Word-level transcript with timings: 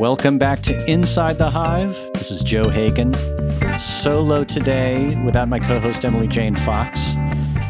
Welcome 0.00 0.38
back 0.38 0.62
to 0.62 0.90
Inside 0.90 1.36
the 1.36 1.50
Hive. 1.50 1.94
This 2.14 2.30
is 2.30 2.42
Joe 2.42 2.70
Hagan. 2.70 3.12
Solo 3.78 4.44
today 4.44 5.22
without 5.26 5.46
my 5.46 5.58
co 5.58 5.78
host 5.78 6.06
Emily 6.06 6.26
Jane 6.26 6.56
Fox, 6.56 6.98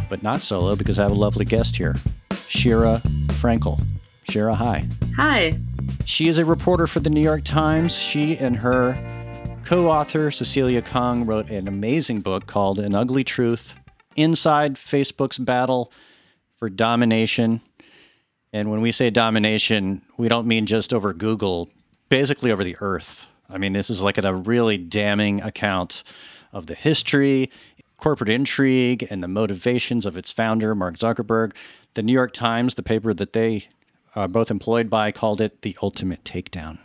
but 0.09 0.23
not 0.23 0.41
solo 0.41 0.77
because 0.77 1.01
I 1.01 1.03
have 1.03 1.11
a 1.11 1.17
lovely 1.17 1.45
guest 1.45 1.75
here, 1.75 1.97
Sheera 2.31 3.01
Frenkel. 3.41 3.83
Sheera, 4.29 4.55
hi. 4.55 4.87
Hi. 5.17 5.59
She 6.05 6.29
is 6.29 6.39
a 6.39 6.45
reporter 6.45 6.87
for 6.87 7.01
the 7.01 7.11
New 7.11 7.21
York 7.21 7.43
Times. 7.43 7.97
She 7.97 8.37
and 8.37 8.55
her 8.59 8.97
co 9.65 9.91
author, 9.91 10.31
Cecilia 10.31 10.83
Kang, 10.83 11.27
wrote 11.27 11.51
an 11.51 11.67
amazing 11.67 12.21
book 12.21 12.47
called 12.47 12.79
An 12.79 12.95
Ugly 12.95 13.25
Truth 13.25 13.75
Inside 14.15 14.77
Facebook's 14.77 15.39
Battle 15.39 15.93
for 16.59 16.71
Domination. 16.71 17.61
And 18.53 18.71
when 18.71 18.81
we 18.81 18.93
say 18.93 19.11
domination, 19.11 20.03
we 20.17 20.29
don't 20.29 20.47
mean 20.47 20.67
just 20.67 20.95
over 20.95 21.13
Google, 21.13 21.69
basically 22.11 22.53
over 22.53 22.63
the 22.63 22.77
earth. 22.81 23.27
I 23.49 23.57
mean, 23.57 23.73
this 23.73 23.89
is 23.89 24.03
like 24.03 24.19
a 24.19 24.35
really 24.35 24.77
damning 24.77 25.41
account 25.41 26.03
of 26.53 26.67
the 26.67 26.75
history, 26.75 27.51
corporate 27.97 28.29
intrigue, 28.29 29.07
and 29.11 29.23
the 29.23 29.29
motivations 29.29 30.05
of 30.05 30.19
its 30.19 30.31
founder, 30.31 30.75
Mark 30.75 30.99
Zuckerberg. 30.99 31.55
The 31.95 32.03
New 32.03 32.13
York 32.13 32.33
Times, 32.33 32.75
the 32.75 32.83
paper 32.83 33.15
that 33.15 33.33
they 33.33 33.69
are 34.15 34.29
both 34.29 34.51
employed 34.51 34.91
by, 34.91 35.13
called 35.13 35.41
it 35.41 35.63
the 35.63 35.77
ultimate 35.83 36.23
takedown. 36.25 36.79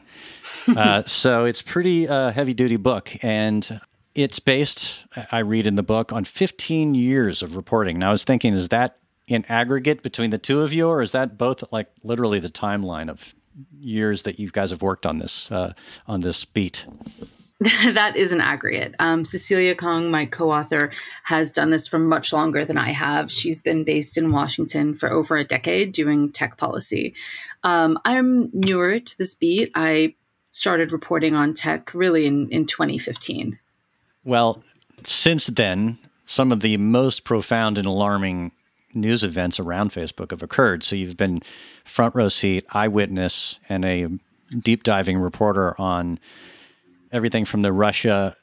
uh, 0.78 1.04
so 1.04 1.46
it's 1.46 1.62
pretty 1.62 2.08
uh, 2.08 2.32
heavy 2.32 2.54
duty 2.54 2.78
book. 2.78 3.12
And 3.22 3.80
it's 4.14 4.40
based, 4.40 5.06
I 5.32 5.40
read 5.40 5.68
in 5.68 5.76
the 5.76 5.84
book, 5.84 6.14
on 6.14 6.24
15 6.24 6.96
years 6.96 7.44
of 7.44 7.56
reporting. 7.56 8.00
Now, 8.00 8.10
I 8.10 8.12
was 8.12 8.24
thinking, 8.24 8.54
is 8.54 8.70
that 8.70 8.98
in 9.28 9.44
aggregate 9.50 10.04
between 10.04 10.30
the 10.30 10.38
two 10.38 10.62
of 10.62 10.72
you, 10.72 10.88
or 10.88 11.02
is 11.02 11.12
that 11.12 11.38
both 11.38 11.64
like 11.72 11.88
literally 12.04 12.40
the 12.40 12.50
timeline 12.50 13.10
of 13.10 13.34
years 13.78 14.24
that 14.24 14.40
you 14.40 14.50
guys 14.50 14.70
have 14.72 14.82
worked 14.82 15.06
on 15.06 15.20
this 15.20 15.52
uh, 15.52 15.74
on 16.08 16.22
this 16.22 16.46
beat? 16.46 16.86
that 17.94 18.18
is 18.18 18.34
an 18.34 18.42
aggregate. 18.42 18.96
Um, 19.00 19.24
Cecilia 19.24 19.76
Kang, 19.76 20.12
my 20.12 20.26
co-author, 20.26 20.92
has 21.24 21.52
done 21.52 21.70
this 21.70 21.88
for 21.88 21.98
much 21.98 22.34
longer 22.34 22.66
than 22.66 22.78
I 22.78 22.92
have. 22.92 23.32
She's 23.32 23.62
been 23.62 23.86
based 23.86 24.18
in 24.18 24.32
Washington 24.32 24.94
for 24.94 25.10
over 25.10 25.38
a 25.38 25.46
decade 25.46 25.94
doing 25.94 26.34
tech 26.34 26.58
policy. 26.58 27.16
Um, 27.64 27.98
I'm 28.04 28.50
newer 28.54 29.00
to 29.00 29.18
this 29.18 29.36
beat. 29.36 29.72
I 29.74 30.16
started 30.52 30.92
reporting 30.92 31.34
on 31.34 31.54
tech 31.54 31.94
really 31.94 32.26
in, 32.26 32.50
in 32.50 32.66
2015. 32.66 33.58
Well, 34.26 34.62
since 35.06 35.48
then, 35.48 35.98
some 36.26 36.52
of 36.52 36.60
the 36.60 36.76
most 36.78 37.24
profound 37.24 37.78
and 37.78 37.88
alarming 37.88 38.52
news 38.96 39.24
events 39.24 39.60
around 39.60 39.92
Facebook 39.92 40.32
have 40.32 40.42
occurred. 40.42 40.84
So 40.84 40.96
you've 40.96 41.18
been 41.18 41.42
front 41.84 42.16
row 42.16 42.30
seat, 42.30 42.66
eyewitness, 42.74 43.60
and 43.70 43.86
a 43.86 44.08
deep 44.64 44.84
diving 44.84 45.18
reporter 45.18 45.80
on 45.80 46.20
everything 47.12 47.46
from 47.46 47.62
the 47.62 47.72
Russia 47.72 48.36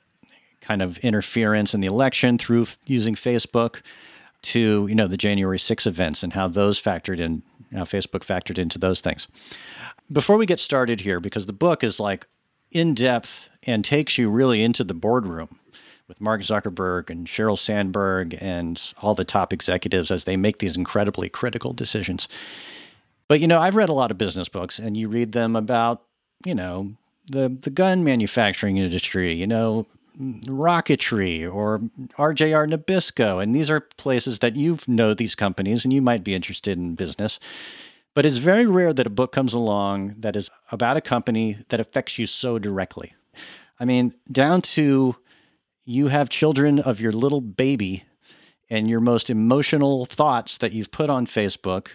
kind 0.60 0.82
of 0.82 0.98
interference 0.98 1.74
in 1.74 1.80
the 1.80 1.86
election 1.86 2.38
through 2.38 2.66
using 2.86 3.14
Facebook 3.14 3.82
to 4.42 4.86
you 4.88 4.94
know 4.94 5.06
the 5.06 5.16
January 5.16 5.58
6 5.58 5.86
events 5.86 6.22
and 6.22 6.32
how 6.32 6.48
those 6.48 6.80
factored 6.80 7.20
in, 7.20 7.42
how 7.72 7.82
Facebook 7.82 8.24
factored 8.24 8.58
into 8.58 8.78
those 8.78 9.00
things. 9.00 9.28
Before 10.12 10.36
we 10.36 10.46
get 10.46 10.60
started 10.60 11.00
here, 11.00 11.20
because 11.20 11.46
the 11.46 11.52
book 11.52 11.84
is 11.84 12.00
like 12.00 12.26
in 12.70 12.94
depth 12.94 13.48
and 13.64 13.84
takes 13.84 14.18
you 14.18 14.30
really 14.30 14.62
into 14.62 14.84
the 14.84 14.94
boardroom 14.94 15.58
with 16.08 16.20
Mark 16.20 16.42
Zuckerberg 16.42 17.10
and 17.10 17.26
Sheryl 17.26 17.58
Sandberg 17.58 18.36
and 18.40 18.80
all 19.00 19.14
the 19.14 19.24
top 19.24 19.52
executives 19.52 20.10
as 20.10 20.24
they 20.24 20.36
make 20.36 20.58
these 20.58 20.76
incredibly 20.76 21.28
critical 21.28 21.72
decisions. 21.72 22.28
But 23.28 23.40
you 23.40 23.46
know, 23.46 23.58
I've 23.58 23.76
read 23.76 23.88
a 23.88 23.94
lot 23.94 24.10
of 24.10 24.18
business 24.18 24.48
books 24.48 24.78
and 24.78 24.96
you 24.96 25.08
read 25.08 25.32
them 25.32 25.56
about, 25.56 26.02
you 26.44 26.54
know, 26.54 26.92
the 27.30 27.48
the 27.48 27.70
gun 27.70 28.04
manufacturing 28.04 28.76
industry, 28.76 29.32
you 29.32 29.46
know, 29.46 29.86
rocketry 30.18 31.50
or 31.52 31.78
RJR 32.18 32.70
Nabisco 32.70 33.42
and 33.42 33.54
these 33.54 33.70
are 33.70 33.80
places 33.80 34.40
that 34.40 34.56
you 34.56 34.78
know 34.86 35.14
these 35.14 35.34
companies 35.34 35.84
and 35.84 35.92
you 35.92 36.02
might 36.02 36.24
be 36.24 36.34
interested 36.34 36.76
in 36.76 36.94
business. 36.94 37.38
But 38.14 38.26
it's 38.26 38.36
very 38.36 38.66
rare 38.66 38.92
that 38.92 39.06
a 39.06 39.10
book 39.10 39.32
comes 39.32 39.54
along 39.54 40.16
that 40.18 40.36
is 40.36 40.50
about 40.70 40.98
a 40.98 41.00
company 41.00 41.58
that 41.68 41.80
affects 41.80 42.18
you 42.18 42.26
so 42.26 42.58
directly. 42.58 43.14
I 43.80 43.86
mean, 43.86 44.14
down 44.30 44.60
to 44.62 45.16
you 45.84 46.08
have 46.08 46.28
children 46.28 46.78
of 46.78 47.00
your 47.00 47.12
little 47.12 47.40
baby 47.40 48.04
and 48.70 48.88
your 48.88 49.00
most 49.00 49.28
emotional 49.28 50.06
thoughts 50.06 50.58
that 50.58 50.72
you've 50.72 50.90
put 50.90 51.10
on 51.10 51.26
Facebook, 51.26 51.88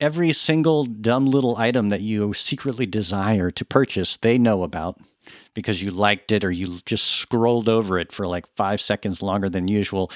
every 0.00 0.32
single 0.32 0.84
dumb 0.84 1.26
little 1.26 1.56
item 1.56 1.88
that 1.88 2.00
you 2.00 2.32
secretly 2.34 2.86
desire 2.86 3.50
to 3.50 3.64
purchase, 3.64 4.16
they 4.16 4.38
know 4.38 4.62
about 4.62 5.00
because 5.54 5.82
you 5.82 5.90
liked 5.90 6.32
it 6.32 6.44
or 6.44 6.50
you 6.50 6.78
just 6.86 7.04
scrolled 7.04 7.68
over 7.68 7.98
it 7.98 8.12
for 8.12 8.26
like 8.26 8.46
five 8.54 8.80
seconds 8.80 9.22
longer 9.22 9.48
than 9.48 9.68
usual. 9.68 10.10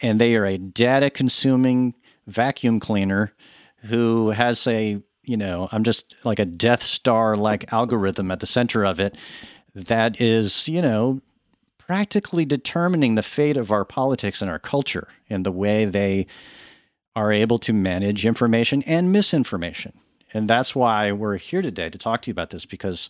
And 0.00 0.20
they 0.20 0.36
are 0.36 0.46
a 0.46 0.58
data 0.58 1.10
consuming 1.10 1.94
vacuum 2.26 2.80
cleaner 2.80 3.32
who 3.84 4.30
has 4.30 4.66
a, 4.66 5.02
you 5.22 5.36
know, 5.36 5.68
I'm 5.72 5.84
just 5.84 6.14
like 6.24 6.38
a 6.38 6.44
Death 6.44 6.82
Star 6.82 7.36
like 7.36 7.72
algorithm 7.72 8.30
at 8.30 8.40
the 8.40 8.46
center 8.46 8.84
of 8.84 9.00
it 9.00 9.16
that 9.74 10.20
is, 10.20 10.66
you 10.66 10.82
know, 10.82 11.20
practically 11.88 12.44
determining 12.44 13.14
the 13.14 13.22
fate 13.22 13.56
of 13.56 13.72
our 13.72 13.84
politics 13.84 14.42
and 14.42 14.50
our 14.50 14.58
culture 14.58 15.08
and 15.30 15.44
the 15.44 15.50
way 15.50 15.86
they 15.86 16.26
are 17.16 17.32
able 17.32 17.58
to 17.58 17.72
manage 17.72 18.26
information 18.26 18.82
and 18.82 19.10
misinformation. 19.10 19.94
And 20.34 20.46
that's 20.46 20.76
why 20.76 21.10
we're 21.10 21.38
here 21.38 21.62
today 21.62 21.88
to 21.88 21.96
talk 21.96 22.20
to 22.22 22.30
you 22.30 22.32
about 22.32 22.50
this 22.50 22.66
because 22.66 23.08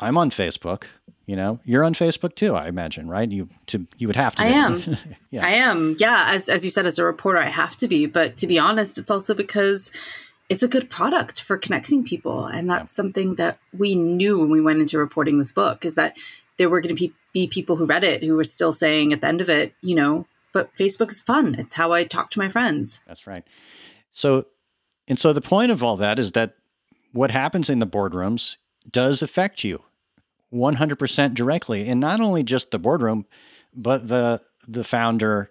I'm 0.00 0.18
on 0.18 0.28
Facebook. 0.28 0.84
You 1.24 1.34
know, 1.34 1.60
you're 1.64 1.82
on 1.82 1.94
Facebook 1.94 2.34
too, 2.34 2.54
I 2.54 2.68
imagine, 2.68 3.08
right? 3.08 3.30
You 3.30 3.48
to 3.66 3.86
you 3.96 4.06
would 4.06 4.16
have 4.16 4.34
to. 4.36 4.42
I 4.42 4.48
be. 4.48 4.54
am. 4.54 4.96
yeah. 5.30 5.46
I 5.46 5.50
am. 5.52 5.96
Yeah, 5.98 6.26
as 6.28 6.48
as 6.48 6.64
you 6.64 6.70
said, 6.70 6.86
as 6.86 6.98
a 6.98 7.04
reporter, 7.04 7.38
I 7.38 7.48
have 7.48 7.76
to 7.78 7.88
be. 7.88 8.04
But 8.06 8.36
to 8.38 8.46
be 8.46 8.58
honest, 8.58 8.98
it's 8.98 9.10
also 9.10 9.32
because 9.32 9.92
it's 10.48 10.64
a 10.64 10.68
good 10.68 10.90
product 10.90 11.40
for 11.40 11.56
connecting 11.56 12.04
people, 12.04 12.46
and 12.46 12.68
that's 12.68 12.92
yeah. 12.92 12.96
something 12.96 13.36
that 13.36 13.58
we 13.78 13.94
knew 13.94 14.40
when 14.40 14.50
we 14.50 14.60
went 14.60 14.80
into 14.80 14.98
reporting 14.98 15.38
this 15.38 15.52
book. 15.52 15.84
Is 15.84 15.94
that 15.94 16.16
there 16.60 16.68
were 16.68 16.82
going 16.82 16.94
to 16.94 17.00
be, 17.00 17.10
be 17.32 17.46
people 17.46 17.76
who 17.76 17.86
read 17.86 18.04
it 18.04 18.22
who 18.22 18.36
were 18.36 18.44
still 18.44 18.70
saying 18.70 19.14
at 19.14 19.22
the 19.22 19.26
end 19.26 19.40
of 19.40 19.48
it, 19.48 19.72
you 19.80 19.94
know, 19.94 20.26
but 20.52 20.70
Facebook 20.74 21.10
is 21.10 21.22
fun. 21.22 21.56
It's 21.58 21.72
how 21.72 21.92
I 21.92 22.04
talk 22.04 22.30
to 22.32 22.38
my 22.38 22.50
friends. 22.50 23.00
That's 23.06 23.26
right. 23.26 23.44
So, 24.10 24.44
and 25.08 25.18
so 25.18 25.32
the 25.32 25.40
point 25.40 25.72
of 25.72 25.82
all 25.82 25.96
that 25.96 26.18
is 26.18 26.32
that 26.32 26.56
what 27.12 27.30
happens 27.30 27.70
in 27.70 27.78
the 27.78 27.86
boardrooms 27.86 28.58
does 28.92 29.22
affect 29.22 29.64
you 29.64 29.82
100% 30.52 31.32
directly. 31.32 31.88
And 31.88 31.98
not 31.98 32.20
only 32.20 32.42
just 32.42 32.72
the 32.72 32.78
boardroom, 32.78 33.24
but 33.74 34.08
the, 34.08 34.42
the 34.68 34.84
founder 34.84 35.48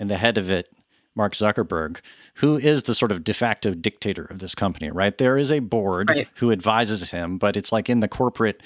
and 0.00 0.10
the 0.10 0.18
head 0.18 0.36
of 0.36 0.50
it, 0.50 0.68
Mark 1.14 1.34
Zuckerberg, 1.34 2.00
who 2.34 2.56
is 2.56 2.82
the 2.82 2.94
sort 2.96 3.12
of 3.12 3.22
de 3.22 3.34
facto 3.34 3.72
dictator 3.72 4.24
of 4.24 4.40
this 4.40 4.56
company, 4.56 4.90
right? 4.90 5.16
There 5.16 5.38
is 5.38 5.52
a 5.52 5.60
board 5.60 6.10
right. 6.10 6.26
who 6.34 6.50
advises 6.50 7.12
him, 7.12 7.38
but 7.38 7.56
it's 7.56 7.70
like 7.70 7.88
in 7.88 8.00
the 8.00 8.08
corporate 8.08 8.60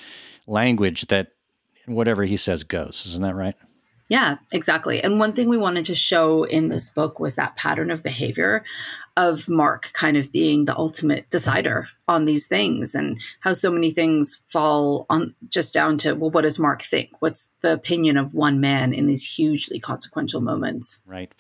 language 0.47 1.09
that 1.09 1.34
whatever 1.87 2.25
he 2.25 2.37
says 2.37 2.65
goes. 2.65 3.05
Isn't 3.07 3.23
that 3.23 3.35
right? 3.35 3.55
Yeah, 4.09 4.37
exactly. 4.53 5.03
And 5.03 5.19
one 5.19 5.33
thing 5.33 5.49
we 5.49 5.57
wanted 5.57 5.87
to 5.87 5.95
show 5.95 6.45
in 6.45 6.69
this 6.69 6.91
book 6.91 7.19
was 7.19 7.37
that 7.37 7.57
pattern 7.57 7.91
of 7.91 8.03
behavior 8.03 8.63
of 9.17 9.49
Mark 9.49 9.93
kind 9.95 10.19
of 10.19 10.31
being 10.31 10.67
the 10.67 10.77
ultimate 10.77 11.31
decider 11.31 11.89
on 12.07 12.27
these 12.27 12.47
things 12.47 12.95
and 12.95 13.19
how 13.41 13.55
so 13.55 13.71
many 13.71 13.93
things 13.93 14.43
fall 14.49 15.07
on 15.09 15.35
just 15.49 15.73
down 15.73 15.97
to, 15.99 16.13
well, 16.15 16.31
what 16.31 16.43
does 16.43 16.59
Mark 16.59 16.83
think? 16.83 17.11
What's 17.21 17.51
the 17.63 17.73
opinion 17.73 18.19
of 18.19 18.35
one 18.35 18.61
man 18.61 18.93
in 18.93 19.07
these 19.07 19.25
hugely 19.25 19.81
consequential 19.81 20.43
moments? 20.43 21.01
Right. 21.07 21.33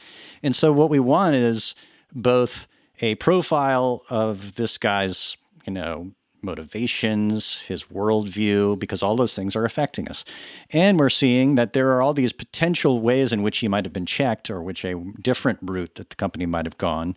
And 0.42 0.56
so 0.56 0.72
what 0.72 0.88
we 0.88 1.00
want 1.00 1.34
is 1.34 1.74
both 2.14 2.66
a 3.02 3.16
profile 3.16 4.02
of 4.08 4.54
this 4.54 4.78
guy's, 4.78 5.36
you 5.66 5.72
know, 5.72 6.12
motivations, 6.44 7.60
his 7.62 7.84
worldview, 7.84 8.78
because 8.78 9.02
all 9.02 9.16
those 9.16 9.34
things 9.34 9.56
are 9.56 9.64
affecting 9.64 10.08
us. 10.08 10.24
And 10.70 10.98
we're 10.98 11.08
seeing 11.08 11.54
that 11.56 11.72
there 11.72 11.92
are 11.92 12.02
all 12.02 12.14
these 12.14 12.32
potential 12.32 13.00
ways 13.00 13.32
in 13.32 13.42
which 13.42 13.58
he 13.58 13.68
might 13.68 13.84
have 13.84 13.92
been 13.92 14.06
checked 14.06 14.50
or 14.50 14.62
which 14.62 14.84
a 14.84 14.94
different 15.20 15.58
route 15.62 15.96
that 15.96 16.10
the 16.10 16.16
company 16.16 16.46
might 16.46 16.66
have 16.66 16.78
gone 16.78 17.16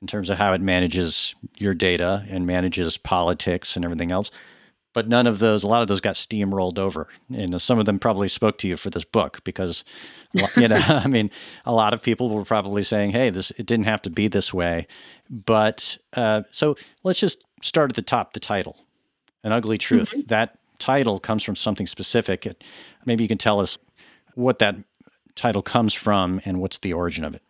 in 0.00 0.06
terms 0.06 0.30
of 0.30 0.38
how 0.38 0.52
it 0.52 0.60
manages 0.60 1.34
your 1.56 1.74
data 1.74 2.24
and 2.28 2.46
manages 2.46 2.96
politics 2.96 3.74
and 3.76 3.84
everything 3.84 4.12
else. 4.12 4.30
But 4.94 5.06
none 5.06 5.26
of 5.26 5.38
those, 5.38 5.64
a 5.64 5.68
lot 5.68 5.82
of 5.82 5.88
those 5.88 6.00
got 6.00 6.14
steamrolled 6.14 6.78
over. 6.78 7.08
And 7.32 7.60
some 7.60 7.78
of 7.78 7.84
them 7.84 7.98
probably 7.98 8.28
spoke 8.28 8.58
to 8.58 8.68
you 8.68 8.76
for 8.76 8.90
this 8.90 9.04
book 9.04 9.44
because, 9.44 9.84
you 10.56 10.68
know, 10.68 10.76
I 10.76 11.06
mean, 11.06 11.30
a 11.64 11.72
lot 11.72 11.92
of 11.92 12.02
people 12.02 12.30
were 12.30 12.44
probably 12.44 12.82
saying, 12.82 13.10
hey, 13.10 13.30
this, 13.30 13.50
it 13.52 13.66
didn't 13.66 13.84
have 13.84 14.02
to 14.02 14.10
be 14.10 14.28
this 14.28 14.52
way. 14.52 14.86
But 15.28 15.98
uh, 16.14 16.42
so 16.50 16.76
let's 17.04 17.20
just 17.20 17.44
start 17.62 17.90
at 17.90 17.96
the 17.96 18.02
top 18.02 18.32
the 18.32 18.40
title 18.40 18.76
An 19.44 19.52
Ugly 19.52 19.78
Truth. 19.78 20.10
Mm-hmm. 20.10 20.20
That 20.28 20.58
title 20.78 21.18
comes 21.18 21.42
from 21.42 21.56
something 21.56 21.86
specific. 21.86 22.46
It, 22.46 22.64
Maybe 23.04 23.24
you 23.24 23.28
can 23.28 23.38
tell 23.38 23.60
us 23.60 23.78
what 24.34 24.58
that 24.58 24.76
title 25.34 25.62
comes 25.62 25.94
from 25.94 26.40
and 26.44 26.60
what's 26.60 26.78
the 26.78 26.92
origin 26.92 27.24
of 27.24 27.34
it. 27.34 27.42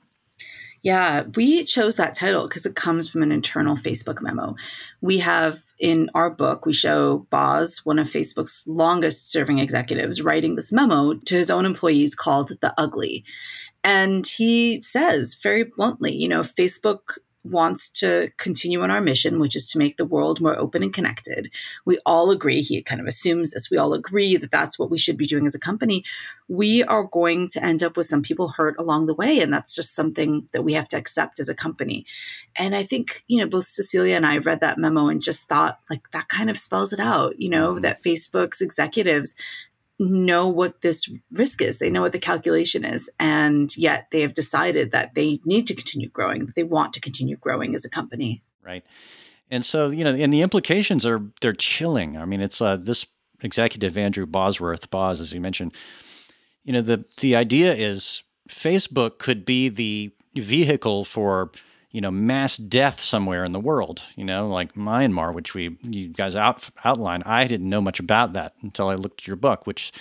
Yeah, 0.83 1.25
we 1.35 1.65
chose 1.65 1.97
that 1.97 2.15
title 2.15 2.47
because 2.47 2.65
it 2.65 2.77
comes 2.77 3.09
from 3.09 3.23
an 3.25 3.33
internal 3.33 3.75
Facebook 3.75 4.23
memo. 4.23 4.55
We 5.01 5.19
have 5.19 5.61
in 5.81 6.09
our 6.15 6.31
book, 6.31 6.67
we 6.67 6.73
show 6.73 7.27
Boz, 7.31 7.81
one 7.85 7.99
of 7.99 8.07
Facebook's 8.07 8.65
longest 8.69 9.33
serving 9.33 9.59
executives, 9.59 10.23
writing 10.23 10.55
this 10.55 10.73
memo 10.73 11.15
to 11.15 11.35
his 11.35 11.51
own 11.51 11.67
employees 11.67 12.15
called 12.15 12.53
The 12.61 12.73
Ugly. 12.79 13.25
And 13.83 14.27
he 14.27 14.83
says 14.83 15.35
very 15.43 15.65
bluntly, 15.65 16.15
you 16.15 16.29
know, 16.29 16.41
Facebook 16.41 17.19
wants 17.50 17.89
to 17.89 18.31
continue 18.37 18.83
on 18.83 18.91
our 18.91 19.00
mission, 19.00 19.41
which 19.41 19.56
is 19.56 19.65
to 19.71 19.79
make 19.79 19.97
the 19.97 20.05
world 20.05 20.41
more 20.41 20.56
open 20.56 20.83
and 20.83 20.93
connected. 20.93 21.53
We 21.85 21.99
all 22.05 22.31
agree, 22.31 22.62
he 22.62 22.83
kind 22.83 23.00
of 23.00 23.06
assumes 23.06 23.50
this, 23.50 23.71
we 23.71 23.77
all 23.77 23.93
agree 23.93 24.37
that 24.37 24.50
that's 24.50 24.79
what 24.79 24.91
we 24.91 24.99
should 24.99 25.17
be 25.17 25.27
doing 25.27 25.47
as 25.47 25.55
a 25.55 25.61
company. 25.61 26.05
We 26.49 26.83
are 26.85 27.05
going 27.05 27.49
to 27.49 27.62
end 27.62 27.83
up 27.83 27.97
with 27.97 28.06
some 28.06 28.23
people 28.23 28.49
hurt 28.49 28.77
along 28.79 29.06
the 29.06 29.15
way. 29.15 29.41
And 29.41 29.53
that's 29.53 29.75
just 29.75 29.95
something 29.95 30.49
that 30.53 30.62
we 30.62 30.73
have 30.73 30.89
to 30.89 30.97
accept 30.97 31.41
as 31.41 31.49
a 31.49 31.55
company. 31.55 32.06
And 32.56 32.75
I 32.75 32.83
think, 32.83 33.25
you 33.27 33.39
know, 33.39 33.47
both 33.47 33.67
Cecilia 33.67 34.17
and 34.17 34.27
I 34.27 34.39
read 34.39 34.61
that 34.61 34.79
memo 34.79 35.09
and 35.09 35.21
just 35.21 35.49
thought, 35.49 35.81
like, 35.91 36.11
that 36.12 36.29
kind 36.29 36.49
of 36.49 36.59
spells 36.59 36.93
it 36.93 37.00
out, 37.00 37.39
you 37.41 37.50
know, 37.50 37.73
mm-hmm. 37.73 37.83
that 37.83 38.03
Facebook's 38.03 38.61
executives 38.61 39.37
know 39.99 40.49
what 40.49 40.81
this 40.83 41.11
risk 41.33 41.61
is. 41.61 41.79
They 41.79 41.91
know 41.91 42.03
what 42.03 42.12
the 42.12 42.21
calculation 42.21 42.85
is. 42.85 43.11
And 43.19 43.77
yet 43.77 44.09
they 44.11 44.21
have 44.21 44.35
decided 44.35 44.93
that 44.93 45.15
they 45.15 45.41
need 45.45 45.67
to 45.67 45.75
continue 45.75 46.09
growing, 46.09 46.53
they 46.55 46.65
want 46.65 46.93
to 46.95 47.00
continue 47.00 47.37
growing 47.37 47.75
as 47.75 47.85
a 47.85 47.91
company. 47.91 48.43
Right. 48.62 48.85
And 49.50 49.65
so, 49.65 49.89
you 49.89 50.05
know, 50.05 50.15
and 50.15 50.33
the 50.33 50.43
implications 50.43 51.06
are, 51.06 51.23
they're 51.41 51.53
chilling. 51.53 52.17
I 52.17 52.27
mean, 52.27 52.41
it's 52.41 52.61
uh, 52.61 52.77
this 52.77 53.06
executive, 53.43 53.97
Andrew 53.97 54.27
Bosworth, 54.27 54.91
Boz, 54.91 55.21
as 55.21 55.33
you 55.33 55.41
mentioned, 55.41 55.73
you 56.65 56.73
know, 56.73 56.83
the, 56.83 57.05
the 57.21 57.35
idea 57.35 57.75
is 57.75 58.23
Facebook 58.49 59.19
could 59.19 59.45
be 59.45 59.69
the 59.69 60.12
vehicle 60.35 61.05
for 61.05 61.50
you 61.90 62.00
know, 62.00 62.11
mass 62.11 62.56
death 62.56 63.00
somewhere 63.00 63.44
in 63.44 63.52
the 63.52 63.61
world, 63.61 64.02
you 64.14 64.25
know, 64.25 64.49
like 64.49 64.75
Myanmar, 64.75 65.32
which 65.35 65.55
we 65.55 65.79
you 65.82 66.08
guys 66.08 66.37
out 66.37 66.69
outlined. 66.85 67.25
I 67.25 67.46
didn't 67.46 67.69
know 67.69 67.81
much 67.81 67.99
about 68.00 68.32
that 68.35 68.55
until 68.62 68.88
I 68.88 68.94
looked 68.94 69.23
at 69.23 69.26
your 69.26 69.37
book, 69.37 69.67
which 69.67 69.93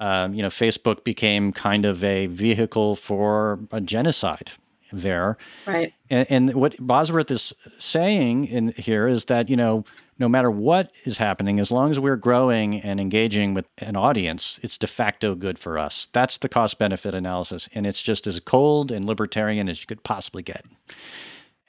um, 0.00 0.34
you 0.34 0.42
know, 0.42 0.48
Facebook 0.48 1.04
became 1.04 1.52
kind 1.52 1.84
of 1.84 2.04
a 2.04 2.26
vehicle 2.26 2.94
for 2.96 3.60
a 3.72 3.80
genocide 3.80 4.52
there. 4.92 5.36
Right. 5.66 5.92
And, 6.08 6.26
and 6.30 6.54
what 6.54 6.76
Bosworth 6.78 7.30
is 7.30 7.52
saying 7.78 8.46
in 8.46 8.68
here 8.68 9.08
is 9.08 9.26
that, 9.26 9.50
you 9.50 9.56
know, 9.56 9.84
no 10.18 10.28
matter 10.28 10.50
what 10.50 10.90
is 11.04 11.18
happening, 11.18 11.60
as 11.60 11.70
long 11.70 11.90
as 11.90 12.00
we're 12.00 12.16
growing 12.16 12.80
and 12.80 12.98
engaging 13.00 13.54
with 13.54 13.66
an 13.78 13.96
audience, 13.96 14.58
it's 14.62 14.76
de 14.76 14.86
facto 14.86 15.34
good 15.34 15.58
for 15.58 15.78
us. 15.78 16.08
That's 16.12 16.38
the 16.38 16.48
cost 16.48 16.78
benefit 16.78 17.14
analysis. 17.14 17.68
And 17.74 17.86
it's 17.86 18.02
just 18.02 18.26
as 18.26 18.40
cold 18.40 18.90
and 18.90 19.04
libertarian 19.04 19.68
as 19.68 19.80
you 19.80 19.86
could 19.86 20.02
possibly 20.02 20.42
get. 20.42 20.64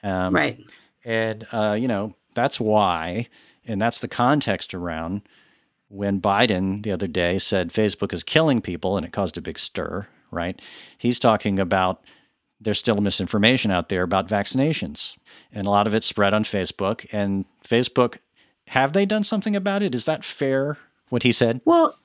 Um, 0.02 0.34
right. 0.34 0.58
And, 1.04 1.46
uh, 1.52 1.76
you 1.78 1.86
know, 1.86 2.14
that's 2.34 2.58
why, 2.58 3.28
and 3.64 3.80
that's 3.80 4.00
the 4.00 4.08
context 4.08 4.74
around 4.74 5.22
when 5.88 6.20
Biden 6.20 6.82
the 6.82 6.92
other 6.92 7.08
day 7.08 7.38
said 7.38 7.70
Facebook 7.70 8.12
is 8.12 8.22
killing 8.22 8.60
people 8.60 8.96
and 8.96 9.06
it 9.06 9.12
caused 9.12 9.38
a 9.38 9.42
big 9.42 9.58
stir, 9.58 10.06
right? 10.30 10.60
He's 10.98 11.18
talking 11.18 11.58
about 11.58 12.02
there's 12.60 12.78
still 12.78 13.00
misinformation 13.00 13.70
out 13.70 13.88
there 13.88 14.02
about 14.02 14.28
vaccinations. 14.28 15.16
And 15.52 15.66
a 15.66 15.70
lot 15.70 15.86
of 15.86 15.94
it's 15.94 16.06
spread 16.06 16.34
on 16.34 16.44
Facebook. 16.44 17.06
And 17.10 17.46
Facebook, 17.64 18.18
have 18.70 18.92
they 18.92 19.04
done 19.04 19.24
something 19.24 19.56
about 19.56 19.82
it? 19.82 19.96
Is 19.96 20.04
that 20.04 20.22
fair, 20.22 20.78
what 21.08 21.24
he 21.24 21.32
said? 21.32 21.60
Well, 21.64 21.96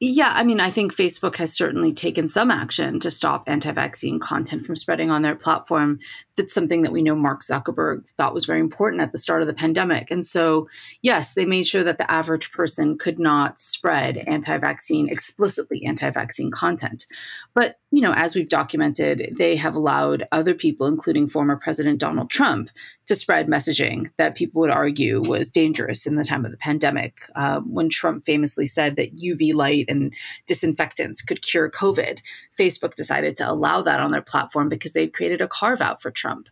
yeah, 0.00 0.30
I 0.32 0.42
mean, 0.42 0.58
I 0.58 0.70
think 0.70 0.94
Facebook 0.94 1.36
has 1.36 1.52
certainly 1.52 1.92
taken 1.92 2.28
some 2.28 2.50
action 2.50 2.98
to 3.00 3.10
stop 3.10 3.42
anti 3.46 3.72
vaccine 3.72 4.18
content 4.18 4.64
from 4.64 4.74
spreading 4.74 5.10
on 5.10 5.20
their 5.20 5.34
platform. 5.34 5.98
That's 6.36 6.54
something 6.54 6.80
that 6.82 6.92
we 6.92 7.02
know 7.02 7.14
Mark 7.14 7.42
Zuckerberg 7.42 8.04
thought 8.16 8.32
was 8.32 8.46
very 8.46 8.60
important 8.60 9.02
at 9.02 9.12
the 9.12 9.18
start 9.18 9.42
of 9.42 9.48
the 9.48 9.54
pandemic. 9.54 10.10
And 10.10 10.24
so, 10.24 10.66
yes, 11.02 11.34
they 11.34 11.44
made 11.44 11.66
sure 11.66 11.84
that 11.84 11.98
the 11.98 12.10
average 12.10 12.52
person 12.52 12.96
could 12.96 13.18
not 13.18 13.58
spread 13.58 14.16
anti 14.16 14.56
vaccine, 14.56 15.10
explicitly 15.10 15.84
anti 15.84 16.08
vaccine 16.10 16.52
content. 16.52 17.06
But, 17.52 17.76
you 17.90 18.02
know, 18.02 18.12
as 18.12 18.34
we've 18.34 18.48
documented, 18.48 19.34
they 19.38 19.56
have 19.56 19.74
allowed 19.74 20.28
other 20.30 20.52
people, 20.52 20.86
including 20.86 21.26
former 21.26 21.56
President 21.56 21.98
Donald 21.98 22.28
Trump, 22.28 22.68
to 23.06 23.14
spread 23.14 23.46
messaging 23.46 24.10
that 24.18 24.36
people 24.36 24.60
would 24.60 24.70
argue 24.70 25.22
was 25.22 25.50
dangerous 25.50 26.06
in 26.06 26.16
the 26.16 26.24
time 26.24 26.44
of 26.44 26.50
the 26.50 26.58
pandemic. 26.58 27.22
Uh, 27.34 27.60
when 27.60 27.88
Trump 27.88 28.26
famously 28.26 28.66
said 28.66 28.96
that 28.96 29.16
UV 29.16 29.54
light 29.54 29.86
and 29.88 30.14
disinfectants 30.46 31.22
could 31.22 31.40
cure 31.40 31.70
COVID, 31.70 32.18
Facebook 32.58 32.92
decided 32.92 33.36
to 33.36 33.50
allow 33.50 33.80
that 33.80 34.00
on 34.00 34.10
their 34.10 34.22
platform 34.22 34.68
because 34.68 34.92
they'd 34.92 35.14
created 35.14 35.40
a 35.40 35.48
carve 35.48 35.80
out 35.80 36.02
for 36.02 36.10
Trump. 36.10 36.50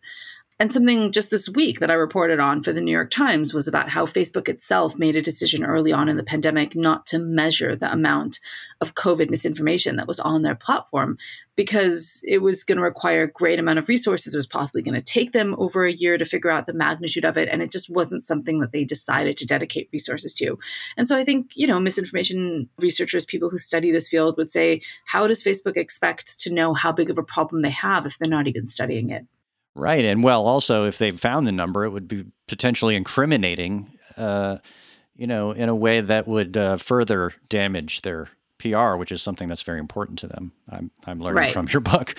And 0.59 0.73
something 0.73 1.13
just 1.13 1.31
this 1.31 1.51
week 1.51 1.81
that 1.81 1.91
I 1.91 1.95
reported 1.95 2.41
on 2.41 2.63
for 2.63 2.73
the 2.73 2.81
New 2.81 2.91
York 2.91 3.11
Times 3.11 3.53
was 3.53 3.69
about 3.69 3.91
how 3.91 4.07
Facebook 4.07 4.49
itself 4.49 4.99
made 4.99 5.15
a 5.15 5.21
decision 5.21 5.63
early 5.63 5.93
on 5.93 6.09
in 6.09 6.17
the 6.17 6.25
pandemic 6.25 6.75
not 6.75 7.05
to 7.07 7.19
measure 7.19 7.77
the 7.77 7.93
amount 7.93 8.41
of 8.81 8.95
COVID 8.95 9.29
misinformation 9.29 9.97
that 9.97 10.09
was 10.09 10.19
on 10.19 10.41
their 10.41 10.55
platform 10.55 11.19
because 11.57 12.23
it 12.25 12.39
was 12.39 12.65
going 12.65 12.77
to 12.77 12.83
require 12.83 13.25
a 13.25 13.31
great 13.31 13.59
amount 13.59 13.79
of 13.79 13.89
resources. 13.89 14.35
It 14.35 14.39
was 14.39 14.47
possibly 14.47 14.81
going 14.81 14.95
to 14.95 15.03
take 15.03 15.33
them 15.33 15.55
over 15.59 15.85
a 15.85 15.93
year 15.93 16.17
to 16.17 16.25
figure 16.25 16.51
out 16.51 16.67
the 16.67 16.73
magnitude 16.73 17.27
of 17.27 17.37
it. 17.37 17.51
And 17.51 17.61
it 17.61 17.71
just 17.71 17.91
wasn't 17.91 18.25
something 18.25 18.61
that 18.61 18.73
they 18.73 18.85
decided 18.85 19.37
to 19.37 19.47
dedicate 19.47 19.91
resources 19.93 20.33
to. 20.35 20.59
And 20.97 21.07
so 21.07 21.19
I 21.19 21.25
think, 21.25 21.51
you 21.55 21.67
know, 21.67 21.79
misinformation 21.79 22.71
researchers, 22.79 23.27
people 23.27 23.51
who 23.51 23.59
study 23.59 23.93
this 23.93 24.09
field 24.09 24.39
would 24.39 24.51
say, 24.51 24.81
how 25.05 25.27
does 25.27 25.45
Facebook 25.45 25.77
expect 25.77 26.41
to 26.41 26.53
know 26.53 26.73
how 26.73 26.93
big 26.93 27.11
of 27.11 27.19
a 27.19 27.23
problem 27.23 27.61
they 27.61 27.71
have 27.71 28.07
if 28.07 28.17
they're 28.17 28.31
not 28.31 28.49
even 28.49 28.67
studying 28.67 29.11
it? 29.11 29.27
Right. 29.77 30.07
And 30.07 30.25
well, 30.25 30.47
also, 30.47 30.87
if 30.87 30.97
they 30.97 31.11
found 31.11 31.47
the 31.47 31.53
number, 31.53 31.85
it 31.85 31.91
would 31.91 32.09
be 32.09 32.25
potentially 32.49 32.97
incriminating, 32.97 33.91
uh, 34.17 34.57
you 35.15 35.27
know, 35.27 35.51
in 35.51 35.69
a 35.69 35.75
way 35.75 36.01
that 36.01 36.27
would 36.27 36.57
uh, 36.57 36.79
further 36.79 37.35
damage 37.51 38.01
their 38.01 38.31
PR, 38.59 38.97
which 38.97 39.13
is 39.13 39.21
something 39.21 39.49
that's 39.49 39.63
very 39.63 39.79
important 39.79 40.19
to 40.21 40.29
them. 40.29 40.53
I'm, 40.71 40.91
I'm 41.05 41.21
learning 41.21 41.37
right. 41.37 41.53
from 41.53 41.69
your 41.69 41.81
book. 41.81 42.15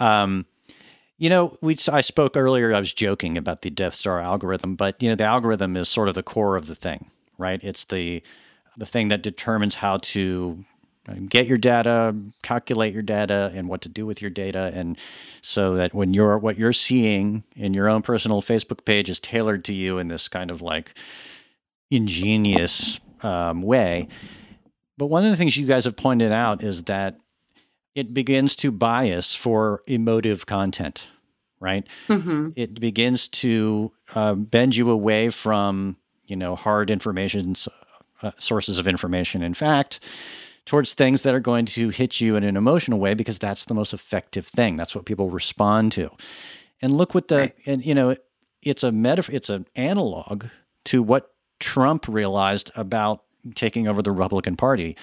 Um, 0.00 0.44
you 1.18 1.30
know, 1.30 1.56
we 1.60 1.76
I 1.90 2.00
spoke 2.00 2.36
earlier. 2.36 2.74
I 2.74 2.80
was 2.80 2.92
joking 2.92 3.38
about 3.38 3.62
the 3.62 3.70
Death 3.70 3.94
Star 3.94 4.20
algorithm, 4.20 4.74
but 4.74 5.00
you 5.00 5.08
know, 5.08 5.14
the 5.14 5.24
algorithm 5.24 5.76
is 5.76 5.88
sort 5.88 6.08
of 6.08 6.16
the 6.16 6.22
core 6.24 6.56
of 6.56 6.66
the 6.66 6.74
thing, 6.74 7.10
right? 7.38 7.62
It's 7.62 7.84
the 7.84 8.22
the 8.76 8.86
thing 8.86 9.08
that 9.08 9.22
determines 9.22 9.76
how 9.76 9.98
to 9.98 10.64
get 11.14 11.46
your 11.46 11.58
data, 11.58 12.14
calculate 12.42 12.92
your 12.92 13.02
data, 13.02 13.50
and 13.54 13.68
what 13.68 13.82
to 13.82 13.88
do 13.88 14.06
with 14.06 14.20
your 14.20 14.30
data, 14.30 14.70
and 14.74 14.98
so 15.42 15.74
that 15.74 15.94
when 15.94 16.14
you're 16.14 16.38
what 16.38 16.58
you're 16.58 16.72
seeing 16.72 17.44
in 17.56 17.74
your 17.74 17.88
own 17.88 18.02
personal 18.02 18.42
Facebook 18.42 18.84
page 18.84 19.08
is 19.08 19.20
tailored 19.20 19.64
to 19.66 19.74
you 19.74 19.98
in 19.98 20.08
this 20.08 20.28
kind 20.28 20.50
of 20.50 20.62
like 20.62 20.96
ingenious 21.90 23.00
um, 23.22 23.62
way. 23.62 24.08
But 24.96 25.06
one 25.06 25.24
of 25.24 25.30
the 25.30 25.36
things 25.36 25.56
you 25.56 25.66
guys 25.66 25.84
have 25.84 25.96
pointed 25.96 26.32
out 26.32 26.62
is 26.62 26.84
that 26.84 27.18
it 27.94 28.12
begins 28.12 28.56
to 28.56 28.70
bias 28.70 29.34
for 29.34 29.82
emotive 29.86 30.46
content, 30.46 31.08
right? 31.60 31.86
Mm-hmm. 32.08 32.50
It 32.56 32.80
begins 32.80 33.28
to 33.28 33.92
uh, 34.14 34.34
bend 34.34 34.76
you 34.76 34.90
away 34.90 35.30
from 35.30 35.96
you 36.26 36.36
know 36.36 36.54
hard 36.54 36.90
information 36.90 37.56
uh, 38.22 38.32
sources 38.38 38.78
of 38.78 38.86
information. 38.86 39.42
In 39.42 39.54
fact 39.54 40.00
towards 40.68 40.92
things 40.92 41.22
that 41.22 41.34
are 41.34 41.40
going 41.40 41.64
to 41.64 41.88
hit 41.88 42.20
you 42.20 42.36
in 42.36 42.44
an 42.44 42.54
emotional 42.54 43.00
way 43.00 43.14
because 43.14 43.38
that's 43.38 43.64
the 43.64 43.72
most 43.72 43.94
effective 43.94 44.46
thing. 44.46 44.76
That's 44.76 44.94
what 44.94 45.06
people 45.06 45.30
respond 45.30 45.92
to. 45.92 46.10
And 46.82 46.92
look 46.92 47.14
what 47.14 47.28
the 47.28 47.36
right. 47.38 47.54
and 47.64 47.84
you 47.84 47.94
know 47.94 48.14
it's 48.62 48.84
a 48.84 48.92
metaphor 48.92 49.34
it's 49.34 49.48
an 49.48 49.66
analog 49.74 50.44
to 50.84 51.02
what 51.02 51.32
Trump 51.58 52.06
realized 52.06 52.70
about 52.76 53.22
taking 53.54 53.88
over 53.88 54.02
the 54.02 54.12
Republican 54.12 54.56
Party, 54.56 54.94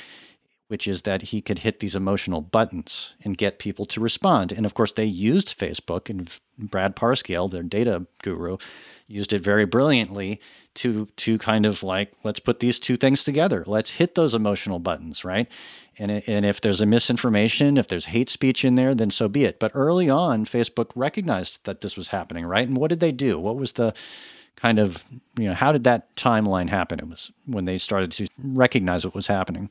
which 0.67 0.87
is 0.87 1.01
that 1.01 1.23
he 1.23 1.41
could 1.41 1.59
hit 1.59 1.79
these 1.79 1.95
emotional 1.95 2.41
buttons 2.41 3.15
and 3.23 3.35
get 3.35 3.57
people 3.57 3.85
to 3.87 3.99
respond. 3.99 4.51
And 4.51 4.67
of 4.67 4.75
course, 4.75 4.93
they 4.93 5.05
used 5.05 5.57
Facebook 5.57 6.11
and 6.11 6.31
Brad 6.59 6.95
Parscale, 6.95 7.49
their 7.49 7.63
data 7.63 8.05
guru, 8.21 8.57
used 9.07 9.33
it 9.33 9.41
very 9.41 9.65
brilliantly 9.65 10.39
to 10.75 11.07
to 11.17 11.37
kind 11.37 11.65
of 11.65 11.83
like 11.83 12.13
let's 12.23 12.39
put 12.39 12.59
these 12.59 12.79
two 12.79 12.97
things 12.97 13.23
together. 13.23 13.63
Let's 13.67 13.91
hit 13.91 14.15
those 14.15 14.33
emotional 14.33 14.79
buttons, 14.79 15.23
right? 15.23 15.49
And 15.97 16.11
and 16.11 16.45
if 16.45 16.61
there's 16.61 16.81
a 16.81 16.85
misinformation, 16.85 17.77
if 17.77 17.87
there's 17.87 18.05
hate 18.05 18.29
speech 18.29 18.65
in 18.65 18.75
there, 18.75 18.95
then 18.95 19.11
so 19.11 19.27
be 19.27 19.45
it. 19.45 19.59
But 19.59 19.71
early 19.73 20.09
on, 20.09 20.45
Facebook 20.45 20.91
recognized 20.95 21.63
that 21.65 21.81
this 21.81 21.95
was 21.95 22.09
happening, 22.09 22.45
right? 22.45 22.67
And 22.67 22.77
what 22.77 22.89
did 22.89 22.99
they 22.99 23.11
do? 23.11 23.39
What 23.39 23.55
was 23.55 23.73
the 23.73 23.93
kind 24.55 24.79
of 24.79 25.03
you 25.37 25.49
know 25.49 25.53
how 25.53 25.71
did 25.71 25.83
that 25.83 26.15
timeline 26.15 26.69
happen? 26.69 26.99
It 26.99 27.07
was 27.07 27.31
when 27.45 27.65
they 27.65 27.77
started 27.77 28.11
to 28.13 28.27
recognize 28.43 29.05
what 29.05 29.15
was 29.15 29.27
happening. 29.27 29.69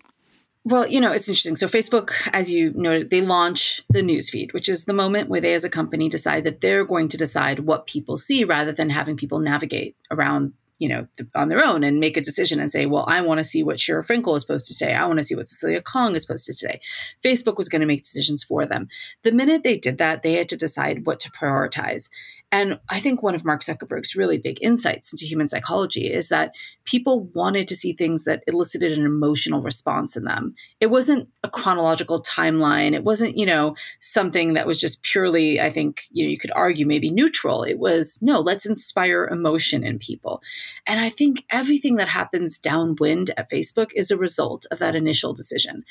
Well, 0.67 0.87
you 0.87 0.99
know, 0.99 1.13
it's 1.13 1.29
interesting. 1.29 1.57
So, 1.57 1.69
Facebook, 1.69 2.13
as 2.33 2.51
you 2.51 2.73
noted, 2.75 3.11
they 3.11 3.21
launch 3.21 3.83
the 3.91 4.01
newsfeed, 4.01 4.55
which 4.55 4.71
is 4.71 4.87
the 4.87 4.95
moment 4.95 5.29
where 5.29 5.43
they, 5.43 5.53
as 5.53 5.65
a 5.65 5.69
company, 5.69 6.09
decide 6.09 6.45
that 6.45 6.63
they're 6.63 6.87
going 6.87 7.11
to 7.11 7.19
decide 7.19 7.61
what 7.61 7.87
people 7.87 8.17
see 8.17 8.45
rather 8.45 8.73
than 8.73 8.89
having 8.89 9.17
people 9.17 9.41
navigate 9.41 9.95
around 10.11 10.55
you 10.79 10.89
know, 10.89 11.07
on 11.35 11.49
their 11.49 11.65
own 11.65 11.85
and 11.85 12.01
make 12.01 12.17
a 12.17 12.21
decision 12.21 12.59
and 12.59 12.71
say, 12.71 12.87
well, 12.87 13.05
I 13.07 13.21
want 13.21 13.39
to 13.39 13.45
see 13.45 13.63
what 13.63 13.77
Sheera 13.77 14.05
Frenkel 14.05 14.37
is 14.37 14.45
posted 14.45 14.77
today. 14.77 14.93
I 14.93 15.07
want 15.07 15.19
to 15.19 15.25
see 15.25 15.37
what 15.37 15.49
Cecilia 15.49 15.81
Kang 15.81 16.17
is 16.17 16.27
posted 16.27 16.59
today. 16.59 16.81
Facebook 17.25 17.57
was 17.57 17.69
going 17.69 17.81
to 17.81 17.87
make 17.87 18.03
decisions 18.03 18.43
for 18.43 18.67
them. 18.67 18.89
The 19.23 19.33
minute 19.33 19.63
they 19.63 19.79
did 19.79 19.99
that, 19.99 20.23
they 20.23 20.33
had 20.35 20.49
to 20.49 20.57
decide 20.57 21.07
what 21.07 21.21
to 21.21 21.31
prioritize. 21.31 22.11
And 22.55 22.79
I 22.89 23.01
think 23.01 23.21
one 23.21 23.35
of 23.35 23.45
Mark 23.45 23.63
Zuckerberg's 23.65 24.15
really 24.15 24.39
big 24.39 24.63
insights 24.63 25.13
into 25.13 25.25
human 25.25 25.49
psychology 25.49 26.07
is 26.07 26.29
that 26.29 26.55
people 26.85 27.25
wanted 27.35 27.67
to 27.67 27.75
see 27.75 27.95
things 27.95 28.23
that 28.25 28.45
elicited 28.47 28.97
an 28.97 29.05
emotional 29.05 29.61
response 29.61 30.17
in 30.17 30.23
them. 30.23 30.55
It 30.79 30.87
wasn't 30.87 31.29
a 31.43 31.51
chronological 31.51 32.23
timeline. 32.23 32.93
It 32.95 33.03
wasn't, 33.03 33.37
you 33.37 33.45
know, 33.45 33.75
something 33.99 34.55
that 34.55 34.69
was 34.69 34.81
just 34.81 35.03
purely, 35.03 35.61
I 35.61 35.69
think, 35.71 36.05
you 36.13 36.25
know, 36.25 36.31
you 36.31 36.39
could 36.39 36.53
argue 36.55 36.87
maybe 36.87 37.11
neutral. 37.11 37.65
It 37.65 37.81
was, 37.81 38.21
no, 38.23 38.39
let's 38.39 38.67
inspire 38.67 39.27
emotion 39.27 39.83
in 39.83 39.99
people. 39.99 40.41
And 40.87 41.01
I 41.01 41.11
think 41.11 41.45
everything 41.51 41.97
that 41.97 42.07
happens 42.07 42.61
downwind 42.61 43.33
at 43.37 43.51
Facebook 43.51 43.91
is 43.97 44.13
a 44.13 44.17
result 44.17 44.65
of 44.71 44.79
that 44.79 44.95
initial 44.95 45.35
decision 45.35 45.85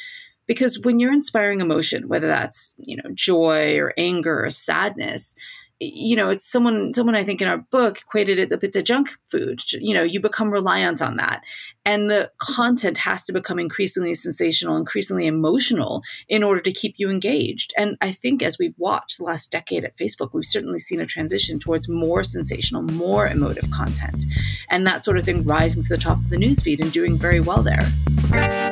because 0.45 0.79
when 0.79 0.99
you're 0.99 1.13
inspiring 1.13 1.61
emotion 1.61 2.09
whether 2.09 2.27
that's 2.27 2.75
you 2.77 2.97
know 2.97 3.09
joy 3.13 3.77
or 3.77 3.93
anger 3.97 4.43
or 4.43 4.49
sadness 4.49 5.35
you 5.79 6.15
know, 6.15 6.29
it's 6.29 6.49
someone 6.49 6.93
someone 6.93 7.15
I 7.15 7.23
think 7.23 7.41
in 7.41 7.47
our 7.47 7.57
book 7.57 7.99
equated 7.99 8.39
it 8.39 8.49
that 8.49 8.63
it's 8.63 8.77
a 8.77 8.83
junk 8.83 9.11
food. 9.29 9.61
You 9.73 9.93
know, 9.93 10.03
you 10.03 10.19
become 10.19 10.51
reliant 10.51 11.01
on 11.01 11.17
that. 11.17 11.41
And 11.85 12.09
the 12.09 12.31
content 12.37 12.97
has 12.99 13.25
to 13.25 13.33
become 13.33 13.59
increasingly 13.59 14.15
sensational, 14.15 14.77
increasingly 14.77 15.27
emotional 15.27 16.01
in 16.29 16.43
order 16.43 16.61
to 16.61 16.71
keep 16.71 16.95
you 16.97 17.09
engaged. 17.09 17.73
And 17.77 17.97
I 17.99 18.13
think 18.13 18.41
as 18.41 18.57
we've 18.57 18.75
watched 18.77 19.17
the 19.17 19.25
last 19.25 19.51
decade 19.51 19.83
at 19.83 19.97
Facebook, 19.97 20.29
we've 20.33 20.45
certainly 20.45 20.79
seen 20.79 21.01
a 21.01 21.05
transition 21.05 21.59
towards 21.59 21.89
more 21.89 22.23
sensational, 22.23 22.83
more 22.83 23.27
emotive 23.27 23.69
content. 23.71 24.23
And 24.69 24.87
that 24.87 25.03
sort 25.03 25.17
of 25.17 25.25
thing 25.25 25.43
rising 25.43 25.83
to 25.83 25.89
the 25.89 25.97
top 25.97 26.17
of 26.17 26.29
the 26.29 26.37
newsfeed 26.37 26.79
and 26.79 26.91
doing 26.91 27.17
very 27.17 27.41
well 27.41 27.63
there. 27.63 28.62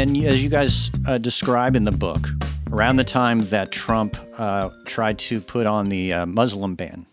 And 0.00 0.16
as 0.24 0.42
you 0.42 0.48
guys 0.48 0.90
uh, 1.06 1.18
describe 1.18 1.76
in 1.76 1.84
the 1.84 1.92
book, 1.92 2.26
around 2.72 2.96
the 2.96 3.04
time 3.04 3.40
that 3.50 3.70
Trump 3.70 4.16
uh, 4.38 4.70
tried 4.86 5.18
to 5.18 5.42
put 5.42 5.66
on 5.66 5.90
the 5.90 6.10
uh, 6.10 6.24
Muslim 6.24 6.74
ban, 6.74 7.04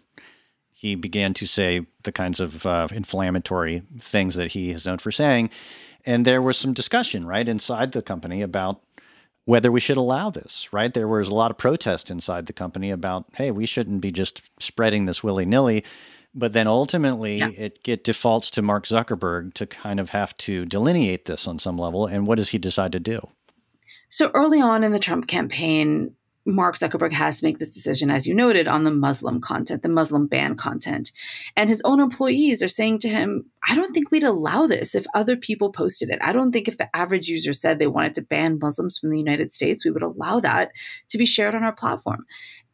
he 0.71 0.95
began 0.95 1.33
to 1.33 1.45
say 1.45 1.85
the 2.03 2.13
kinds 2.13 2.39
of 2.39 2.65
uh, 2.65 2.87
inflammatory 2.93 3.83
things 3.99 4.35
that 4.35 4.53
he 4.53 4.71
is 4.71 4.85
known 4.85 4.99
for 4.99 5.11
saying. 5.11 5.49
And 6.05 6.23
there 6.23 6.41
was 6.41 6.55
some 6.55 6.71
discussion, 6.71 7.25
right, 7.27 7.49
inside 7.49 7.91
the 7.91 8.01
company 8.01 8.41
about 8.41 8.79
whether 9.43 9.69
we 9.69 9.81
should 9.81 9.97
allow 9.97 10.29
this, 10.29 10.71
right? 10.71 10.93
There 10.93 11.09
was 11.09 11.27
a 11.27 11.35
lot 11.35 11.51
of 11.51 11.57
protest 11.57 12.09
inside 12.09 12.45
the 12.45 12.53
company 12.53 12.89
about, 12.89 13.25
hey, 13.33 13.51
we 13.51 13.65
shouldn't 13.65 13.99
be 13.99 14.13
just 14.13 14.41
spreading 14.59 15.07
this 15.07 15.21
willy 15.21 15.45
nilly. 15.45 15.83
But 16.37 16.53
then 16.53 16.67
ultimately, 16.67 17.39
yeah. 17.39 17.49
it 17.49 17.81
get 17.81 18.03
defaults 18.03 18.51
to 18.51 18.61
Mark 18.61 18.85
Zuckerberg 18.85 19.55
to 19.55 19.65
kind 19.65 19.99
of 19.99 20.11
have 20.11 20.37
to 20.37 20.65
delineate 20.65 21.25
this 21.25 21.47
on 21.47 21.57
some 21.57 21.79
level. 21.79 22.05
And 22.05 22.27
what 22.27 22.35
does 22.35 22.49
he 22.49 22.59
decide 22.59 22.91
to 22.91 22.99
do? 22.99 23.27
So 24.09 24.29
early 24.35 24.61
on 24.61 24.83
in 24.83 24.91
the 24.91 24.99
Trump 24.99 25.27
campaign, 25.27 26.13
Mark 26.45 26.77
Zuckerberg 26.77 27.11
has 27.11 27.39
to 27.39 27.45
make 27.45 27.57
this 27.59 27.71
decision, 27.71 28.09
as 28.09 28.25
you 28.25 28.33
noted, 28.33 28.69
on 28.69 28.85
the 28.85 28.91
Muslim 28.91 29.41
content, 29.41 29.81
the 29.81 29.89
Muslim 29.89 30.27
ban 30.27 30.55
content. 30.55 31.11
And 31.57 31.67
his 31.67 31.81
own 31.83 31.99
employees 31.99 32.63
are 32.63 32.69
saying 32.69 32.99
to 32.99 33.09
him, 33.09 33.49
I 33.67 33.75
don't 33.75 33.93
think 33.93 34.11
we'd 34.11 34.23
allow 34.23 34.65
this 34.65 34.95
if 34.95 35.05
other 35.13 35.35
people 35.35 35.73
posted 35.73 36.09
it. 36.09 36.19
I 36.21 36.31
don't 36.31 36.53
think 36.53 36.67
if 36.67 36.77
the 36.77 36.95
average 36.95 37.27
user 37.27 37.51
said 37.51 37.79
they 37.79 37.87
wanted 37.87 38.13
to 38.13 38.21
ban 38.21 38.59
Muslims 38.61 38.97
from 38.97 39.09
the 39.09 39.17
United 39.17 39.51
States, 39.51 39.83
we 39.83 39.91
would 39.91 40.03
allow 40.03 40.39
that 40.39 40.71
to 41.09 41.17
be 41.17 41.25
shared 41.25 41.53
on 41.53 41.63
our 41.63 41.73
platform. 41.73 42.25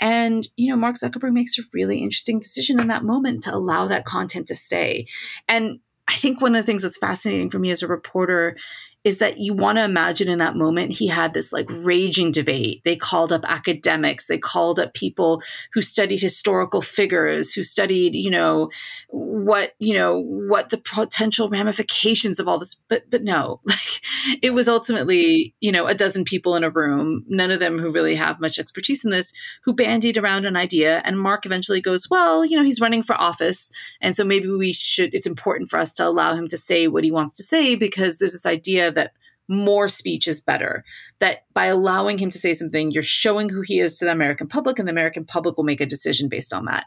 And, 0.03 0.45
you 0.57 0.69
know, 0.69 0.75
Mark 0.75 0.97
Zuckerberg 0.97 1.31
makes 1.31 1.57
a 1.57 1.61
really 1.73 1.99
interesting 1.99 2.41
decision 2.41 2.77
in 2.77 2.87
that 2.87 3.05
moment 3.05 3.43
to 3.43 3.55
allow 3.55 3.87
that 3.87 4.03
content 4.03 4.47
to 4.47 4.55
stay. 4.55 5.07
And 5.47 5.79
I 6.09 6.15
think 6.15 6.41
one 6.41 6.55
of 6.55 6.61
the 6.61 6.65
things 6.69 6.83
that's 6.83 6.97
fascinating 6.97 7.49
for 7.49 7.57
me 7.57 7.71
as 7.71 7.81
a 7.81 7.87
reporter 7.87 8.57
is 9.03 9.17
that 9.17 9.37
you 9.37 9.53
want 9.53 9.77
to 9.77 9.83
imagine 9.83 10.29
in 10.29 10.39
that 10.39 10.55
moment 10.55 10.91
he 10.91 11.07
had 11.07 11.33
this 11.33 11.51
like 11.51 11.67
raging 11.69 12.31
debate. 12.31 12.81
They 12.85 12.95
called 12.95 13.33
up 13.33 13.43
academics, 13.45 14.27
they 14.27 14.37
called 14.37 14.79
up 14.79 14.93
people 14.93 15.41
who 15.73 15.81
studied 15.81 16.21
historical 16.21 16.81
figures, 16.81 17.53
who 17.53 17.63
studied, 17.63 18.15
you 18.15 18.29
know, 18.29 18.69
what, 19.09 19.73
you 19.79 19.93
know, 19.93 20.19
what 20.19 20.69
the 20.69 20.77
potential 20.77 21.49
ramifications 21.49 22.39
of 22.39 22.47
all 22.47 22.59
this. 22.59 22.79
But 22.87 23.09
but 23.09 23.23
no, 23.23 23.59
like 23.65 24.01
it 24.41 24.51
was 24.51 24.69
ultimately, 24.69 25.53
you 25.59 25.71
know, 25.71 25.85
a 25.85 25.95
dozen 25.95 26.23
people 26.23 26.55
in 26.55 26.63
a 26.63 26.69
room, 26.69 27.25
none 27.27 27.51
of 27.51 27.59
them 27.59 27.79
who 27.79 27.91
really 27.91 28.15
have 28.15 28.39
much 28.39 28.57
expertise 28.57 29.03
in 29.03 29.11
this, 29.11 29.33
who 29.63 29.73
bandied 29.73 30.17
around 30.17 30.45
an 30.45 30.55
idea. 30.55 31.01
And 31.03 31.19
Mark 31.19 31.45
eventually 31.45 31.81
goes, 31.81 32.09
Well, 32.09 32.45
you 32.45 32.55
know, 32.55 32.63
he's 32.63 32.81
running 32.81 33.03
for 33.03 33.19
office. 33.19 33.71
And 34.01 34.15
so 34.15 34.23
maybe 34.23 34.47
we 34.47 34.71
should, 34.71 35.13
it's 35.13 35.27
important 35.27 35.69
for 35.69 35.77
us 35.77 35.91
to 35.93 36.07
allow 36.07 36.35
him 36.35 36.47
to 36.47 36.57
say 36.57 36.87
what 36.87 37.03
he 37.03 37.11
wants 37.11 37.37
to 37.37 37.43
say 37.43 37.75
because 37.75 38.17
there's 38.17 38.33
this 38.33 38.45
idea 38.45 38.92
that 38.93 39.11
more 39.49 39.87
speech 39.87 40.27
is 40.27 40.41
better. 40.41 40.83
That 41.19 41.45
by 41.53 41.65
allowing 41.65 42.17
him 42.17 42.29
to 42.29 42.39
say 42.39 42.53
something, 42.53 42.91
you're 42.91 43.03
showing 43.03 43.49
who 43.49 43.61
he 43.61 43.79
is 43.79 43.97
to 43.97 44.05
the 44.05 44.11
American 44.11 44.47
public, 44.47 44.79
and 44.79 44.87
the 44.87 44.93
American 44.93 45.25
public 45.25 45.57
will 45.57 45.65
make 45.65 45.81
a 45.81 45.85
decision 45.85 46.29
based 46.29 46.53
on 46.53 46.65
that. 46.65 46.85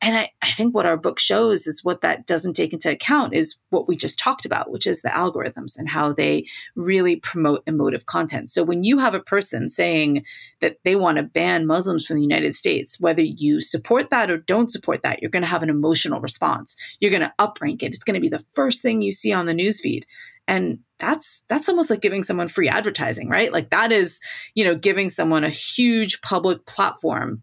And 0.00 0.16
I, 0.16 0.30
I 0.40 0.50
think 0.50 0.74
what 0.74 0.86
our 0.86 0.96
book 0.96 1.18
shows 1.18 1.66
is 1.66 1.84
what 1.84 2.00
that 2.00 2.26
doesn't 2.26 2.54
take 2.54 2.72
into 2.72 2.90
account 2.90 3.34
is 3.34 3.58
what 3.68 3.86
we 3.86 3.96
just 3.96 4.18
talked 4.18 4.46
about, 4.46 4.70
which 4.70 4.86
is 4.86 5.02
the 5.02 5.10
algorithms 5.10 5.78
and 5.78 5.90
how 5.90 6.12
they 6.12 6.46
really 6.74 7.16
promote 7.16 7.62
emotive 7.66 8.06
content. 8.06 8.48
So 8.48 8.62
when 8.62 8.82
you 8.82 8.98
have 8.98 9.14
a 9.14 9.20
person 9.20 9.68
saying 9.68 10.24
that 10.60 10.78
they 10.84 10.96
want 10.96 11.18
to 11.18 11.22
ban 11.22 11.66
Muslims 11.66 12.06
from 12.06 12.16
the 12.16 12.22
United 12.22 12.54
States, 12.54 12.98
whether 12.98 13.22
you 13.22 13.60
support 13.60 14.08
that 14.08 14.30
or 14.30 14.38
don't 14.38 14.72
support 14.72 15.02
that, 15.02 15.20
you're 15.20 15.30
going 15.30 15.42
to 15.42 15.48
have 15.48 15.62
an 15.62 15.70
emotional 15.70 16.20
response. 16.22 16.76
You're 16.98 17.10
going 17.10 17.20
to 17.20 17.34
uprank 17.38 17.82
it. 17.82 17.94
It's 17.94 18.04
going 18.04 18.14
to 18.14 18.20
be 18.20 18.30
the 18.30 18.44
first 18.54 18.80
thing 18.80 19.02
you 19.02 19.12
see 19.12 19.34
on 19.34 19.44
the 19.44 19.52
newsfeed 19.52 20.04
and 20.50 20.80
that's 20.98 21.42
that's 21.48 21.68
almost 21.68 21.88
like 21.88 22.02
giving 22.02 22.24
someone 22.24 22.48
free 22.48 22.68
advertising 22.68 23.30
right? 23.30 23.52
Like 23.52 23.70
that 23.70 23.92
is 23.92 24.20
you 24.54 24.64
know 24.64 24.74
giving 24.74 25.08
someone 25.08 25.44
a 25.44 25.48
huge 25.48 26.20
public 26.20 26.66
platform 26.66 27.42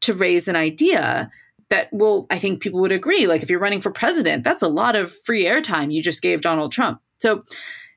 to 0.00 0.14
raise 0.14 0.48
an 0.48 0.56
idea 0.56 1.30
that 1.68 1.92
will 1.92 2.26
i 2.30 2.38
think 2.38 2.60
people 2.60 2.80
would 2.80 2.92
agree. 2.92 3.26
Like 3.26 3.42
if 3.42 3.50
you're 3.50 3.60
running 3.60 3.82
for 3.82 3.92
president 3.92 4.42
that's 4.42 4.62
a 4.62 4.68
lot 4.68 4.96
of 4.96 5.14
free 5.24 5.44
airtime 5.44 5.92
you 5.92 6.02
just 6.02 6.22
gave 6.22 6.40
donald 6.40 6.72
trump. 6.72 7.00
So 7.18 7.42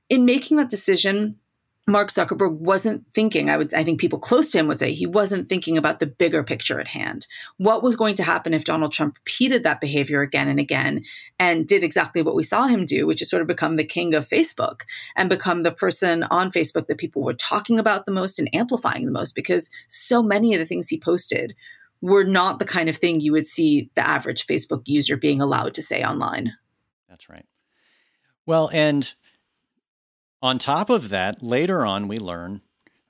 in 0.10 0.26
making 0.26 0.58
that 0.58 0.70
decision 0.70 1.40
Mark 1.90 2.10
Zuckerberg 2.10 2.58
wasn't 2.58 3.06
thinking, 3.14 3.50
I 3.50 3.58
would 3.58 3.74
I 3.74 3.84
think 3.84 4.00
people 4.00 4.20
close 4.20 4.52
to 4.52 4.60
him 4.60 4.68
would 4.68 4.80
say 4.80 4.94
he 4.94 5.06
wasn't 5.06 5.50
thinking 5.50 5.78
about 5.78 6.00
the 6.00 6.08
bigger 6.08 6.44
picture 6.44 6.80
at 6.80 6.88
hand. 6.88 7.28
What 7.58 7.84
was 7.84 7.96
going 7.96 8.16
to 8.16 8.24
happen 8.24 8.54
if 8.54 8.64
Donald 8.64 8.94
Trump 8.94 9.18
repeated 9.18 9.64
that 9.64 9.82
behavior 9.82 10.22
again 10.22 10.48
and 10.48 10.60
again 10.60 11.04
and 11.40 11.68
did 11.68 11.84
exactly 11.84 12.22
what 12.22 12.36
we 12.36 12.44
saw 12.44 12.68
him 12.68 12.86
do, 12.86 13.08
which 13.08 13.22
is 13.22 13.30
sort 13.30 13.42
of 13.42 13.48
become 13.48 13.76
the 13.76 13.84
king 13.84 14.14
of 14.14 14.28
Facebook 14.28 14.82
and 15.16 15.30
become 15.30 15.64
the 15.64 15.72
person 15.72 16.24
on 16.24 16.52
Facebook 16.52 16.88
that 16.88 16.98
people 16.98 17.24
were 17.24 17.34
talking 17.34 17.80
about 17.80 18.06
the 18.06 18.12
most 18.12 18.40
and 18.40 18.54
amplifying 18.54 19.06
the 19.06 19.12
most 19.12 19.36
because 19.36 19.72
so 19.88 20.22
many 20.24 20.54
of 20.54 20.60
the 20.60 20.66
things 20.66 20.88
he 20.88 21.00
posted 21.00 21.56
were 22.02 22.24
not 22.24 22.60
the 22.60 22.66
kind 22.66 22.88
of 22.88 22.96
thing 22.96 23.20
you 23.20 23.32
would 23.32 23.46
see 23.46 23.90
the 23.96 24.08
average 24.08 24.48
Facebook 24.48 24.84
user 24.86 25.18
being 25.18 25.42
allowed 25.42 25.74
to 25.74 25.82
say 25.82 26.04
online. 26.04 26.54
That's 27.10 27.28
right. 27.30 27.46
Well, 28.46 28.70
and 28.74 29.14
on 30.42 30.60
top 30.60 30.90
of 30.90 31.10
that, 31.10 31.44
later 31.44 31.86
on, 31.86 32.08
we 32.08 32.18
learn, 32.18 32.62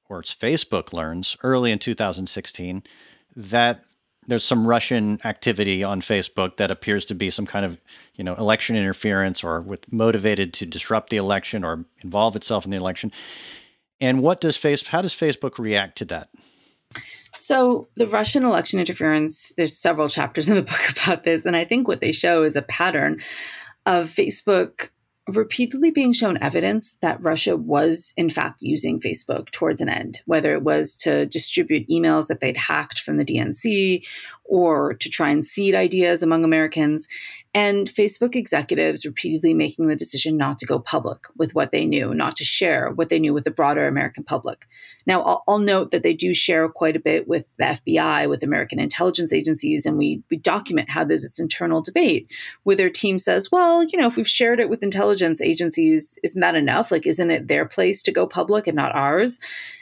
or 0.07 0.19
it's 0.19 0.33
Facebook 0.33 0.93
learns, 0.93 1.37
early 1.43 1.71
in 1.71 1.79
2016, 1.79 2.83
that 3.35 3.83
there's 4.27 4.43
some 4.43 4.67
Russian 4.67 5.19
activity 5.25 5.83
on 5.83 6.01
Facebook 6.01 6.57
that 6.57 6.71
appears 6.71 7.05
to 7.05 7.15
be 7.15 7.29
some 7.29 7.45
kind 7.45 7.65
of, 7.65 7.81
you 8.15 8.23
know, 8.23 8.35
election 8.35 8.75
interference 8.75 9.43
or 9.43 9.61
with 9.61 9.91
motivated 9.91 10.53
to 10.55 10.65
disrupt 10.65 11.09
the 11.09 11.17
election 11.17 11.63
or 11.63 11.85
involve 12.03 12.35
itself 12.35 12.65
in 12.65 12.71
the 12.71 12.77
election. 12.77 13.11
And 13.99 14.21
what 14.21 14.39
does 14.39 14.55
Facebook? 14.55 14.87
How 14.87 15.01
does 15.01 15.13
Facebook 15.13 15.57
react 15.57 15.97
to 15.99 16.05
that? 16.05 16.29
So 17.33 17.87
the 17.95 18.07
Russian 18.07 18.43
election 18.43 18.79
interference, 18.79 19.53
there's 19.55 19.77
several 19.77 20.09
chapters 20.09 20.49
in 20.49 20.55
the 20.55 20.61
book 20.61 20.89
about 21.03 21.23
this, 21.23 21.45
and 21.45 21.55
I 21.55 21.65
think 21.65 21.87
what 21.87 21.99
they 21.99 22.11
show 22.11 22.43
is 22.43 22.55
a 22.55 22.61
pattern 22.61 23.21
of 23.85 24.05
Facebook 24.05 24.89
repeatedly 25.37 25.91
being 25.91 26.13
shown 26.13 26.37
evidence 26.41 26.93
that 27.01 27.21
Russia 27.21 27.55
was, 27.55 28.13
in 28.17 28.29
fact, 28.29 28.61
using 28.61 28.99
Facebook 28.99 29.51
towards 29.51 29.81
an 29.81 29.89
end, 29.89 30.21
whether 30.25 30.53
it 30.53 30.63
was 30.63 30.95
to 30.97 31.25
distribute 31.25 31.87
emails 31.89 32.27
that 32.27 32.39
they'd 32.39 32.57
hacked 32.57 32.99
from 32.99 33.17
the 33.17 33.25
DNC 33.25 34.05
or 34.45 34.93
to 34.95 35.09
try 35.09 35.29
and 35.29 35.45
seed 35.45 35.75
ideas 35.75 36.23
among 36.23 36.43
Americans 36.43 37.07
and 37.55 37.87
Facebook 37.87 38.35
executives 38.35 39.05
repeatedly 39.05 39.55
making 39.55 39.87
the 39.87 39.95
decision 39.95 40.37
not 40.37 40.59
to 40.59 40.67
go 40.67 40.77
public 40.77 41.25
with 41.35 41.55
what 41.55 41.71
they 41.71 41.87
knew, 41.87 42.13
not 42.13 42.35
to 42.35 42.43
share 42.43 42.91
what 42.91 43.09
they 43.09 43.19
knew 43.19 43.33
with 43.33 43.43
the 43.43 43.49
broader 43.49 43.87
American 43.87 44.23
public. 44.23 44.67
Now, 45.07 45.23
I'll, 45.23 45.43
I'll, 45.47 45.59
note 45.59 45.89
that 45.91 46.03
they 46.03 46.13
do 46.13 46.33
share 46.33 46.69
quite 46.69 46.95
a 46.95 46.99
bit 46.99 47.27
with 47.27 47.45
the 47.57 47.65
FBI, 47.65 48.29
with 48.29 48.43
American 48.43 48.79
intelligence 48.79 49.33
agencies, 49.33 49.87
and 49.87 49.97
we, 49.97 50.21
we 50.29 50.37
document 50.37 50.91
how 50.91 51.03
there's 51.03 51.23
this 51.23 51.39
internal 51.39 51.81
debate 51.81 52.31
where 52.63 52.75
their 52.75 52.89
team 52.89 53.17
says, 53.17 53.51
well, 53.51 53.83
you 53.83 53.97
know, 53.97 54.07
if 54.07 54.15
we've 54.15 54.27
shared 54.27 54.59
it 54.59 54.69
with 54.69 54.83
intelligence 54.83 55.41
agencies, 55.41 56.19
isn't 56.23 56.41
that 56.41 56.55
enough? 56.55 56.91
Like, 56.91 57.07
isn't 57.07 57.31
it 57.31 57.47
their 57.47 57.65
place 57.65 58.03
to 58.03 58.11
go 58.11 58.27
public 58.27 58.67
and 58.67 58.75
not 58.75 58.95
ours? 58.95 59.39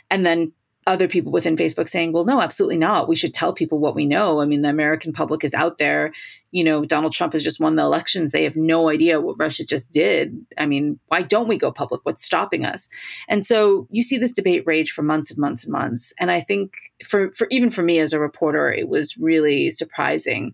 And 0.10 0.26
then 0.26 0.54
other 0.88 1.10
people 1.10 1.34
within 1.34 1.58
Facebook 1.58 1.90
saying, 1.90 2.14
well, 2.14 2.24
no, 2.24 2.42
absolutely 2.42 2.78
not. 2.78 3.10
We 3.10 3.16
should 3.16 3.34
tell 3.34 3.52
people 3.52 3.78
what 3.78 3.94
we 3.94 4.06
know. 4.06 4.40
I 4.40 4.46
mean, 4.46 4.62
the 4.62 4.70
American 4.70 5.12
public 5.12 5.44
is 5.44 5.54
out 5.54 5.80
there. 5.80 6.14
You 6.52 6.64
know, 6.64 6.86
Donald 6.86 7.12
Trump 7.12 7.34
has 7.34 7.44
just 7.44 7.60
won 7.60 7.76
the 7.76 7.84
elections. 7.84 8.32
They 8.32 8.46
have 8.46 8.56
no 8.56 8.90
idea 8.90 9.20
what 9.20 9.36
Russia 9.38 9.66
just 9.66 9.92
did. 9.92 10.34
I 10.58 10.66
mean, 10.66 10.98
why 11.08 11.24
don't 11.24 11.50
we 11.50 11.58
go 11.58 11.74
public? 11.74 12.00
What's 12.04 12.24
stopping 12.24 12.66
us? 12.66 12.88
And 13.28 13.46
so 13.46 13.86
you 13.92 14.02
see 14.02 14.18
this 14.18 14.32
debate 14.32 14.64
rage 14.66 14.92
for 14.92 15.02
months 15.02 15.30
and 15.30 15.40
months 15.40 15.66
and 15.66 15.74
months. 15.74 16.14
And 16.20 16.32
I 16.32 16.40
think 16.40 16.78
for, 17.06 17.34
for 17.34 17.48
even 17.52 17.70
for 17.70 17.84
me 17.84 18.00
as 18.00 18.14
a 18.14 18.20
reporter, 18.20 18.72
it 18.72 18.88
was 18.88 19.18
really 19.18 19.72
surprising 19.72 20.54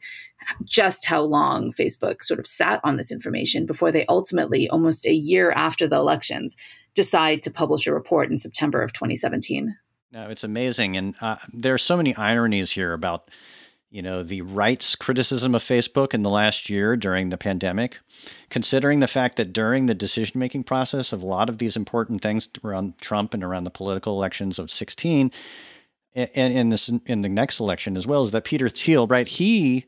just 0.64 1.06
how 1.06 1.22
long 1.22 1.72
Facebook 1.72 2.24
sort 2.24 2.40
of 2.40 2.48
sat 2.48 2.82
on 2.84 2.96
this 2.96 3.12
information 3.12 3.68
before 3.68 3.92
they 3.92 4.06
ultimately, 4.08 4.68
almost 4.68 5.06
a 5.06 5.14
year 5.14 5.52
after 5.52 5.88
the 5.88 5.96
elections, 5.96 6.58
decide 6.96 7.44
to 7.44 7.52
publish 7.52 7.86
a 7.86 7.94
report 7.94 8.32
in 8.32 8.38
September 8.40 8.82
of 8.82 8.94
2017. 8.94 9.76
No, 10.14 10.30
it's 10.30 10.44
amazing, 10.44 10.96
and 10.96 11.16
uh, 11.22 11.38
there 11.52 11.74
are 11.74 11.80
so 11.80 11.98
many 11.98 12.16
ironies 12.16 12.74
here 12.74 12.94
about 12.94 13.32
you 13.90 14.04
know 14.04 14.22
the 14.22 14.44
right's 14.44 14.96
criticism 14.96 15.56
of 15.56 15.64
Facebook 15.64 16.14
in 16.14 16.22
the 16.22 16.30
last 16.30 16.70
year 16.70 16.96
during 16.96 17.30
the 17.30 17.38
pandemic, 17.38 17.98
considering 18.52 19.00
the 19.00 19.08
fact 19.08 19.38
that 19.38 19.52
during 19.52 19.88
the 19.88 19.96
decision 19.96 20.40
making 20.40 20.66
process 20.66 21.14
of 21.14 21.24
a 21.24 21.26
lot 21.26 21.50
of 21.50 21.58
these 21.58 21.76
important 21.76 22.22
things 22.22 22.48
around 22.64 22.96
Trump 23.00 23.34
and 23.34 23.44
around 23.44 23.64
the 23.64 23.72
political 23.72 24.16
elections 24.16 24.60
of 24.60 24.70
16 24.70 25.32
and 26.14 26.30
in 26.54 26.70
this 26.70 26.92
in 27.08 27.22
the 27.22 27.30
next 27.30 27.60
election 27.60 27.98
as 27.98 28.06
well 28.06 28.22
is 28.22 28.30
that 28.30 28.44
Peter 28.44 28.70
Thiel, 28.70 29.08
right? 29.08 29.28
He 29.28 29.86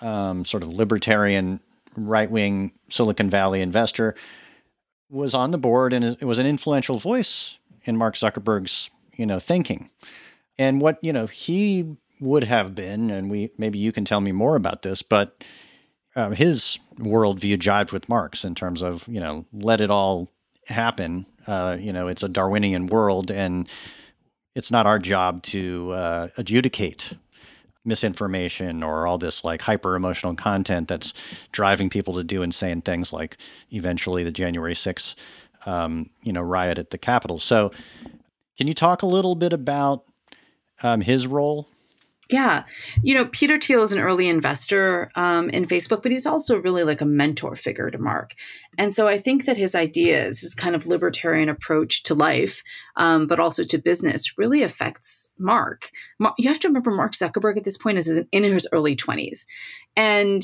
um, 0.00 0.46
sort 0.46 0.62
of 0.62 0.70
libertarian 0.70 1.60
right 1.98 2.30
wing 2.30 2.72
Silicon 2.88 3.28
Valley 3.28 3.60
investor 3.60 4.14
was 5.10 5.34
on 5.34 5.50
the 5.50 5.58
board 5.58 5.92
and 5.92 6.02
it 6.02 6.24
was 6.24 6.38
an 6.38 6.46
influential 6.46 6.98
voice 6.98 7.58
in 7.84 7.94
Mark 7.94 8.14
Zuckerberg's 8.14 8.88
you 9.16 9.26
know, 9.26 9.38
thinking. 9.38 9.90
And 10.58 10.80
what, 10.80 11.02
you 11.02 11.12
know, 11.12 11.26
he 11.26 11.96
would 12.20 12.44
have 12.44 12.74
been, 12.74 13.10
and 13.10 13.30
we 13.30 13.50
maybe 13.58 13.78
you 13.78 13.92
can 13.92 14.04
tell 14.04 14.20
me 14.20 14.32
more 14.32 14.56
about 14.56 14.82
this, 14.82 15.02
but 15.02 15.44
um, 16.14 16.32
his 16.32 16.78
worldview 16.98 17.58
jived 17.58 17.92
with 17.92 18.08
Mark's 18.08 18.44
in 18.44 18.54
terms 18.54 18.82
of, 18.82 19.06
you 19.06 19.20
know, 19.20 19.44
let 19.52 19.80
it 19.80 19.90
all 19.90 20.30
happen. 20.66 21.26
Uh, 21.46 21.76
you 21.78 21.92
know, 21.92 22.08
it's 22.08 22.22
a 22.22 22.28
Darwinian 22.28 22.86
world, 22.86 23.30
and 23.30 23.68
it's 24.54 24.70
not 24.70 24.86
our 24.86 24.98
job 24.98 25.42
to 25.44 25.92
uh, 25.92 26.28
adjudicate 26.38 27.12
misinformation 27.84 28.82
or 28.82 29.06
all 29.06 29.16
this 29.16 29.44
like 29.44 29.62
hyper 29.62 29.94
emotional 29.94 30.34
content 30.34 30.88
that's 30.88 31.12
driving 31.52 31.88
people 31.88 32.14
to 32.14 32.24
do 32.24 32.42
insane 32.42 32.82
things 32.82 33.12
like 33.12 33.36
eventually 33.70 34.24
the 34.24 34.32
January 34.32 34.74
6th, 34.74 35.14
um, 35.66 36.10
you 36.24 36.32
know, 36.32 36.42
riot 36.42 36.78
at 36.78 36.90
the 36.90 36.98
Capitol. 36.98 37.38
So 37.38 37.70
can 38.56 38.66
you 38.66 38.74
talk 38.74 39.02
a 39.02 39.06
little 39.06 39.34
bit 39.34 39.52
about 39.52 40.04
um, 40.82 41.00
his 41.00 41.26
role? 41.26 41.68
Yeah. 42.28 42.64
You 43.02 43.14
know, 43.14 43.26
Peter 43.26 43.58
Thiel 43.58 43.84
is 43.84 43.92
an 43.92 44.00
early 44.00 44.28
investor 44.28 45.12
um, 45.14 45.48
in 45.50 45.64
Facebook, 45.64 46.02
but 46.02 46.10
he's 46.10 46.26
also 46.26 46.58
really 46.58 46.82
like 46.82 47.00
a 47.00 47.06
mentor 47.06 47.54
figure 47.54 47.88
to 47.88 47.98
Mark. 47.98 48.34
And 48.76 48.92
so 48.92 49.06
I 49.06 49.18
think 49.18 49.44
that 49.44 49.56
his 49.56 49.76
ideas, 49.76 50.40
his 50.40 50.52
kind 50.52 50.74
of 50.74 50.88
libertarian 50.88 51.48
approach 51.48 52.02
to 52.04 52.14
life, 52.14 52.64
um, 52.96 53.28
but 53.28 53.38
also 53.38 53.62
to 53.64 53.78
business, 53.78 54.36
really 54.36 54.62
affects 54.62 55.32
Mark. 55.38 55.90
You 56.36 56.48
have 56.48 56.58
to 56.60 56.68
remember 56.68 56.90
Mark 56.90 57.12
Zuckerberg 57.12 57.58
at 57.58 57.64
this 57.64 57.78
point 57.78 57.98
is 57.98 58.20
in 58.32 58.42
his 58.42 58.68
early 58.72 58.96
20s. 58.96 59.46
And 59.94 60.42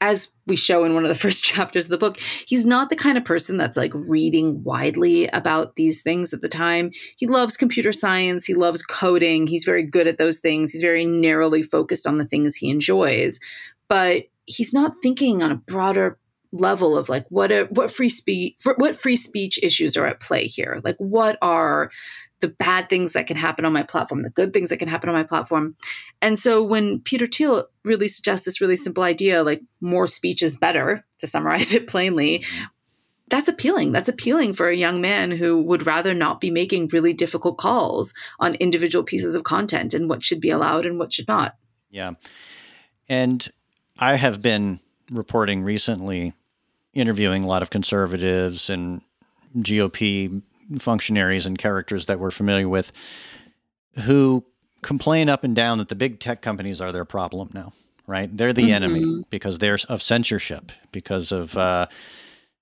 as 0.00 0.30
we 0.46 0.56
show 0.56 0.84
in 0.84 0.94
one 0.94 1.04
of 1.04 1.08
the 1.08 1.14
first 1.20 1.44
chapters 1.44 1.86
of 1.86 1.90
the 1.90 1.98
book, 1.98 2.18
he's 2.46 2.64
not 2.66 2.90
the 2.90 2.96
kind 2.96 3.18
of 3.18 3.24
person 3.24 3.56
that's 3.56 3.76
like 3.76 3.92
reading 4.08 4.62
widely 4.62 5.26
about 5.28 5.76
these 5.76 6.02
things 6.02 6.32
at 6.32 6.40
the 6.40 6.48
time. 6.48 6.90
He 7.16 7.26
loves 7.26 7.56
computer 7.56 7.92
science, 7.92 8.46
he 8.46 8.54
loves 8.54 8.82
coding, 8.82 9.46
he's 9.46 9.64
very 9.64 9.84
good 9.84 10.06
at 10.06 10.18
those 10.18 10.38
things, 10.38 10.72
he's 10.72 10.82
very 10.82 11.04
narrowly 11.04 11.62
focused 11.62 12.06
on 12.06 12.18
the 12.18 12.26
things 12.26 12.56
he 12.56 12.70
enjoys. 12.70 13.40
But 13.88 14.24
he's 14.46 14.72
not 14.72 14.96
thinking 15.02 15.42
on 15.42 15.52
a 15.52 15.56
broader 15.56 16.18
level 16.52 16.96
of 16.96 17.08
like 17.08 17.26
what 17.28 17.52
are, 17.52 17.66
what 17.66 17.90
free 17.90 18.08
speech 18.08 18.56
what 18.76 18.96
free 18.96 19.16
speech 19.16 19.58
issues 19.62 19.98
are 19.98 20.06
at 20.06 20.18
play 20.20 20.46
here 20.46 20.80
like 20.82 20.96
what 20.96 21.36
are 21.42 21.90
the 22.40 22.48
bad 22.48 22.88
things 22.88 23.12
that 23.12 23.26
can 23.26 23.36
happen 23.36 23.64
on 23.64 23.72
my 23.72 23.82
platform, 23.82 24.22
the 24.22 24.30
good 24.30 24.52
things 24.52 24.70
that 24.70 24.76
can 24.78 24.88
happen 24.88 25.08
on 25.08 25.14
my 25.14 25.24
platform. 25.24 25.74
And 26.22 26.38
so 26.38 26.62
when 26.62 27.00
Peter 27.00 27.26
Thiel 27.26 27.66
really 27.84 28.08
suggests 28.08 28.44
this 28.44 28.60
really 28.60 28.76
simple 28.76 29.02
idea, 29.02 29.42
like 29.42 29.62
more 29.80 30.06
speech 30.06 30.42
is 30.42 30.56
better, 30.56 31.04
to 31.18 31.26
summarize 31.26 31.74
it 31.74 31.88
plainly, 31.88 32.44
that's 33.28 33.48
appealing. 33.48 33.92
That's 33.92 34.08
appealing 34.08 34.54
for 34.54 34.68
a 34.68 34.76
young 34.76 35.00
man 35.00 35.30
who 35.30 35.60
would 35.62 35.86
rather 35.86 36.14
not 36.14 36.40
be 36.40 36.50
making 36.50 36.88
really 36.92 37.12
difficult 37.12 37.58
calls 37.58 38.14
on 38.40 38.54
individual 38.54 39.04
pieces 39.04 39.34
of 39.34 39.44
content 39.44 39.92
and 39.92 40.08
what 40.08 40.22
should 40.22 40.40
be 40.40 40.50
allowed 40.50 40.86
and 40.86 40.98
what 40.98 41.12
should 41.12 41.28
not. 41.28 41.56
Yeah. 41.90 42.12
And 43.08 43.46
I 43.98 44.16
have 44.16 44.40
been 44.40 44.80
reporting 45.10 45.62
recently, 45.62 46.34
interviewing 46.94 47.44
a 47.44 47.46
lot 47.46 47.62
of 47.62 47.70
conservatives 47.70 48.70
and 48.70 49.02
GOP 49.56 50.42
functionaries 50.78 51.46
and 51.46 51.58
characters 51.58 52.06
that 52.06 52.20
we're 52.20 52.30
familiar 52.30 52.68
with 52.68 52.92
who 54.00 54.44
complain 54.82 55.28
up 55.28 55.44
and 55.44 55.56
down 55.56 55.78
that 55.78 55.88
the 55.88 55.94
big 55.94 56.20
tech 56.20 56.42
companies 56.42 56.80
are 56.80 56.92
their 56.92 57.04
problem 57.04 57.50
now, 57.52 57.72
right? 58.06 58.34
They're 58.34 58.52
the 58.52 58.62
mm-hmm. 58.62 58.72
enemy 58.72 59.24
because 59.30 59.58
they're 59.58 59.78
of 59.88 60.02
censorship, 60.02 60.72
because 60.92 61.32
of, 61.32 61.56
uh, 61.56 61.86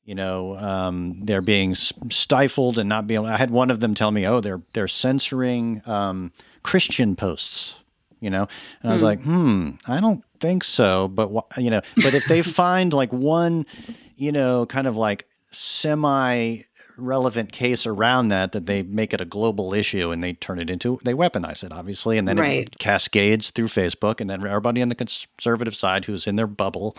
you 0.04 0.14
know, 0.14 0.56
um, 0.56 1.20
they're 1.24 1.42
being 1.42 1.74
stifled 1.74 2.78
and 2.78 2.88
not 2.88 3.06
being. 3.06 3.26
I 3.26 3.36
had 3.36 3.50
one 3.50 3.70
of 3.70 3.80
them 3.80 3.94
tell 3.94 4.12
me, 4.12 4.24
"Oh, 4.24 4.40
they're 4.40 4.60
they're 4.72 4.86
censoring 4.86 5.82
um, 5.84 6.32
Christian 6.62 7.16
posts." 7.16 7.74
You 8.20 8.30
know, 8.30 8.46
and 8.82 8.90
I 8.90 8.94
was 8.94 9.02
mm. 9.02 9.06
like, 9.06 9.22
"Hmm, 9.22 9.70
I 9.88 10.00
don't 10.00 10.24
think 10.38 10.62
so." 10.62 11.08
But 11.08 11.30
you 11.58 11.70
know, 11.70 11.80
but 11.96 12.14
if 12.14 12.24
they 12.26 12.42
find 12.62 12.92
like 12.92 13.12
one, 13.12 13.66
you 14.14 14.30
know, 14.30 14.64
kind 14.66 14.86
of 14.86 14.96
like 14.96 15.26
semi 15.50 16.58
relevant 16.96 17.52
case 17.52 17.86
around 17.86 18.28
that 18.28 18.52
that 18.52 18.66
they 18.66 18.82
make 18.82 19.12
it 19.12 19.20
a 19.20 19.24
global 19.24 19.74
issue 19.74 20.10
and 20.10 20.24
they 20.24 20.32
turn 20.32 20.58
it 20.58 20.70
into 20.70 20.98
they 21.04 21.12
weaponize 21.12 21.62
it 21.62 21.70
obviously 21.70 22.16
and 22.16 22.26
then 22.26 22.38
right. 22.38 22.68
it 22.68 22.78
cascades 22.78 23.50
through 23.50 23.66
Facebook 23.66 24.20
and 24.20 24.30
then 24.30 24.46
everybody 24.46 24.80
on 24.80 24.88
the 24.88 24.94
conservative 24.94 25.76
side 25.76 26.06
who's 26.06 26.26
in 26.26 26.36
their 26.36 26.46
bubble 26.46 26.96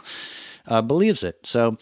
uh, 0.68 0.82
believes 0.82 1.24
it. 1.24 1.40
So, 1.44 1.78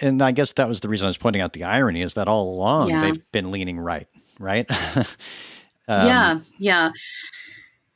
and 0.00 0.20
I 0.20 0.32
guess 0.32 0.52
that 0.52 0.68
was 0.68 0.80
the 0.80 0.88
reason 0.88 1.06
I 1.06 1.08
was 1.08 1.16
pointing 1.16 1.42
out 1.42 1.52
the 1.52 1.64
irony 1.64 2.02
is 2.02 2.14
that 2.14 2.28
all 2.28 2.54
along 2.54 2.90
yeah. 2.90 3.00
they've 3.00 3.32
been 3.32 3.50
leaning 3.50 3.78
right, 3.78 4.08
right? 4.38 4.66
um, 4.96 5.06
yeah, 5.88 6.40
yeah. 6.58 6.90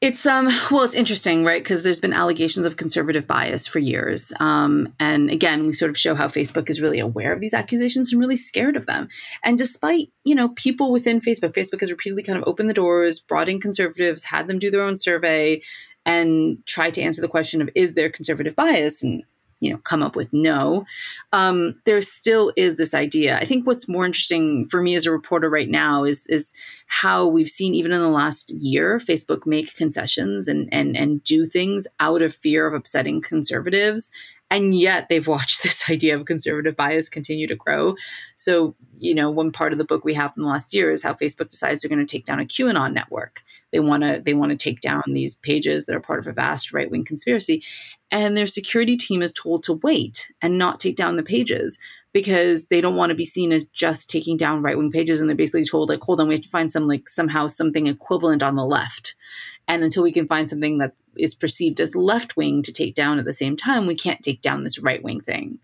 It's 0.00 0.24
um 0.24 0.48
well, 0.70 0.82
it's 0.82 0.94
interesting, 0.94 1.44
right? 1.44 1.62
Because 1.62 1.82
there's 1.82 2.00
been 2.00 2.14
allegations 2.14 2.64
of 2.64 2.78
conservative 2.78 3.26
bias 3.26 3.66
for 3.66 3.80
years, 3.80 4.32
um, 4.40 4.94
and 4.98 5.30
again, 5.30 5.66
we 5.66 5.74
sort 5.74 5.90
of 5.90 5.98
show 5.98 6.14
how 6.14 6.26
Facebook 6.26 6.70
is 6.70 6.80
really 6.80 6.98
aware 6.98 7.34
of 7.34 7.40
these 7.40 7.52
accusations 7.52 8.10
and 8.10 8.18
really 8.18 8.36
scared 8.36 8.76
of 8.76 8.86
them. 8.86 9.08
And 9.44 9.58
despite 9.58 10.10
you 10.24 10.34
know 10.34 10.48
people 10.50 10.90
within 10.90 11.20
Facebook, 11.20 11.52
Facebook 11.52 11.80
has 11.80 11.90
repeatedly 11.90 12.22
kind 12.22 12.38
of 12.38 12.44
opened 12.46 12.70
the 12.70 12.74
doors, 12.74 13.20
brought 13.20 13.50
in 13.50 13.60
conservatives, 13.60 14.24
had 14.24 14.46
them 14.46 14.58
do 14.58 14.70
their 14.70 14.82
own 14.82 14.96
survey, 14.96 15.60
and 16.06 16.64
tried 16.64 16.94
to 16.94 17.02
answer 17.02 17.20
the 17.20 17.28
question 17.28 17.60
of 17.60 17.68
is 17.74 17.92
there 17.92 18.08
conservative 18.08 18.56
bias? 18.56 19.02
And 19.02 19.22
you 19.60 19.70
know 19.70 19.78
come 19.78 20.02
up 20.02 20.16
with 20.16 20.32
no. 20.32 20.84
Um, 21.32 21.80
there 21.84 22.00
still 22.02 22.52
is 22.56 22.76
this 22.76 22.94
idea. 22.94 23.38
I 23.38 23.44
think 23.44 23.66
what's 23.66 23.88
more 23.88 24.04
interesting 24.04 24.68
for 24.68 24.82
me 24.82 24.94
as 24.94 25.06
a 25.06 25.12
reporter 25.12 25.48
right 25.48 25.68
now 25.68 26.04
is 26.04 26.26
is 26.26 26.52
how 26.86 27.26
we've 27.26 27.48
seen 27.48 27.74
even 27.74 27.92
in 27.92 28.00
the 28.00 28.08
last 28.08 28.50
year 28.50 28.98
facebook 28.98 29.46
make 29.46 29.74
concessions 29.76 30.48
and 30.48 30.68
and 30.72 30.96
and 30.96 31.22
do 31.24 31.46
things 31.46 31.86
out 32.00 32.22
of 32.22 32.34
fear 32.34 32.66
of 32.66 32.74
upsetting 32.74 33.20
conservatives 33.20 34.10
and 34.50 34.74
yet 34.74 35.08
they've 35.08 35.26
watched 35.26 35.62
this 35.62 35.88
idea 35.88 36.16
of 36.16 36.26
conservative 36.26 36.76
bias 36.76 37.08
continue 37.08 37.46
to 37.46 37.56
grow. 37.56 37.94
So, 38.36 38.74
you 38.98 39.14
know, 39.14 39.30
one 39.30 39.52
part 39.52 39.72
of 39.72 39.78
the 39.78 39.84
book 39.84 40.04
we 40.04 40.14
have 40.14 40.34
from 40.34 40.42
the 40.42 40.48
last 40.48 40.74
year 40.74 40.90
is 40.90 41.02
how 41.02 41.14
Facebook 41.14 41.48
decides 41.50 41.80
they're 41.80 41.88
going 41.88 42.04
to 42.04 42.10
take 42.10 42.26
down 42.26 42.40
a 42.40 42.44
QAnon 42.44 42.92
network. 42.92 43.42
They 43.72 43.80
want 43.80 44.02
to 44.02 44.20
they 44.24 44.34
want 44.34 44.50
to 44.50 44.56
take 44.56 44.80
down 44.80 45.02
these 45.06 45.36
pages 45.36 45.86
that 45.86 45.94
are 45.94 46.00
part 46.00 46.18
of 46.18 46.26
a 46.26 46.32
vast 46.32 46.72
right 46.72 46.90
wing 46.90 47.04
conspiracy, 47.04 47.62
and 48.10 48.36
their 48.36 48.46
security 48.46 48.96
team 48.96 49.22
is 49.22 49.32
told 49.32 49.62
to 49.64 49.74
wait 49.74 50.30
and 50.42 50.58
not 50.58 50.80
take 50.80 50.96
down 50.96 51.16
the 51.16 51.22
pages 51.22 51.78
because 52.12 52.66
they 52.66 52.80
don't 52.80 52.96
want 52.96 53.10
to 53.10 53.16
be 53.16 53.24
seen 53.24 53.52
as 53.52 53.66
just 53.66 54.10
taking 54.10 54.36
down 54.36 54.62
right 54.62 54.76
wing 54.76 54.90
pages, 54.90 55.20
and 55.20 55.30
they're 55.30 55.36
basically 55.36 55.64
told 55.64 55.88
like, 55.88 56.02
hold 56.02 56.20
on, 56.20 56.26
we 56.26 56.34
have 56.34 56.42
to 56.42 56.48
find 56.48 56.72
some 56.72 56.88
like 56.88 57.08
somehow 57.08 57.46
something 57.46 57.86
equivalent 57.86 58.42
on 58.42 58.56
the 58.56 58.64
left, 58.64 59.14
and 59.70 59.85
until 59.85 60.02
we 60.02 60.11
can 60.11 60.26
find 60.26 60.50
something 60.50 60.78
that 60.78 60.94
is 61.16 61.37
perceived 61.37 61.78
as 61.78 61.94
left 61.94 62.37
wing 62.37 62.61
to 62.64 62.72
take 62.72 62.94
down 62.94 63.20
at 63.20 63.24
the 63.24 63.33
same 63.33 63.56
time, 63.56 63.87
we 63.87 63.94
can't 63.94 64.20
take 64.20 64.40
down 64.40 64.64
this 64.64 64.80
right 64.80 65.02
wing 65.02 65.20
thing. 65.20 65.61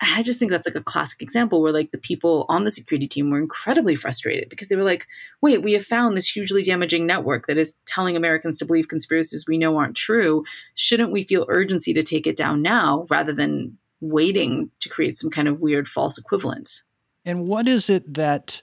I 0.00 0.22
just 0.22 0.40
think 0.40 0.50
that's 0.50 0.66
like 0.66 0.74
a 0.74 0.82
classic 0.82 1.22
example 1.22 1.62
where 1.62 1.72
like 1.72 1.92
the 1.92 1.98
people 1.98 2.44
on 2.48 2.64
the 2.64 2.72
security 2.72 3.06
team 3.06 3.30
were 3.30 3.38
incredibly 3.38 3.94
frustrated 3.94 4.48
because 4.48 4.66
they 4.68 4.74
were 4.74 4.82
like, 4.82 5.06
wait, 5.42 5.62
we 5.62 5.74
have 5.74 5.84
found 5.84 6.16
this 6.16 6.28
hugely 6.28 6.64
damaging 6.64 7.06
network 7.06 7.46
that 7.46 7.56
is 7.56 7.76
telling 7.86 8.16
Americans 8.16 8.58
to 8.58 8.64
believe 8.64 8.88
conspiracies 8.88 9.44
we 9.46 9.58
know 9.58 9.76
aren't 9.76 9.96
true. 9.96 10.42
Shouldn't 10.74 11.12
we 11.12 11.22
feel 11.22 11.46
urgency 11.48 11.92
to 11.92 12.02
take 12.02 12.26
it 12.26 12.36
down 12.36 12.62
now 12.62 13.06
rather 13.10 13.32
than 13.32 13.78
waiting 14.00 14.70
to 14.80 14.88
create 14.88 15.18
some 15.18 15.30
kind 15.30 15.46
of 15.46 15.60
weird 15.60 15.86
false 15.86 16.18
equivalence? 16.18 16.82
And 17.24 17.46
what 17.46 17.68
is 17.68 17.88
it 17.90 18.14
that 18.14 18.62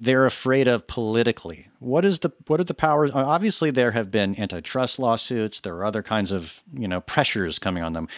they're 0.00 0.24
afraid 0.24 0.66
of 0.66 0.86
politically? 0.86 1.68
What 1.78 2.06
is 2.06 2.20
the 2.20 2.32
what 2.46 2.58
are 2.58 2.64
the 2.64 2.74
powers? 2.74 3.10
Obviously, 3.12 3.70
there 3.70 3.90
have 3.90 4.10
been 4.10 4.40
antitrust 4.40 4.98
lawsuits. 4.98 5.60
There 5.60 5.76
are 5.76 5.84
other 5.84 6.02
kinds 6.02 6.32
of 6.32 6.62
you 6.72 6.88
know 6.88 7.02
pressures 7.02 7.58
coming 7.58 7.82
on 7.82 7.92
them, 7.92 8.08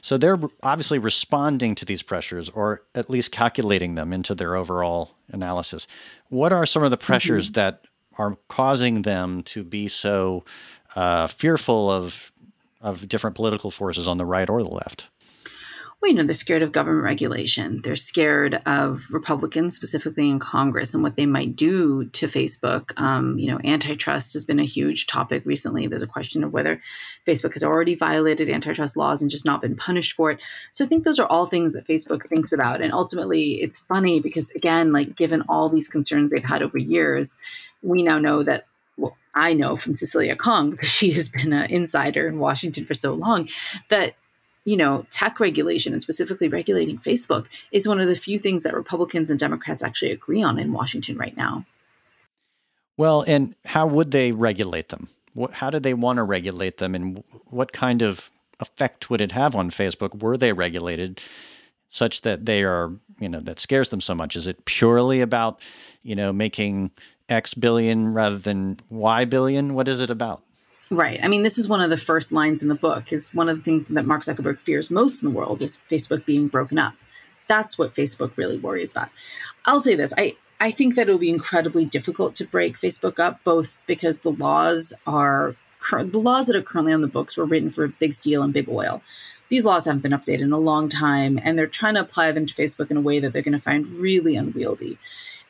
so 0.00 0.16
they're 0.16 0.38
obviously 0.62 1.00
responding 1.00 1.74
to 1.74 1.84
these 1.84 2.02
pressures, 2.02 2.48
or 2.48 2.84
at 2.94 3.10
least 3.10 3.32
calculating 3.32 3.96
them 3.96 4.12
into 4.12 4.34
their 4.36 4.54
overall 4.54 5.16
analysis. 5.32 5.88
What 6.28 6.52
are 6.52 6.64
some 6.64 6.84
of 6.84 6.92
the 6.92 6.96
pressures 6.96 7.50
mm-hmm. 7.50 7.54
that 7.54 7.84
are 8.18 8.38
causing 8.48 9.02
them 9.02 9.42
to 9.42 9.64
be 9.64 9.88
so 9.88 10.44
uh, 10.94 11.26
fearful 11.26 11.90
of 11.90 12.30
of 12.80 13.08
different 13.08 13.34
political 13.34 13.72
forces 13.72 14.06
on 14.06 14.16
the 14.16 14.24
right 14.24 14.48
or 14.48 14.62
the 14.62 14.70
left? 14.70 15.08
Well, 16.02 16.10
you 16.10 16.16
know, 16.16 16.24
they're 16.24 16.34
scared 16.34 16.62
of 16.62 16.72
government 16.72 17.04
regulation. 17.04 17.80
They're 17.80 17.94
scared 17.94 18.60
of 18.66 19.06
Republicans, 19.08 19.76
specifically 19.76 20.28
in 20.28 20.40
Congress, 20.40 20.94
and 20.94 21.02
what 21.04 21.14
they 21.14 21.26
might 21.26 21.54
do 21.54 22.06
to 22.06 22.26
Facebook. 22.26 22.90
Um, 23.00 23.38
you 23.38 23.46
know, 23.46 23.60
antitrust 23.62 24.32
has 24.32 24.44
been 24.44 24.58
a 24.58 24.64
huge 24.64 25.06
topic 25.06 25.44
recently. 25.46 25.86
There's 25.86 26.02
a 26.02 26.08
question 26.08 26.42
of 26.42 26.52
whether 26.52 26.80
Facebook 27.24 27.52
has 27.52 27.62
already 27.62 27.94
violated 27.94 28.50
antitrust 28.50 28.96
laws 28.96 29.22
and 29.22 29.30
just 29.30 29.44
not 29.44 29.62
been 29.62 29.76
punished 29.76 30.14
for 30.14 30.32
it. 30.32 30.40
So 30.72 30.84
I 30.84 30.88
think 30.88 31.04
those 31.04 31.20
are 31.20 31.26
all 31.26 31.46
things 31.46 31.72
that 31.72 31.86
Facebook 31.86 32.26
thinks 32.26 32.50
about. 32.50 32.80
And 32.80 32.92
ultimately, 32.92 33.62
it's 33.62 33.78
funny 33.78 34.18
because, 34.18 34.50
again, 34.56 34.90
like 34.92 35.14
given 35.14 35.44
all 35.48 35.68
these 35.68 35.86
concerns 35.86 36.32
they've 36.32 36.42
had 36.42 36.62
over 36.62 36.78
years, 36.78 37.36
we 37.80 38.02
now 38.02 38.18
know 38.18 38.42
that 38.42 38.66
well, 38.96 39.16
I 39.36 39.54
know 39.54 39.76
from 39.76 39.94
Cecilia 39.94 40.34
Kang 40.34 40.70
because 40.72 40.90
she 40.90 41.12
has 41.12 41.28
been 41.28 41.52
an 41.52 41.70
insider 41.70 42.26
in 42.26 42.40
Washington 42.40 42.86
for 42.86 42.94
so 42.94 43.14
long 43.14 43.48
that 43.88 44.16
you 44.64 44.76
know, 44.76 45.06
tech 45.10 45.40
regulation 45.40 45.92
and 45.92 46.00
specifically 46.00 46.48
regulating 46.48 46.98
Facebook 46.98 47.46
is 47.72 47.88
one 47.88 48.00
of 48.00 48.08
the 48.08 48.14
few 48.14 48.38
things 48.38 48.62
that 48.62 48.74
Republicans 48.74 49.30
and 49.30 49.40
Democrats 49.40 49.82
actually 49.82 50.12
agree 50.12 50.42
on 50.42 50.58
in 50.58 50.72
Washington 50.72 51.16
right 51.16 51.36
now. 51.36 51.64
Well, 52.96 53.24
and 53.26 53.54
how 53.64 53.86
would 53.86 54.10
they 54.10 54.32
regulate 54.32 54.90
them? 54.90 55.08
What, 55.34 55.54
how 55.54 55.70
do 55.70 55.80
they 55.80 55.94
want 55.94 56.18
to 56.18 56.22
regulate 56.22 56.76
them, 56.76 56.94
and 56.94 57.24
what 57.46 57.72
kind 57.72 58.02
of 58.02 58.30
effect 58.60 59.08
would 59.10 59.20
it 59.20 59.32
have 59.32 59.56
on 59.56 59.70
Facebook 59.70 60.22
were 60.22 60.36
they 60.36 60.52
regulated, 60.52 61.20
such 61.88 62.20
that 62.20 62.44
they 62.44 62.62
are, 62.62 62.92
you 63.18 63.28
know, 63.28 63.40
that 63.40 63.58
scares 63.58 63.88
them 63.88 64.00
so 64.00 64.14
much? 64.14 64.36
Is 64.36 64.46
it 64.46 64.64
purely 64.66 65.20
about, 65.20 65.60
you 66.02 66.14
know, 66.14 66.32
making 66.32 66.90
X 67.28 67.54
billion 67.54 68.12
rather 68.12 68.38
than 68.38 68.78
Y 68.90 69.24
billion? 69.24 69.74
What 69.74 69.88
is 69.88 70.00
it 70.00 70.10
about? 70.10 70.42
Right. 70.92 71.18
I 71.22 71.28
mean, 71.28 71.42
this 71.42 71.56
is 71.56 71.70
one 71.70 71.80
of 71.80 71.88
the 71.88 71.96
first 71.96 72.32
lines 72.32 72.60
in 72.62 72.68
the 72.68 72.74
book 72.74 73.14
is 73.14 73.30
one 73.30 73.48
of 73.48 73.56
the 73.56 73.62
things 73.62 73.86
that 73.86 74.04
Mark 74.04 74.24
Zuckerberg 74.24 74.58
fears 74.58 74.90
most 74.90 75.22
in 75.22 75.30
the 75.30 75.34
world 75.34 75.62
is 75.62 75.78
Facebook 75.90 76.26
being 76.26 76.48
broken 76.48 76.78
up. 76.78 76.92
That's 77.48 77.78
what 77.78 77.94
Facebook 77.94 78.36
really 78.36 78.58
worries 78.58 78.92
about. 78.92 79.08
I'll 79.64 79.80
say 79.80 79.94
this. 79.94 80.12
I, 80.18 80.36
I 80.60 80.70
think 80.70 80.94
that 80.96 81.08
it 81.08 81.10
will 81.10 81.18
be 81.18 81.30
incredibly 81.30 81.86
difficult 81.86 82.34
to 82.34 82.44
break 82.44 82.78
Facebook 82.78 83.18
up, 83.18 83.42
both 83.42 83.72
because 83.86 84.18
the 84.18 84.32
laws 84.32 84.92
are 85.06 85.56
the 85.90 86.18
laws 86.18 86.46
that 86.46 86.56
are 86.56 86.62
currently 86.62 86.92
on 86.92 87.00
the 87.00 87.08
books 87.08 87.38
were 87.38 87.46
written 87.46 87.70
for 87.70 87.88
big 87.88 88.12
steel 88.12 88.42
and 88.42 88.52
big 88.52 88.68
oil. 88.68 89.02
These 89.48 89.64
laws 89.64 89.86
haven't 89.86 90.02
been 90.02 90.12
updated 90.12 90.42
in 90.42 90.52
a 90.52 90.58
long 90.58 90.90
time, 90.90 91.40
and 91.42 91.58
they're 91.58 91.66
trying 91.66 91.94
to 91.94 92.00
apply 92.00 92.32
them 92.32 92.44
to 92.44 92.54
Facebook 92.54 92.90
in 92.90 92.98
a 92.98 93.00
way 93.00 93.18
that 93.18 93.32
they're 93.32 93.42
going 93.42 93.52
to 93.52 93.60
find 93.60 93.86
really 93.98 94.36
unwieldy. 94.36 94.98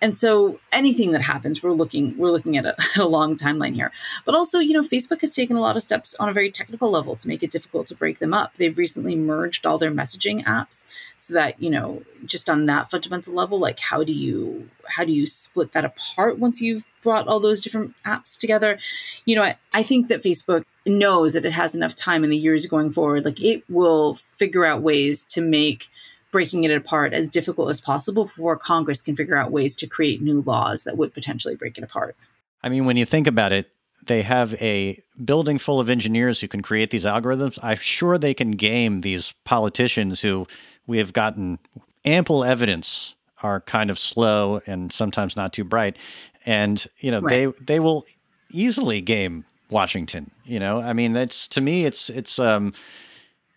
And 0.03 0.19
so 0.19 0.59
anything 0.73 1.13
that 1.13 1.23
happens, 1.23 1.63
we're 1.63 1.71
looking 1.71 2.19
we're 2.19 2.33
looking 2.33 2.57
at 2.57 2.67
a, 2.67 2.77
a, 3.01 3.07
long 3.07 3.37
timeline 3.37 3.75
here. 3.75 3.93
But 4.27 4.35
also, 4.35 4.59
you 4.59 4.73
know, 4.73 4.83
Facebook 4.83 5.21
has 5.21 5.31
taken 5.31 5.57
a 5.57 5.61
lot 5.61 5.77
of 5.77 5.85
steps 5.85 6.17
on 6.17 6.29
a 6.29 6.33
very 6.33 6.51
technical 6.51 6.91
level 6.91 7.15
to 7.15 7.29
make 7.29 7.45
it 7.45 7.53
difficult 7.53 7.87
to 7.87 7.95
break 7.95 8.19
them 8.19 8.35
up. 8.35 8.53
They've 8.57 8.77
recently 8.77 9.15
merged 9.15 9.65
all 9.65 9.79
their 9.79 9.93
messaging 9.93 10.45
apps 10.45 10.87
so 11.19 11.35
that, 11.35 11.63
you 11.63 11.71
know, 11.71 12.03
just 12.27 12.51
on 12.51 12.67
that 12.67 12.91
fundamental 12.91 13.33
level, 13.33 13.61
like 13.61 13.79
how 13.79 14.03
do 14.03 14.13
you 14.13 14.69
how 14.89 15.05
do 15.05 15.13
you 15.13 15.25
split 15.25 15.73
that 15.73 15.85
apart 15.85 16.41
once 16.41 16.61
you've 16.61 16.85
brought 17.03 17.29
all 17.29 17.39
those 17.39 17.61
different 17.61 17.95
apps 18.05 18.37
together? 18.37 18.81
You 19.25 19.37
know, 19.37 19.45
I, 19.45 19.57
I 19.73 19.85
think 19.85 20.09
that 20.09 20.25
Facebook 20.25 20.65
knows 20.85 21.35
that 21.35 21.47
it 21.47 21.53
has 21.53 21.77
enough 21.77 21.95
time 21.95 22.25
in 22.25 22.31
the 22.31 22.37
years 22.37 22.67
going 22.67 22.91
forward. 22.91 23.25
Like 23.25 23.41
it 23.41 23.63
will 23.69 24.15
figure 24.15 24.65
out 24.65 24.83
ways 24.83 25.23
to 25.25 25.41
make 25.41 25.89
breaking 26.33 26.65
it 26.65 26.73
apart 26.73 27.13
as 27.13 27.29
difficult 27.29 27.71
as 27.71 27.81
possible 27.81 28.25
before 28.25 28.57
Congress 28.57 29.01
can 29.01 29.15
figure 29.15 29.37
out 29.37 29.53
ways 29.53 29.77
to 29.77 29.87
create 29.87 30.21
new 30.21 30.43
laws 30.43 30.83
that 30.83 30.97
would 30.97 31.15
potentially 31.15 31.55
break 31.55 31.79
it 31.79 31.85
apart. 31.85 32.17
I 32.65 32.69
mean, 32.69 32.87
when 32.87 32.97
you 32.97 33.05
think 33.05 33.27
about 33.27 33.53
it, 33.53 33.71
they 34.07 34.23
have 34.23 34.55
a 34.61 35.01
building 35.25 35.59
full 35.59 35.79
of 35.79 35.89
engineers 35.89 36.41
who 36.41 36.49
can 36.49 36.63
create 36.63 36.91
these 36.91 37.05
algorithms. 37.05 37.59
I'm 37.63 37.77
sure 37.77 38.19
they 38.19 38.35
can 38.35 38.53
game 38.53 39.03
these 39.03 39.33
politicians 39.45 40.21
who 40.23 40.49
we 40.87 40.99
have 40.99 41.13
gotten 41.13 41.61
ample 42.05 42.43
evidence 42.43 43.15
are 43.43 43.61
kind 43.61 43.91
of 43.91 43.99
slow 43.99 44.61
and 44.67 44.93
sometimes 44.93 45.37
not 45.37 45.53
too 45.53 45.65
bright. 45.65 45.97
And, 46.45 46.85
you 46.99 47.11
know, 47.11 47.21
right. 47.21 47.31
they 47.57 47.65
they 47.65 47.81
will 47.81 48.05
easily 48.51 49.01
game 49.01 49.45
Washington, 49.71 50.31
you 50.45 50.59
know? 50.59 50.81
I 50.81 50.93
mean, 50.93 51.13
that's 51.13 51.47
to 51.49 51.61
me 51.61 51.85
it's 51.85 52.11
it's 52.11 52.39
um 52.39 52.73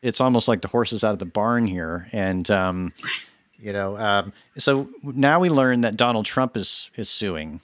it's 0.06 0.22
almost 0.22 0.48
like 0.48 0.62
the 0.62 0.68
horses 0.68 1.04
out 1.04 1.14
of 1.14 1.20
the 1.20 1.26
barn 1.26 1.66
here. 1.66 2.08
And 2.12 2.50
um, 2.52 2.94
you 3.58 3.74
know, 3.74 3.98
um, 3.98 4.34
so 4.58 4.88
now 5.04 5.40
we 5.40 5.50
learn 5.50 5.82
that 5.82 5.98
Donald 5.98 6.26
Trump 6.26 6.56
is 6.56 6.90
is 6.96 7.10
suing 7.10 7.62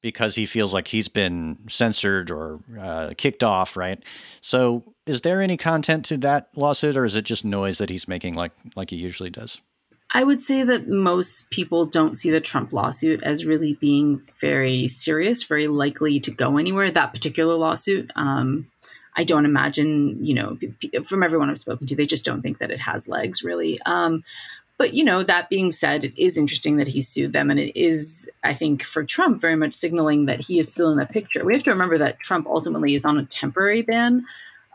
because 0.00 0.34
he 0.34 0.46
feels 0.46 0.74
like 0.74 0.88
he's 0.88 1.08
been 1.08 1.58
censored 1.68 2.30
or 2.30 2.60
uh, 2.80 3.12
kicked 3.16 3.44
off, 3.44 3.76
right? 3.76 4.02
So, 4.40 4.94
is 5.06 5.20
there 5.20 5.40
any 5.40 5.56
content 5.56 6.04
to 6.06 6.16
that 6.18 6.48
lawsuit, 6.56 6.96
or 6.96 7.04
is 7.04 7.14
it 7.14 7.22
just 7.22 7.44
noise 7.44 7.78
that 7.78 7.90
he's 7.90 8.08
making, 8.08 8.34
like 8.34 8.52
like 8.74 8.90
he 8.90 8.96
usually 8.96 9.30
does? 9.30 9.60
I 10.14 10.24
would 10.24 10.42
say 10.42 10.62
that 10.64 10.88
most 10.88 11.50
people 11.50 11.86
don't 11.86 12.16
see 12.16 12.30
the 12.30 12.40
Trump 12.40 12.72
lawsuit 12.72 13.22
as 13.22 13.46
really 13.46 13.78
being 13.80 14.22
very 14.40 14.86
serious, 14.88 15.42
very 15.44 15.68
likely 15.68 16.20
to 16.20 16.30
go 16.30 16.58
anywhere. 16.58 16.90
That 16.90 17.14
particular 17.14 17.54
lawsuit, 17.54 18.10
um, 18.14 18.68
I 19.16 19.24
don't 19.24 19.46
imagine, 19.46 20.24
you 20.24 20.34
know, 20.34 20.58
from 21.04 21.22
everyone 21.22 21.50
I've 21.50 21.58
spoken 21.58 21.86
to, 21.86 21.96
they 21.96 22.06
just 22.06 22.24
don't 22.24 22.42
think 22.42 22.58
that 22.58 22.70
it 22.70 22.80
has 22.80 23.08
legs 23.08 23.42
really. 23.42 23.80
Um, 23.84 24.24
but, 24.78 24.94
you 24.94 25.04
know, 25.04 25.22
that 25.22 25.50
being 25.50 25.70
said, 25.70 26.04
it 26.04 26.20
is 26.20 26.38
interesting 26.38 26.78
that 26.78 26.88
he 26.88 27.02
sued 27.02 27.32
them. 27.32 27.50
And 27.50 27.60
it 27.60 27.78
is, 27.78 28.28
I 28.42 28.54
think, 28.54 28.82
for 28.82 29.04
Trump, 29.04 29.40
very 29.40 29.54
much 29.54 29.74
signaling 29.74 30.26
that 30.26 30.40
he 30.40 30.58
is 30.58 30.72
still 30.72 30.90
in 30.90 30.98
the 30.98 31.06
picture. 31.06 31.44
We 31.44 31.52
have 31.52 31.62
to 31.64 31.70
remember 31.70 31.98
that 31.98 32.18
Trump 32.20 32.46
ultimately 32.48 32.94
is 32.94 33.04
on 33.04 33.18
a 33.18 33.24
temporary 33.26 33.82
ban 33.82 34.24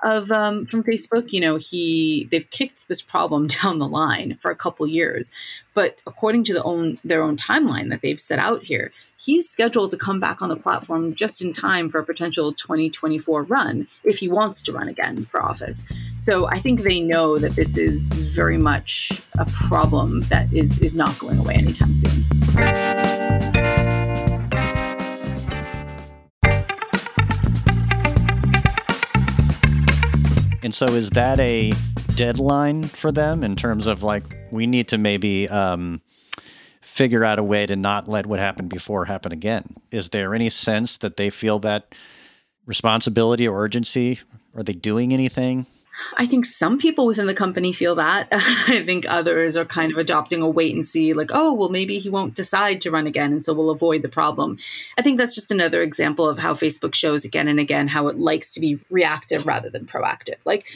of 0.04 0.32
um, 0.32 0.66
from 0.68 0.84
Facebook. 0.84 1.32
You 1.32 1.42
know, 1.42 1.56
he 1.58 2.28
they've 2.32 2.50
kicked 2.50 2.88
this 2.88 3.02
problem 3.02 3.48
down 3.64 3.80
the 3.80 3.88
line 3.88 4.38
for 4.42 4.52
a 4.52 4.56
couple 4.56 4.88
years, 4.88 5.32
but 5.74 5.98
according 6.06 6.44
to 6.46 6.54
the 6.54 6.64
own 6.64 6.98
their 7.04 7.22
own 7.22 7.38
timeline 7.38 7.90
that 7.90 8.02
they've 8.02 8.20
set 8.20 8.40
out 8.40 8.64
here, 8.64 8.92
he's 9.18 9.50
scheduled 9.50 9.92
to 9.92 9.98
come 9.98 10.20
back 10.20 10.42
on 10.42 10.50
the 10.50 10.56
platform 10.56 11.14
just 11.16 11.44
in 11.44 11.52
time 11.52 11.90
for 11.90 12.00
a 12.00 12.06
potential 12.06 12.54
2024 12.54 13.44
run 13.44 13.88
if 14.04 14.18
he 14.18 14.28
wants 14.28 14.62
to 14.64 14.72
run 14.72 14.88
again 14.88 15.26
for 15.26 15.42
office. 15.42 15.84
So 16.18 16.48
I 16.48 16.60
think 16.60 16.82
they 16.82 17.02
know 17.02 17.38
that 17.38 17.56
this 17.56 17.78
is 17.78 18.08
very 18.08 18.58
much 18.58 19.22
a 19.38 19.46
problem 19.68 20.22
that 20.24 20.52
is 20.54 20.80
is 20.80 20.96
not 20.96 21.18
going 21.20 21.40
away 21.40 21.56
anytime 21.56 21.94
soon. 21.94 23.47
And 30.68 30.76
so, 30.76 30.88
is 30.88 31.12
that 31.12 31.40
a 31.40 31.72
deadline 32.18 32.84
for 32.84 33.10
them 33.10 33.42
in 33.42 33.56
terms 33.56 33.88
of 33.88 34.04
like 34.04 34.26
we 34.52 34.68
need 34.68 34.90
to 34.90 34.98
maybe 34.98 35.48
um, 35.48 36.02
figure 36.82 37.24
out 37.24 37.40
a 37.40 37.44
way 37.44 37.66
to 37.66 37.78
not 37.78 38.10
let 38.10 38.26
what 38.26 38.40
happened 38.40 38.68
before 38.68 39.06
happen 39.06 39.32
again? 39.32 39.78
Is 39.92 40.10
there 40.10 40.36
any 40.36 40.50
sense 40.50 40.98
that 40.98 41.16
they 41.16 41.30
feel 41.30 41.60
that 41.60 41.96
responsibility 42.66 43.48
or 43.48 43.58
urgency? 43.58 44.20
Are 44.56 44.62
they 44.62 44.74
doing 44.74 45.14
anything? 45.14 45.68
I 46.16 46.26
think 46.26 46.46
some 46.46 46.78
people 46.78 47.06
within 47.06 47.28
the 47.28 47.34
company 47.34 47.74
feel 47.74 47.96
that. 47.96 48.28
I 48.32 48.84
think 48.86 49.06
others 49.08 49.58
are 49.58 49.66
kind 49.66 49.92
of 49.92 49.98
adopting 49.98 50.42
a 50.42 50.50
wait 50.50 50.76
and 50.76 50.86
see, 50.86 51.14
like, 51.14 51.32
oh, 51.34 51.54
well, 51.54 51.70
maybe 51.70 51.98
he 51.98 52.10
won't 52.10 52.36
decide 52.36 52.82
to 52.82 52.92
run 52.92 53.08
again, 53.08 53.32
and 53.32 53.44
so 53.44 53.54
we'll 53.54 53.70
avoid 53.70 54.02
the 54.02 54.10
problem. 54.10 54.58
I 54.98 55.02
think 55.02 55.18
that's 55.18 55.36
just 55.36 55.52
another 55.52 55.82
example 55.82 56.28
of 56.28 56.40
how 56.40 56.54
Facebook 56.54 56.96
shows 56.96 57.26
again 57.26 57.48
and 57.48 57.60
again 57.60 57.88
how 57.88 58.08
it 58.08 58.18
likes 58.18 58.54
to 58.54 58.60
be 58.60 58.80
reactive 58.90 59.46
rather 59.46 59.70
than 59.70 59.86
proactive. 59.86 60.46
Like, 60.46 60.68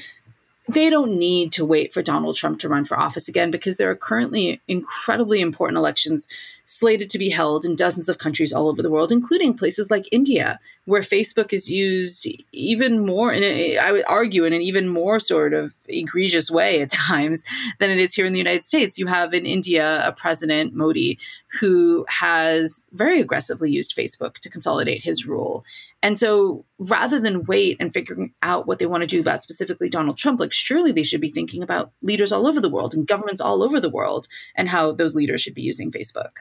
they 0.73 0.89
don't 0.89 1.17
need 1.17 1.51
to 1.53 1.65
wait 1.65 1.93
for 1.93 2.01
Donald 2.01 2.35
Trump 2.35 2.59
to 2.59 2.69
run 2.69 2.85
for 2.85 2.97
office 2.97 3.27
again 3.27 3.51
because 3.51 3.75
there 3.75 3.89
are 3.89 3.95
currently 3.95 4.61
incredibly 4.67 5.41
important 5.41 5.77
elections 5.77 6.27
slated 6.65 7.09
to 7.09 7.19
be 7.19 7.29
held 7.29 7.65
in 7.65 7.75
dozens 7.75 8.07
of 8.07 8.17
countries 8.17 8.53
all 8.53 8.69
over 8.69 8.81
the 8.81 8.89
world, 8.89 9.11
including 9.11 9.57
places 9.57 9.91
like 9.91 10.07
India, 10.11 10.59
where 10.85 11.01
Facebook 11.01 11.51
is 11.51 11.69
used 11.69 12.27
even 12.53 13.05
more, 13.05 13.33
in 13.33 13.43
a, 13.43 13.77
I 13.77 13.91
would 13.91 14.05
argue, 14.07 14.45
in 14.45 14.53
an 14.53 14.61
even 14.61 14.87
more 14.87 15.19
sort 15.19 15.53
of 15.53 15.73
egregious 15.87 16.49
way 16.49 16.81
at 16.81 16.89
times 17.07 17.43
than 17.79 17.89
it 17.89 17.99
is 17.99 18.13
here 18.13 18.25
in 18.25 18.33
the 18.33 18.39
United 18.39 18.63
States. 18.63 18.97
You 18.97 19.07
have 19.07 19.33
in 19.33 19.45
India 19.45 20.01
a 20.07 20.13
president, 20.13 20.73
Modi, 20.73 21.19
who 21.59 22.05
has 22.07 22.85
very 22.93 23.19
aggressively 23.19 23.69
used 23.69 23.95
Facebook 23.95 24.35
to 24.39 24.49
consolidate 24.49 25.03
his 25.03 25.25
rule. 25.25 25.65
And 26.03 26.17
so 26.17 26.65
rather 26.79 27.19
than 27.19 27.45
wait 27.45 27.77
and 27.79 27.93
figuring 27.93 28.33
out 28.41 28.65
what 28.65 28.79
they 28.79 28.87
want 28.87 29.01
to 29.01 29.07
do 29.07 29.21
about 29.21 29.43
specifically 29.43 29.89
Donald 29.89 30.17
Trump, 30.17 30.39
like 30.39 30.51
surely 30.51 30.91
they 30.91 31.03
should 31.03 31.21
be 31.21 31.29
thinking 31.29 31.61
about 31.61 31.91
leaders 32.01 32.31
all 32.31 32.47
over 32.47 32.59
the 32.59 32.69
world 32.69 32.93
and 32.93 33.07
governments 33.07 33.41
all 33.41 33.61
over 33.61 33.79
the 33.79 33.89
world 33.89 34.27
and 34.55 34.67
how 34.67 34.91
those 34.91 35.15
leaders 35.15 35.41
should 35.41 35.53
be 35.53 35.61
using 35.61 35.91
Facebook. 35.91 36.31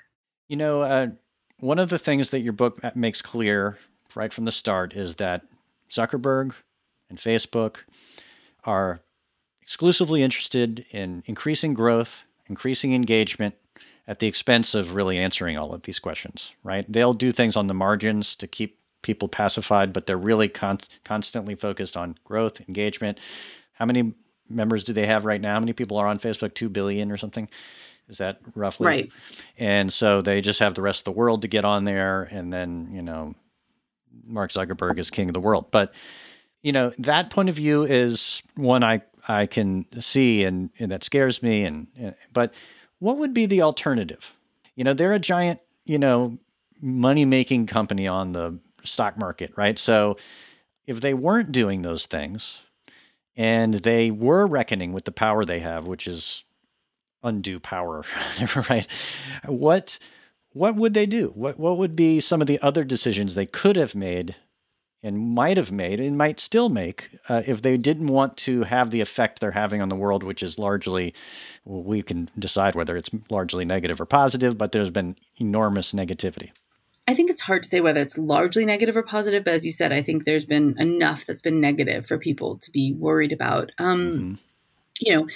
You 0.48 0.56
know, 0.56 0.82
uh, 0.82 1.08
one 1.58 1.78
of 1.78 1.90
the 1.90 1.98
things 1.98 2.30
that 2.30 2.40
your 2.40 2.54
book 2.54 2.80
makes 2.96 3.20
clear 3.20 3.78
right 4.14 4.32
from 4.32 4.46
the 4.46 4.52
start 4.52 4.94
is 4.94 5.16
that 5.16 5.42
Zuckerberg 5.90 6.52
and 7.08 7.18
Facebook 7.18 7.78
are 8.64 9.00
exclusively 9.60 10.22
interested 10.22 10.86
in 10.90 11.22
increasing 11.26 11.74
growth, 11.74 12.24
increasing 12.48 12.94
engagement 12.94 13.54
at 14.08 14.18
the 14.18 14.26
expense 14.26 14.74
of 14.74 14.94
really 14.94 15.18
answering 15.18 15.56
all 15.56 15.72
of 15.72 15.82
these 15.82 15.98
questions, 15.98 16.52
right? 16.64 16.90
They'll 16.90 17.14
do 17.14 17.30
things 17.30 17.56
on 17.56 17.66
the 17.66 17.74
margins 17.74 18.34
to 18.36 18.48
keep 18.48 18.79
people 19.02 19.28
pacified, 19.28 19.92
but 19.92 20.06
they're 20.06 20.16
really 20.16 20.48
con- 20.48 20.78
constantly 21.04 21.54
focused 21.54 21.96
on 21.96 22.16
growth, 22.24 22.60
engagement. 22.68 23.18
How 23.72 23.86
many 23.86 24.14
members 24.48 24.84
do 24.84 24.92
they 24.92 25.06
have 25.06 25.24
right 25.24 25.40
now? 25.40 25.54
How 25.54 25.60
many 25.60 25.72
people 25.72 25.96
are 25.96 26.06
on 26.06 26.18
Facebook? 26.18 26.54
2 26.54 26.68
billion 26.68 27.10
or 27.10 27.16
something? 27.16 27.48
Is 28.08 28.18
that 28.18 28.40
roughly? 28.54 28.86
Right. 28.86 29.12
And 29.56 29.92
so 29.92 30.20
they 30.20 30.40
just 30.40 30.58
have 30.58 30.74
the 30.74 30.82
rest 30.82 31.00
of 31.00 31.04
the 31.04 31.18
world 31.18 31.42
to 31.42 31.48
get 31.48 31.64
on 31.64 31.84
there. 31.84 32.22
And 32.24 32.52
then, 32.52 32.90
you 32.92 33.02
know, 33.02 33.34
Mark 34.26 34.52
Zuckerberg 34.52 34.98
is 34.98 35.10
king 35.10 35.28
of 35.28 35.34
the 35.34 35.40
world. 35.40 35.70
But, 35.70 35.94
you 36.62 36.72
know, 36.72 36.92
that 36.98 37.30
point 37.30 37.48
of 37.48 37.54
view 37.54 37.84
is 37.84 38.42
one 38.56 38.82
I, 38.82 39.02
I 39.28 39.46
can 39.46 39.86
see 40.00 40.42
and, 40.42 40.70
and 40.78 40.90
that 40.90 41.04
scares 41.04 41.42
me. 41.42 41.64
And, 41.64 42.14
but 42.32 42.52
what 42.98 43.18
would 43.18 43.32
be 43.32 43.46
the 43.46 43.62
alternative? 43.62 44.34
You 44.74 44.82
know, 44.84 44.92
they're 44.92 45.12
a 45.12 45.20
giant, 45.20 45.60
you 45.84 45.98
know, 45.98 46.38
money 46.80 47.24
making 47.24 47.66
company 47.66 48.08
on 48.08 48.32
the 48.32 48.58
stock 48.84 49.18
market, 49.18 49.52
right? 49.56 49.78
So 49.78 50.16
if 50.86 51.00
they 51.00 51.14
weren't 51.14 51.52
doing 51.52 51.82
those 51.82 52.06
things 52.06 52.62
and 53.36 53.74
they 53.74 54.10
were 54.10 54.46
reckoning 54.46 54.92
with 54.92 55.04
the 55.04 55.12
power 55.12 55.44
they 55.44 55.60
have, 55.60 55.86
which 55.86 56.06
is 56.06 56.44
undue 57.22 57.60
power, 57.60 58.04
right? 58.70 58.86
What 59.46 59.98
what 60.52 60.74
would 60.74 60.94
they 60.94 61.06
do? 61.06 61.28
What 61.34 61.58
what 61.58 61.78
would 61.78 61.94
be 61.94 62.20
some 62.20 62.40
of 62.40 62.46
the 62.46 62.58
other 62.60 62.84
decisions 62.84 63.34
they 63.34 63.46
could 63.46 63.76
have 63.76 63.94
made 63.94 64.36
and 65.02 65.18
might 65.18 65.56
have 65.56 65.72
made 65.72 65.98
and 66.00 66.16
might 66.18 66.40
still 66.40 66.68
make 66.68 67.08
uh, 67.28 67.42
if 67.46 67.62
they 67.62 67.76
didn't 67.76 68.08
want 68.08 68.36
to 68.36 68.64
have 68.64 68.90
the 68.90 69.00
effect 69.00 69.40
they're 69.40 69.52
having 69.52 69.80
on 69.80 69.88
the 69.88 69.96
world, 69.96 70.22
which 70.22 70.42
is 70.42 70.58
largely, 70.58 71.14
well, 71.64 71.82
we 71.82 72.02
can 72.02 72.28
decide 72.38 72.74
whether 72.74 72.96
it's 72.96 73.10
largely 73.30 73.64
negative 73.64 74.00
or 74.00 74.06
positive, 74.06 74.58
but 74.58 74.72
there's 74.72 74.90
been 74.90 75.16
enormous 75.38 75.92
negativity. 75.92 76.50
I 77.10 77.14
think 77.14 77.28
it's 77.28 77.40
hard 77.40 77.64
to 77.64 77.68
say 77.68 77.80
whether 77.80 77.98
it's 77.98 78.16
largely 78.16 78.64
negative 78.64 78.96
or 78.96 79.02
positive, 79.02 79.42
but 79.42 79.54
as 79.54 79.66
you 79.66 79.72
said, 79.72 79.92
I 79.92 80.00
think 80.00 80.24
there's 80.24 80.44
been 80.44 80.76
enough 80.78 81.26
that's 81.26 81.42
been 81.42 81.60
negative 81.60 82.06
for 82.06 82.18
people 82.18 82.58
to 82.58 82.70
be 82.70 82.92
worried 82.92 83.32
about. 83.32 83.72
Um, 83.78 84.12
mm-hmm. 84.12 84.34
You 85.00 85.14
know, 85.16 85.28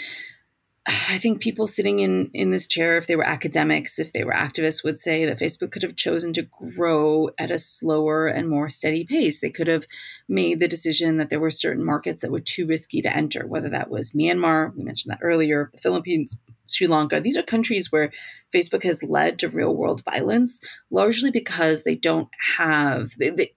I 0.86 1.16
think 1.16 1.40
people 1.40 1.66
sitting 1.66 2.00
in 2.00 2.30
in 2.34 2.50
this 2.50 2.66
chair, 2.66 2.98
if 2.98 3.06
they 3.06 3.16
were 3.16 3.26
academics, 3.26 3.98
if 3.98 4.12
they 4.12 4.22
were 4.22 4.32
activists, 4.34 4.84
would 4.84 4.98
say 4.98 5.24
that 5.24 5.38
Facebook 5.38 5.70
could 5.70 5.82
have 5.82 5.96
chosen 5.96 6.34
to 6.34 6.42
grow 6.76 7.30
at 7.38 7.50
a 7.50 7.58
slower 7.58 8.26
and 8.26 8.50
more 8.50 8.68
steady 8.68 9.04
pace. 9.04 9.40
They 9.40 9.48
could 9.48 9.66
have 9.66 9.86
made 10.28 10.60
the 10.60 10.68
decision 10.68 11.16
that 11.16 11.30
there 11.30 11.40
were 11.40 11.50
certain 11.50 11.84
markets 11.84 12.20
that 12.20 12.30
were 12.30 12.40
too 12.40 12.66
risky 12.66 13.00
to 13.00 13.16
enter, 13.16 13.46
whether 13.46 13.70
that 13.70 13.90
was 13.90 14.12
Myanmar, 14.12 14.76
we 14.76 14.84
mentioned 14.84 15.12
that 15.12 15.24
earlier, 15.24 15.70
the 15.72 15.78
Philippines, 15.78 16.38
Sri 16.66 16.86
Lanka. 16.86 17.18
These 17.18 17.38
are 17.38 17.42
countries 17.42 17.90
where 17.90 18.12
Facebook 18.54 18.82
has 18.82 19.02
led 19.02 19.38
to 19.38 19.48
real 19.48 19.74
world 19.74 20.02
violence, 20.04 20.60
largely 20.90 21.30
because 21.30 21.82
they 21.82 21.96
don't 21.96 22.28
have 22.58 23.16
they, 23.18 23.30
they 23.30 23.54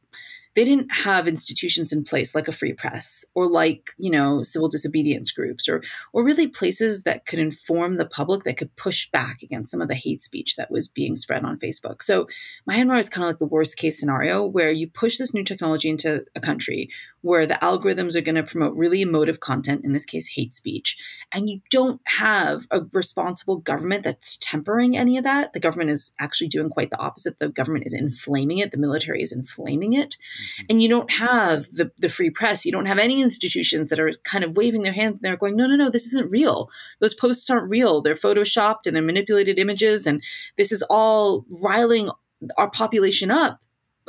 they 0.57 0.65
didn't 0.65 0.91
have 0.91 1.27
institutions 1.27 1.93
in 1.93 2.03
place 2.03 2.33
like 2.33 2.47
a 2.47 2.51
free 2.51 2.73
press 2.73 3.23
or 3.35 3.45
like 3.45 3.91
you 3.99 4.09
know 4.09 4.41
civil 4.41 4.67
disobedience 4.67 5.31
groups 5.31 5.69
or 5.69 5.83
or 6.13 6.23
really 6.23 6.47
places 6.47 7.03
that 7.03 7.27
could 7.27 7.37
inform 7.37 7.97
the 7.97 8.07
public 8.07 8.43
that 8.43 8.57
could 8.57 8.75
push 8.75 9.07
back 9.11 9.43
against 9.43 9.69
some 9.69 9.81
of 9.81 9.87
the 9.87 9.93
hate 9.93 10.23
speech 10.23 10.55
that 10.55 10.71
was 10.71 10.87
being 10.87 11.15
spread 11.15 11.45
on 11.45 11.59
facebook. 11.59 12.01
So 12.01 12.27
myanmar 12.67 12.99
is 12.99 13.07
kind 13.07 13.23
of 13.23 13.29
like 13.29 13.39
the 13.39 13.45
worst 13.45 13.77
case 13.77 13.99
scenario 13.99 14.43
where 14.43 14.71
you 14.71 14.89
push 14.89 15.17
this 15.17 15.31
new 15.31 15.43
technology 15.43 15.89
into 15.89 16.25
a 16.35 16.41
country 16.41 16.89
where 17.21 17.45
the 17.45 17.59
algorithms 17.61 18.15
are 18.15 18.21
going 18.21 18.35
to 18.35 18.43
promote 18.43 18.75
really 18.75 19.01
emotive 19.01 19.39
content 19.39 19.83
in 19.83 19.93
this 19.93 20.05
case 20.05 20.27
hate 20.27 20.53
speech 20.53 20.97
and 21.31 21.49
you 21.49 21.61
don't 21.69 22.01
have 22.05 22.65
a 22.71 22.81
responsible 22.93 23.57
government 23.57 24.03
that's 24.03 24.37
tempering 24.41 24.97
any 24.97 25.17
of 25.17 25.23
that 25.23 25.53
the 25.53 25.59
government 25.59 25.89
is 25.89 26.13
actually 26.19 26.47
doing 26.47 26.69
quite 26.69 26.89
the 26.89 26.99
opposite 26.99 27.39
the 27.39 27.49
government 27.49 27.85
is 27.85 27.93
inflaming 27.93 28.57
it 28.57 28.71
the 28.71 28.77
military 28.77 29.21
is 29.21 29.31
inflaming 29.31 29.93
it 29.93 30.17
Mm-hmm. 30.17 30.65
And 30.69 30.81
you 30.81 30.89
don't 30.89 31.11
have 31.11 31.67
the, 31.71 31.91
the 31.97 32.09
free 32.09 32.29
press. 32.29 32.65
You 32.65 32.71
don't 32.71 32.85
have 32.85 32.99
any 32.99 33.21
institutions 33.21 33.89
that 33.89 33.99
are 33.99 34.11
kind 34.23 34.43
of 34.43 34.55
waving 34.55 34.83
their 34.83 34.93
hands 34.93 35.15
and 35.15 35.21
they're 35.21 35.37
going, 35.37 35.55
no, 35.55 35.67
no, 35.67 35.75
no, 35.75 35.89
this 35.89 36.05
isn't 36.07 36.31
real. 36.31 36.69
Those 36.99 37.13
posts 37.13 37.49
aren't 37.49 37.69
real. 37.69 38.01
They're 38.01 38.15
photoshopped 38.15 38.85
and 38.85 38.95
they're 38.95 39.03
manipulated 39.03 39.59
images. 39.59 40.07
And 40.07 40.23
this 40.57 40.71
is 40.71 40.83
all 40.89 41.45
riling 41.63 42.09
our 42.57 42.69
population 42.69 43.31
up 43.31 43.59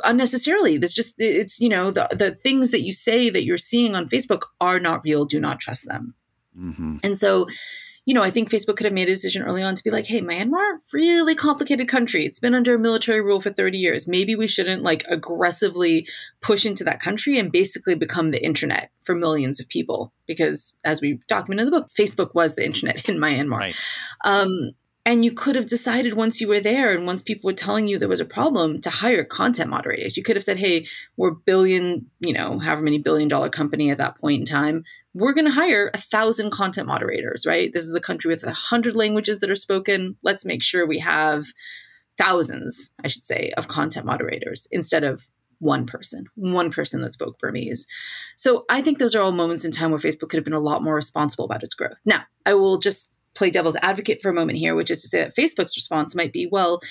unnecessarily. 0.03 0.77
There's 0.77 0.93
just, 0.93 1.15
it's, 1.17 1.59
you 1.59 1.69
know, 1.69 1.91
the, 1.91 2.07
the 2.11 2.35
things 2.35 2.71
that 2.71 2.81
you 2.81 2.93
say 2.93 3.29
that 3.29 3.43
you're 3.43 3.57
seeing 3.57 3.95
on 3.95 4.09
Facebook 4.09 4.41
are 4.59 4.79
not 4.79 5.01
real. 5.03 5.25
Do 5.25 5.39
not 5.39 5.59
trust 5.59 5.87
them. 5.87 6.13
Mm-hmm. 6.57 6.97
And 7.03 7.17
so, 7.17 7.47
you 8.05 8.15
know, 8.15 8.23
I 8.23 8.31
think 8.31 8.49
Facebook 8.49 8.75
could 8.75 8.85
have 8.85 8.93
made 8.93 9.07
a 9.07 9.13
decision 9.13 9.43
early 9.43 9.61
on 9.61 9.75
to 9.75 9.83
be 9.83 9.91
like, 9.91 10.07
hey, 10.07 10.21
Myanmar, 10.21 10.79
really 10.91 11.35
complicated 11.35 11.87
country. 11.87 12.25
It's 12.25 12.39
been 12.39 12.55
under 12.55 12.77
military 12.79 13.21
rule 13.21 13.39
for 13.39 13.51
30 13.51 13.77
years. 13.77 14.07
Maybe 14.07 14.35
we 14.35 14.47
shouldn't 14.47 14.81
like 14.81 15.03
aggressively 15.07 16.07
push 16.41 16.65
into 16.65 16.83
that 16.85 16.99
country 16.99 17.37
and 17.37 17.51
basically 17.51 17.93
become 17.93 18.31
the 18.31 18.43
internet 18.43 18.89
for 19.03 19.13
millions 19.13 19.59
of 19.59 19.69
people. 19.69 20.11
Because 20.25 20.73
as 20.83 21.01
we 21.01 21.19
document 21.27 21.59
in 21.59 21.65
the 21.65 21.79
book, 21.79 21.91
Facebook 21.97 22.33
was 22.33 22.55
the 22.55 22.65
internet 22.65 23.07
in 23.09 23.17
Myanmar. 23.17 23.59
Right. 23.59 23.75
Um, 24.25 24.71
and 25.05 25.25
you 25.25 25.31
could 25.31 25.55
have 25.55 25.67
decided 25.67 26.13
once 26.13 26.39
you 26.39 26.47
were 26.47 26.59
there 26.59 26.93
and 26.93 27.05
once 27.05 27.23
people 27.23 27.47
were 27.47 27.55
telling 27.55 27.87
you 27.87 27.97
there 27.97 28.07
was 28.07 28.19
a 28.19 28.25
problem 28.25 28.81
to 28.81 28.89
hire 28.89 29.23
content 29.23 29.69
moderators. 29.69 30.17
You 30.17 30.23
could 30.23 30.35
have 30.35 30.43
said, 30.43 30.59
hey, 30.59 30.85
we're 31.17 31.31
billion, 31.31 32.09
you 32.19 32.33
know, 32.33 32.59
however 32.59 32.81
many 32.81 32.99
billion 32.99 33.29
dollar 33.29 33.49
company 33.49 33.89
at 33.89 33.97
that 33.97 34.19
point 34.19 34.41
in 34.41 34.45
time 34.45 34.83
we're 35.13 35.33
going 35.33 35.45
to 35.45 35.51
hire 35.51 35.89
a 35.93 35.97
thousand 35.97 36.51
content 36.51 36.87
moderators, 36.87 37.45
right? 37.45 37.73
This 37.73 37.85
is 37.85 37.95
a 37.95 38.01
country 38.01 38.29
with 38.29 38.43
a 38.43 38.51
hundred 38.51 38.95
languages 38.95 39.39
that 39.39 39.49
are 39.49 39.55
spoken. 39.55 40.15
Let's 40.21 40.45
make 40.45 40.63
sure 40.63 40.85
we 40.85 40.99
have 40.99 41.47
thousands, 42.17 42.91
I 43.03 43.07
should 43.07 43.25
say, 43.25 43.51
of 43.57 43.67
content 43.67 44.05
moderators 44.05 44.67
instead 44.71 45.03
of 45.03 45.27
one 45.59 45.85
person, 45.85 46.25
one 46.35 46.71
person 46.71 47.01
that 47.01 47.13
spoke 47.13 47.39
Burmese. 47.39 47.85
So 48.37 48.65
I 48.69 48.81
think 48.81 48.97
those 48.97 49.15
are 49.15 49.21
all 49.21 49.31
moments 49.31 49.65
in 49.65 49.71
time 49.71 49.91
where 49.91 49.99
Facebook 49.99 50.29
could 50.29 50.37
have 50.37 50.45
been 50.45 50.53
a 50.53 50.59
lot 50.59 50.83
more 50.83 50.95
responsible 50.95 51.45
about 51.45 51.63
its 51.63 51.73
growth. 51.73 51.97
Now, 52.05 52.23
I 52.45 52.53
will 52.53 52.77
just 52.77 53.09
play 53.35 53.49
devil's 53.49 53.77
advocate 53.81 54.21
for 54.21 54.29
a 54.29 54.33
moment 54.33 54.57
here, 54.57 54.75
which 54.75 54.91
is 54.91 55.01
to 55.01 55.07
say 55.07 55.19
that 55.19 55.35
Facebook's 55.35 55.77
response 55.77 56.15
might 56.15 56.33
be, 56.33 56.47
well, 56.51 56.81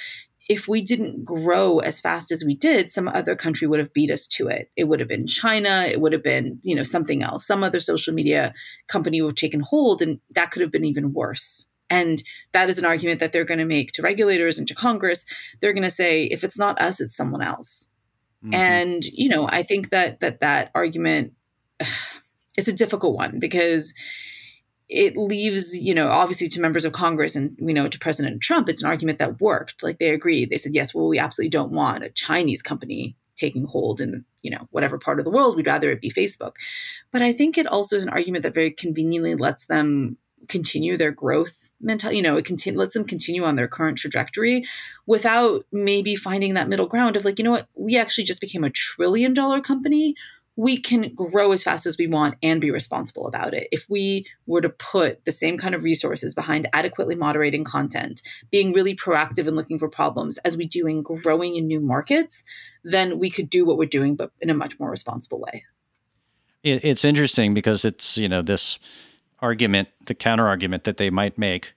if 0.49 0.67
we 0.67 0.81
didn't 0.81 1.25
grow 1.25 1.79
as 1.79 2.01
fast 2.01 2.33
as 2.33 2.43
we 2.43 2.55
did, 2.55 2.89
some 2.89 3.07
other 3.07 3.37
country 3.37 3.69
would 3.69 3.79
have 3.79 3.93
beat 3.93 4.11
us 4.11 4.27
to 4.27 4.49
it. 4.49 4.71
It 4.77 4.85
would 4.85 4.99
have 4.99 5.09
been 5.09 5.27
China, 5.27 5.87
it 5.87 6.01
would 6.01 6.13
have 6.13 6.23
been, 6.23 6.59
you 6.63 6.75
know, 6.75 6.83
something 6.83 7.23
else. 7.23 7.47
Some 7.47 7.63
other 7.63 7.81
social 7.81 8.15
media 8.15 8.55
company 8.87 9.21
would 9.21 9.31
have 9.31 9.37
taken 9.37 9.61
hold 9.61 10.01
and 10.01 10.21
that 10.35 10.51
could 10.51 10.63
have 10.63 10.73
been 10.73 10.87
even 10.87 11.13
worse. 11.13 11.67
And 11.91 12.23
that 12.53 12.69
is 12.69 12.79
an 12.79 12.85
argument 12.85 13.21
that 13.21 13.33
they're 13.33 13.45
going 13.45 13.59
to 13.59 13.67
make 13.67 13.93
to 13.93 14.03
regulators 14.03 14.59
and 14.59 14.67
to 14.69 14.75
Congress. 14.75 15.27
They're 15.61 15.73
going 15.73 15.83
to 15.83 15.91
say 15.91 16.25
if 16.25 16.45
it's 16.45 16.59
not 16.59 16.81
us, 16.81 17.01
it's 17.01 17.17
someone 17.17 17.43
else. 17.43 17.89
Mm-hmm. 18.45 18.55
And, 18.55 19.05
you 19.05 19.29
know, 19.29 19.47
I 19.49 19.63
think 19.63 19.91
that 19.91 20.21
that 20.21 20.41
that 20.41 20.71
argument 20.75 21.35
it's 22.57 22.69
a 22.69 22.73
difficult 22.73 23.15
one 23.15 23.39
because 23.39 23.95
it 24.89 25.17
leaves, 25.17 25.79
you 25.79 25.95
know, 25.95 26.09
obviously 26.09 26.49
to 26.49 26.61
members 26.61 26.85
of 26.85 26.93
Congress 26.93 27.37
and 27.37 27.57
we 27.61 27.73
know 27.73 27.89
to 27.89 27.99
President 27.99 28.41
Trump, 28.41 28.69
it's 28.69 28.83
an 28.83 28.89
argument 28.89 29.19
that 29.19 29.41
worked. 29.41 29.83
Like 29.83 29.99
they 29.99 30.11
agreed. 30.11 30.51
They 30.51 30.59
said, 30.59 30.75
yes, 30.75 30.95
well, 30.95 31.09
we 31.09 31.19
absolutely 31.19 31.51
don't 31.51 31.73
want 31.73 32.05
a 32.05 32.11
Chinese 32.11 32.63
company 32.63 33.15
taking 33.37 33.65
hold 33.65 34.01
in, 34.01 34.25
you 34.43 34.51
know, 34.51 34.67
whatever 34.71 34.99
part 34.99 35.19
of 35.19 35.25
the 35.25 35.31
world. 35.31 35.57
We'd 35.57 35.67
rather 35.67 35.91
it 35.91 36.01
be 36.01 36.11
Facebook. 36.11 36.55
But 37.13 37.23
I 37.23 37.33
think 37.33 37.59
it 37.59 37.67
also 37.67 37.97
is 37.97 38.05
an 38.05 38.11
argument 38.11 38.43
that 38.45 38.55
very 38.55 38.71
conveniently 38.71 39.35
lets 39.35 39.67
them 39.67 40.17
continue 40.49 40.97
their 40.97 41.11
growth 41.11 41.69
mental 41.81 42.13
you 42.13 42.23
know 42.23 42.37
it 42.37 42.45
continue 42.45 42.79
lets 42.79 42.95
them 42.95 43.05
continue 43.05 43.45
on 43.45 43.57
their 43.57 43.69
current 43.69 43.99
trajectory 43.99 44.65
without 45.07 45.65
maybe 45.73 46.17
finding 46.17 46.55
that 46.55 46.69
middle 46.69 46.87
ground 46.87 47.17
of 47.17 47.25
like 47.25 47.39
you 47.39 47.45
know 47.45 47.51
what 47.51 47.69
we 47.75 47.97
actually 47.97 48.25
just 48.25 48.41
became 48.41 48.65
a 48.65 48.71
trillion 48.71 49.35
dollar 49.35 49.61
company 49.61 50.15
we 50.59 50.77
can 50.77 51.15
grow 51.15 51.53
as 51.53 51.63
fast 51.63 51.87
as 51.87 51.97
we 51.97 52.09
want 52.09 52.35
and 52.43 52.61
be 52.61 52.73
responsible 52.73 53.29
about 53.29 53.55
it. 53.55 53.69
If 53.71 53.87
we 53.89 54.27
were 54.47 54.61
to 54.61 54.69
put 54.69 55.25
the 55.25 55.31
same 55.31 55.57
kind 55.57 55.73
of 55.73 55.85
resources 55.85 56.35
behind 56.35 56.69
adequately 56.73 57.15
moderating 57.15 57.63
content, 57.63 58.23
being 58.51 58.73
really 58.73 58.97
proactive 58.97 59.47
and 59.47 59.55
looking 59.55 59.79
for 59.79 59.89
problems 59.89 60.37
as 60.39 60.57
we 60.57 60.67
do 60.67 60.89
in 60.89 61.03
growing 61.03 61.55
in 61.55 61.69
new 61.69 61.79
markets, 61.79 62.43
then 62.83 63.21
we 63.21 63.31
could 63.31 63.49
do 63.49 63.65
what 63.65 63.79
we're 63.79 63.89
doing, 63.89 64.17
but 64.17 64.33
in 64.41 64.51
a 64.51 64.55
much 64.55 64.81
more 64.81 64.91
responsible 64.91 65.39
way. 65.39 65.65
It's 66.65 67.05
interesting 67.05 67.55
because 67.55 67.85
it's, 67.85 68.19
you 68.19 68.29
know, 68.29 68.43
this 68.43 68.81
argument, 69.39 69.91
the 70.07 70.15
counter 70.15 70.49
argument 70.49 70.83
that 70.85 70.97
they 70.97 71.09
might 71.09 71.39
make. 71.39 71.73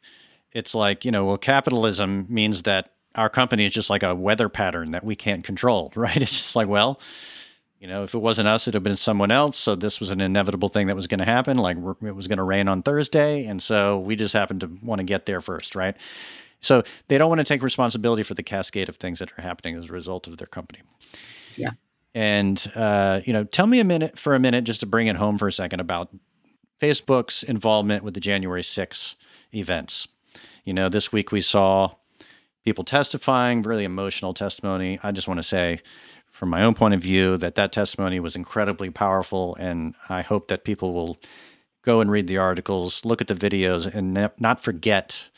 It's 0.54 0.74
like, 0.74 1.06
you 1.06 1.12
know, 1.12 1.26
well, 1.26 1.38
capitalism 1.38 2.26
means 2.30 2.64
that 2.64 2.90
our 3.14 3.30
company 3.30 3.66
is 3.66 3.74
just 3.74 3.92
like 3.92 4.02
a 4.02 4.16
weather 4.16 4.50
pattern 4.50 4.90
that 4.94 5.04
we 5.04 5.16
can't 5.16 5.44
control, 5.44 5.92
right? 5.96 6.20
It's 6.20 6.36
just 6.36 6.56
like, 6.56 6.68
well, 6.68 7.00
you 7.82 7.88
know, 7.88 8.04
if 8.04 8.14
it 8.14 8.20
wasn't 8.20 8.48
us, 8.48 8.68
it'd 8.68 8.76
have 8.76 8.84
been 8.84 8.96
someone 8.96 9.32
else. 9.32 9.58
So 9.58 9.74
this 9.74 10.00
was 10.00 10.12
an 10.12 10.22
inevitable 10.22 10.70
thing 10.70 10.86
that 10.86 10.96
was 10.96 11.08
going 11.08 11.18
to 11.18 11.26
happen. 11.26 11.58
Like 11.58 11.78
it 11.78 12.16
was 12.16 12.28
going 12.28 12.38
to 12.38 12.44
rain 12.44 12.68
on 12.68 12.84
Thursday, 12.84 13.46
and 13.46 13.62
so 13.62 13.98
we 13.98 14.16
just 14.16 14.36
happened 14.36 14.62
to 14.62 14.72
want 14.84 15.00
to 15.00 15.04
get 15.04 15.26
there 15.26 15.42
first, 15.42 15.76
right? 15.76 15.98
So 16.62 16.84
they 17.08 17.18
don't 17.18 17.28
want 17.28 17.40
to 17.40 17.44
take 17.44 17.64
responsibility 17.64 18.22
for 18.22 18.36
the 18.36 18.44
cascade 18.44 18.88
of 18.88 18.98
things 18.98 19.18
that 19.18 19.32
are 19.36 19.42
happening 19.42 19.76
as 19.76 19.90
a 19.90 19.94
result 19.94 20.28
of 20.28 20.38
their 20.38 20.46
company. 20.46 20.82
Yeah. 21.58 21.72
And 22.14 22.64
uh, 22.76 23.22
you 23.26 23.34
know, 23.34 23.46
tell 23.46 23.66
me 23.66 23.80
a 23.80 23.84
minute 23.84 24.20
for 24.20 24.36
a 24.36 24.40
minute, 24.40 24.64
just 24.64 24.82
to 24.82 24.86
bring 24.86 25.08
it 25.08 25.16
home 25.16 25.40
for 25.40 25.48
a 25.48 25.52
second, 25.52 25.80
about 25.80 26.14
Facebook's 26.80 27.42
involvement 27.42 28.04
with 28.04 28.14
the 28.14 28.20
January 28.20 28.62
6 28.62 29.16
events. 29.56 30.08
You 30.66 30.76
know, 30.76 30.88
this 30.88 31.12
week 31.12 31.32
we 31.32 31.42
saw 31.42 31.96
people 32.64 32.84
testifying, 32.84 33.64
really 33.64 33.86
emotional 33.86 34.36
testimony. 34.36 35.00
I 35.02 35.12
just 35.12 35.28
want 35.28 35.40
to 35.40 35.44
say, 35.44 35.82
from 36.42 36.50
my 36.50 36.64
own 36.64 36.74
point 36.74 36.96
of 36.96 37.00
view, 37.00 37.38
that 37.38 37.54
that 37.54 37.72
testimony 37.72 38.20
was 38.20 38.36
incredibly 38.36 38.90
powerful, 38.90 39.56
and 39.60 39.94
I 40.10 40.24
hope 40.24 40.48
that 40.48 40.64
people 40.64 40.92
will 40.92 41.20
go 41.84 42.02
and 42.02 42.10
read 42.10 42.26
the 42.26 42.40
articles, 42.40 43.06
look 43.06 43.22
at 43.22 43.28
the 43.28 43.36
videos, 43.36 43.86
and 43.86 44.32
not 44.40 44.60
forget 44.60 45.30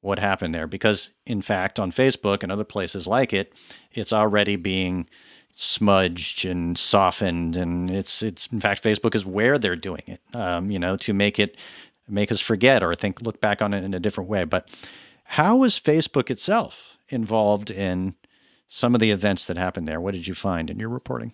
what 0.00 0.18
happened 0.18 0.54
there. 0.54 0.66
Because, 0.66 1.10
in 1.26 1.42
fact, 1.42 1.78
on 1.78 1.92
Facebook 1.92 2.42
and 2.42 2.50
other 2.50 2.64
places 2.64 3.06
like 3.06 3.34
it, 3.34 3.52
it's 3.92 4.10
already 4.10 4.56
being 4.56 5.06
smudged 5.54 6.46
and 6.46 6.78
softened, 6.78 7.54
and 7.54 7.90
it's 7.90 8.22
it's 8.22 8.46
in 8.46 8.58
fact 8.58 8.82
Facebook 8.82 9.14
is 9.14 9.26
where 9.26 9.58
they're 9.58 9.76
doing 9.76 10.04
it, 10.06 10.22
um, 10.34 10.70
you 10.70 10.78
know, 10.78 10.96
to 10.96 11.12
make 11.12 11.38
it 11.38 11.58
make 12.08 12.32
us 12.32 12.40
forget 12.40 12.82
or 12.82 12.94
think 12.94 13.20
look 13.20 13.38
back 13.38 13.60
on 13.60 13.74
it 13.74 13.84
in 13.84 13.92
a 13.92 14.00
different 14.00 14.30
way. 14.30 14.44
But 14.44 14.70
how 15.24 15.58
was 15.58 15.78
Facebook 15.78 16.30
itself 16.30 16.96
involved 17.10 17.70
in 17.70 18.14
some 18.68 18.94
of 18.94 19.00
the 19.00 19.10
events 19.10 19.46
that 19.46 19.56
happened 19.56 19.88
there? 19.88 20.00
What 20.00 20.14
did 20.14 20.26
you 20.26 20.34
find 20.34 20.70
in 20.70 20.78
your 20.78 20.90
reporting? 20.90 21.32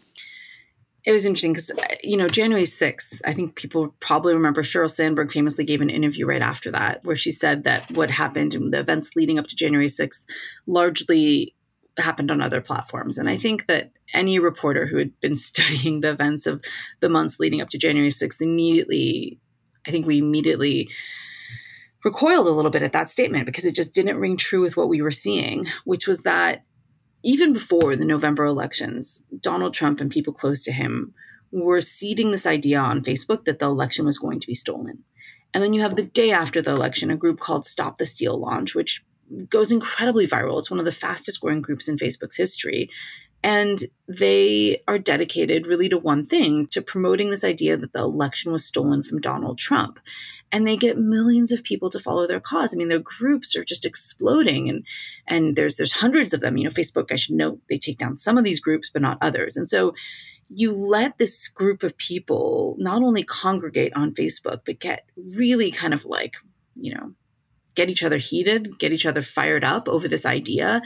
it 1.04 1.12
was 1.12 1.26
interesting 1.26 1.52
because 1.52 1.70
you 2.02 2.16
know 2.16 2.28
January 2.28 2.64
sixth. 2.64 3.20
I 3.24 3.34
think 3.34 3.56
people 3.56 3.94
probably 4.00 4.34
remember 4.34 4.62
Sheryl 4.62 4.90
Sandberg 4.90 5.32
famously 5.32 5.64
gave 5.64 5.80
an 5.80 5.90
interview 5.90 6.26
right 6.26 6.42
after 6.42 6.70
that, 6.70 7.04
where 7.04 7.16
she 7.16 7.30
said 7.30 7.64
that 7.64 7.90
what 7.92 8.10
happened 8.10 8.54
and 8.54 8.72
the 8.72 8.80
events 8.80 9.10
leading 9.14 9.38
up 9.38 9.46
to 9.48 9.56
January 9.56 9.88
sixth 9.88 10.24
largely 10.66 11.54
happened 11.98 12.30
on 12.30 12.40
other 12.40 12.60
platforms. 12.60 13.18
And 13.18 13.28
I 13.28 13.36
think 13.36 13.66
that 13.66 13.92
any 14.12 14.38
reporter 14.38 14.86
who 14.86 14.96
had 14.96 15.18
been 15.20 15.36
studying 15.50 16.00
the 16.00 16.10
events 16.10 16.46
of 16.46 16.64
the 17.00 17.08
months 17.08 17.38
leading 17.38 17.60
up 17.60 17.68
to 17.70 17.78
January 17.78 18.10
sixth 18.10 18.40
immediately, 18.40 19.38
I 19.86 19.90
think 19.90 20.06
we 20.06 20.18
immediately 20.18 20.88
recoiled 22.02 22.46
a 22.46 22.50
little 22.50 22.70
bit 22.70 22.82
at 22.82 22.92
that 22.92 23.10
statement 23.10 23.46
because 23.46 23.66
it 23.66 23.74
just 23.74 23.94
didn't 23.94 24.18
ring 24.18 24.36
true 24.36 24.60
with 24.60 24.76
what 24.76 24.88
we 24.88 25.02
were 25.02 25.10
seeing, 25.10 25.66
which 25.84 26.06
was 26.06 26.22
that 26.22 26.64
even 27.24 27.52
before 27.52 27.96
the 27.96 28.04
November 28.04 28.44
elections, 28.44 29.22
Donald 29.40 29.74
Trump 29.74 30.00
and 30.00 30.10
people 30.10 30.32
close 30.32 30.62
to 30.62 30.72
him 30.72 31.14
were 31.50 31.80
seeding 31.80 32.30
this 32.30 32.46
idea 32.46 32.78
on 32.78 33.02
Facebook 33.02 33.44
that 33.44 33.58
the 33.58 33.66
election 33.66 34.04
was 34.04 34.18
going 34.18 34.40
to 34.40 34.46
be 34.46 34.54
stolen. 34.54 35.04
And 35.52 35.62
then 35.62 35.72
you 35.72 35.82
have 35.82 35.96
the 35.96 36.02
day 36.02 36.32
after 36.32 36.60
the 36.60 36.72
election, 36.72 37.10
a 37.10 37.16
group 37.16 37.40
called 37.40 37.64
Stop 37.64 37.98
the 37.98 38.06
Steal 38.06 38.38
launch, 38.38 38.74
which 38.74 39.04
goes 39.48 39.72
incredibly 39.72 40.26
viral. 40.26 40.58
It's 40.58 40.70
one 40.70 40.80
of 40.80 40.84
the 40.84 40.92
fastest 40.92 41.40
growing 41.40 41.62
groups 41.62 41.88
in 41.88 41.96
Facebook's 41.96 42.36
history. 42.36 42.90
And 43.44 43.78
they 44.08 44.82
are 44.88 44.98
dedicated 44.98 45.66
really 45.66 45.90
to 45.90 45.98
one 45.98 46.24
thing 46.24 46.66
to 46.68 46.80
promoting 46.80 47.28
this 47.28 47.44
idea 47.44 47.76
that 47.76 47.92
the 47.92 47.98
election 47.98 48.52
was 48.52 48.64
stolen 48.64 49.02
from 49.02 49.20
Donald 49.20 49.58
Trump. 49.58 50.00
And 50.50 50.66
they 50.66 50.78
get 50.78 50.96
millions 50.96 51.52
of 51.52 51.62
people 51.62 51.90
to 51.90 51.98
follow 51.98 52.26
their 52.26 52.40
cause. 52.40 52.72
I 52.72 52.78
mean, 52.78 52.88
their 52.88 53.00
groups 53.00 53.54
are 53.54 53.64
just 53.64 53.84
exploding 53.84 54.70
and 54.70 54.86
and 55.26 55.56
there's 55.56 55.76
there's 55.76 55.92
hundreds 55.92 56.32
of 56.32 56.40
them. 56.40 56.56
You 56.56 56.64
know, 56.64 56.70
Facebook, 56.70 57.12
I 57.12 57.16
should 57.16 57.34
note, 57.34 57.60
they 57.68 57.76
take 57.76 57.98
down 57.98 58.16
some 58.16 58.38
of 58.38 58.44
these 58.44 58.60
groups, 58.60 58.88
but 58.88 59.02
not 59.02 59.18
others. 59.20 59.58
And 59.58 59.68
so 59.68 59.94
you 60.48 60.72
let 60.72 61.18
this 61.18 61.48
group 61.48 61.82
of 61.82 61.98
people 61.98 62.76
not 62.78 63.02
only 63.02 63.24
congregate 63.24 63.92
on 63.94 64.14
Facebook, 64.14 64.60
but 64.64 64.80
get 64.80 65.04
really 65.36 65.70
kind 65.70 65.92
of 65.92 66.06
like, 66.06 66.36
you 66.76 66.94
know, 66.94 67.12
get 67.74 67.90
each 67.90 68.02
other 68.02 68.18
heated, 68.18 68.78
get 68.78 68.92
each 68.92 69.06
other 69.06 69.22
fired 69.22 69.64
up 69.64 69.88
over 69.88 70.08
this 70.08 70.24
idea. 70.24 70.82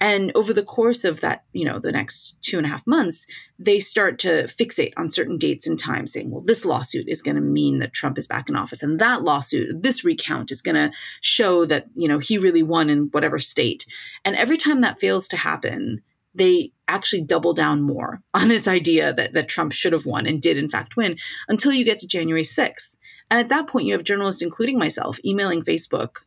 And 0.00 0.32
over 0.34 0.52
the 0.52 0.62
course 0.62 1.04
of 1.04 1.20
that, 1.20 1.44
you 1.52 1.64
know, 1.64 1.78
the 1.78 1.92
next 1.92 2.36
two 2.42 2.58
and 2.58 2.66
a 2.66 2.70
half 2.70 2.86
months, 2.86 3.26
they 3.58 3.80
start 3.80 4.18
to 4.20 4.44
fixate 4.44 4.92
on 4.96 5.08
certain 5.08 5.38
dates 5.38 5.66
and 5.66 5.78
times, 5.78 6.12
saying, 6.12 6.30
well, 6.30 6.42
this 6.42 6.64
lawsuit 6.64 7.08
is 7.08 7.22
going 7.22 7.34
to 7.34 7.40
mean 7.40 7.80
that 7.80 7.92
Trump 7.92 8.18
is 8.18 8.26
back 8.26 8.48
in 8.48 8.56
office. 8.56 8.82
And 8.82 9.00
that 9.00 9.22
lawsuit, 9.22 9.82
this 9.82 10.04
recount 10.04 10.50
is 10.50 10.62
going 10.62 10.76
to 10.76 10.92
show 11.20 11.64
that, 11.66 11.86
you 11.94 12.08
know, 12.08 12.18
he 12.18 12.38
really 12.38 12.62
won 12.62 12.90
in 12.90 13.08
whatever 13.10 13.38
state. 13.38 13.86
And 14.24 14.36
every 14.36 14.56
time 14.56 14.82
that 14.82 15.00
fails 15.00 15.26
to 15.28 15.36
happen, 15.36 16.02
they 16.34 16.72
actually 16.86 17.22
double 17.22 17.52
down 17.52 17.82
more 17.82 18.20
on 18.34 18.48
this 18.48 18.68
idea 18.68 19.12
that, 19.14 19.32
that 19.32 19.48
Trump 19.48 19.72
should 19.72 19.92
have 19.92 20.06
won 20.06 20.26
and 20.26 20.40
did, 20.40 20.56
in 20.56 20.68
fact, 20.68 20.96
win 20.96 21.16
until 21.48 21.72
you 21.72 21.84
get 21.84 21.98
to 22.00 22.06
January 22.06 22.42
6th. 22.42 22.96
And 23.30 23.38
at 23.40 23.50
that 23.50 23.66
point, 23.66 23.86
you 23.86 23.92
have 23.92 24.04
journalists, 24.04 24.42
including 24.42 24.78
myself, 24.78 25.18
emailing 25.24 25.62
Facebook 25.62 26.18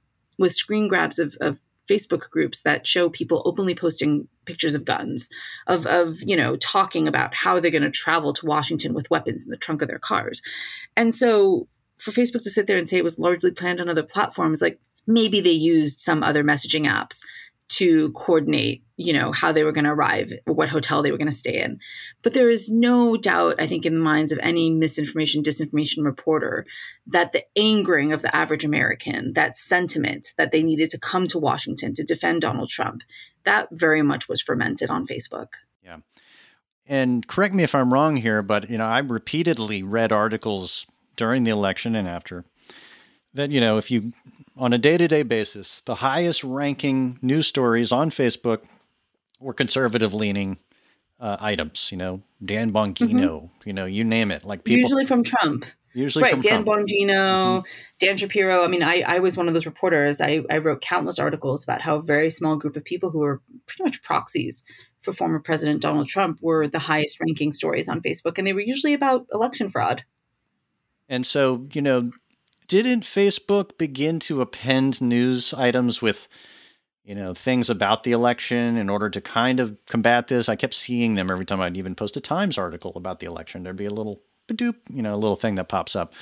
with 0.42 0.54
screen 0.54 0.88
grabs 0.88 1.20
of, 1.20 1.38
of 1.40 1.60
Facebook 1.90 2.30
groups 2.30 2.62
that 2.64 2.88
show 2.88 3.10
people 3.10 3.42
openly 3.46 3.76
posting 3.76 4.28
pictures 4.46 4.76
of 4.76 4.86
guns, 4.86 5.30
of, 5.68 5.86
of 5.86 6.18
you 6.22 6.36
know, 6.36 6.56
talking 6.58 7.08
about 7.08 7.34
how 7.34 7.60
they're 7.60 7.72
going 7.72 7.84
to 7.84 7.92
travel 7.92 8.34
to 8.34 8.46
Washington 8.46 8.94
with 8.94 9.10
weapons 9.10 9.44
in 9.44 9.50
the 9.50 9.58
trunk 9.58 9.82
of 9.82 9.88
their 9.88 10.00
cars. 10.00 10.42
And 10.98 11.14
so 11.14 11.68
for 11.98 12.12
Facebook 12.12 12.42
to 12.42 12.50
sit 12.50 12.68
there 12.68 12.78
and 12.78 12.90
say 12.90 12.98
it 12.98 13.04
was 13.04 13.20
largely 13.20 13.52
planned 13.52 13.80
on 13.80 13.88
other 13.88 14.04
platforms, 14.04 14.62
like 14.62 14.80
maybe 15.06 15.42
they 15.42 15.52
used 15.52 16.00
some 16.00 16.24
other 16.24 16.44
messaging 16.44 16.86
apps 16.86 17.22
to 17.72 18.12
coordinate, 18.12 18.84
you 18.98 19.14
know, 19.14 19.32
how 19.32 19.54
they 19.54 19.64
were 19.64 19.72
going 19.72 19.86
to 19.86 19.92
arrive, 19.92 20.34
what 20.46 20.68
hotel 20.68 21.02
they 21.02 21.12
were 21.12 21.18
going 21.18 21.30
to 21.30 21.36
stay 21.36 21.62
in. 21.62 21.80
But 22.22 22.34
there 22.34 22.50
is 22.50 22.70
no 22.70 23.16
doubt, 23.16 23.56
I 23.60 23.68
think, 23.68 23.86
in 23.86 23.94
the 23.94 24.04
minds 24.04 24.34
of 24.34 24.40
any 24.42 24.70
misinformation, 24.70 25.42
disinformation 25.42 26.04
reporter, 26.04 26.66
that 27.08 27.32
the 27.32 27.46
angering 27.56 28.12
of 28.12 28.22
the 28.22 28.36
average 28.36 28.66
American, 28.66 29.34
that 29.34 29.56
sentiment 29.56 30.34
that 30.38 30.52
they 30.52 30.64
needed 30.64 30.90
to 30.90 31.00
come 31.00 31.28
to 31.28 31.40
Washington 31.40 31.94
to 31.94 32.04
defend 32.04 32.42
Donald 32.42 32.70
Trump, 32.70 33.04
that 33.46 33.70
very 33.72 34.02
much 34.02 34.28
was 34.28 34.42
fermented 34.42 34.90
on 34.90 35.08
Facebook. 35.08 35.54
Yeah. 35.82 35.98
And 36.86 37.26
correct 37.26 37.54
me 37.54 37.64
if 37.64 37.74
I'm 37.74 37.94
wrong 37.94 38.18
here, 38.18 38.42
but 38.42 38.70
you 38.70 38.78
know, 38.78 38.86
I 38.86 39.00
repeatedly 39.00 39.82
read 39.82 40.12
articles 40.12 40.86
during 41.16 41.46
the 41.46 41.52
election 41.52 41.96
and 41.96 42.08
after 42.08 42.44
that 43.34 43.52
you 43.52 43.60
know 43.60 43.78
if 43.78 43.90
you 43.92 44.12
on 44.58 44.74
a 44.74 44.78
day-to-day 44.78 45.24
basis 45.24 45.82
the 45.86 45.96
highest 45.96 46.44
ranking 46.44 47.18
news 47.22 47.48
stories 47.48 47.92
on 47.92 48.10
facebook 48.10 48.64
were 49.40 49.54
conservative 49.54 50.14
leaning 50.14 50.58
uh, 51.20 51.38
items 51.40 51.90
you 51.92 51.98
know 51.98 52.22
dan 52.44 52.72
bongino 52.72 53.44
mm-hmm. 53.44 53.46
you 53.66 53.74
know 53.74 53.86
you 53.86 54.04
name 54.04 54.32
it 54.32 54.44
like 54.44 54.64
people 54.64 54.82
usually 54.82 55.06
from 55.06 55.24
trump 55.24 55.66
usually 55.94 56.24
right 56.24 56.42
dan 56.42 56.64
trump. 56.64 56.68
bongino 56.68 57.10
mm-hmm. 57.10 57.68
dan 58.00 58.18
shapiro 58.18 58.64
i 58.64 58.68
mean 58.68 58.84
I, 58.84 59.04
I 59.06 59.20
was 59.20 59.38
one 59.38 59.48
of 59.48 59.54
those 59.54 59.66
reporters 59.66 60.20
I, 60.20 60.42
I 60.50 60.58
wrote 60.58 60.82
countless 60.82 61.20
articles 61.20 61.64
about 61.64 61.82
how 61.82 61.98
a 61.98 62.02
very 62.02 62.30
small 62.30 62.56
group 62.56 62.76
of 62.76 62.84
people 62.84 63.12
who 63.12 63.20
were 63.20 63.42
pretty 63.68 63.84
much 63.84 64.02
proxies 64.02 64.64
for 65.00 65.14
former 65.14 65.40
president 65.40 65.82
donald 65.82 66.08
trump 66.08 66.40
were 66.42 66.68
the 66.68 66.80
highest 66.80 67.20
ranking 67.20 67.52
stories 67.52 67.88
on 67.88 68.02
facebook 68.02 68.38
and 68.38 68.48
they 68.48 68.54
were 68.54 68.62
usually 68.62 68.94
about 68.94 69.28
election 69.32 69.70
fraud 69.70 70.04
and 71.12 71.26
so, 71.26 71.68
you 71.74 71.82
know, 71.82 72.10
didn't 72.72 73.04
Facebook 73.04 73.78
begin 73.78 74.18
to 74.22 74.40
append 74.40 75.02
news 75.02 75.54
items 75.54 76.02
with, 76.02 76.30
you 77.04 77.14
know, 77.14 77.34
things 77.34 77.70
about 77.70 78.04
the 78.04 78.14
election 78.14 78.78
in 78.78 78.90
order 78.90 79.10
to 79.10 79.20
kind 79.20 79.60
of 79.60 79.78
combat 79.88 80.30
this? 80.30 80.48
I 80.48 80.56
kept 80.56 80.74
seeing 80.74 81.16
them 81.16 81.30
every 81.30 81.46
time 81.46 81.60
I'd 81.60 81.76
even 81.76 81.96
post 81.96 82.16
a 82.16 82.22
Times 82.22 82.58
article 82.58 82.94
about 82.96 83.20
the 83.20 83.28
election. 83.28 83.64
There'd 83.64 83.76
be 83.76 83.88
a 83.88 83.94
little 83.94 84.22
doop, 84.50 84.76
you 84.90 85.02
know, 85.02 85.14
a 85.14 85.18
little 85.18 85.36
thing 85.36 85.56
that 85.56 85.68
pops 85.68 85.98
up. 85.98 86.14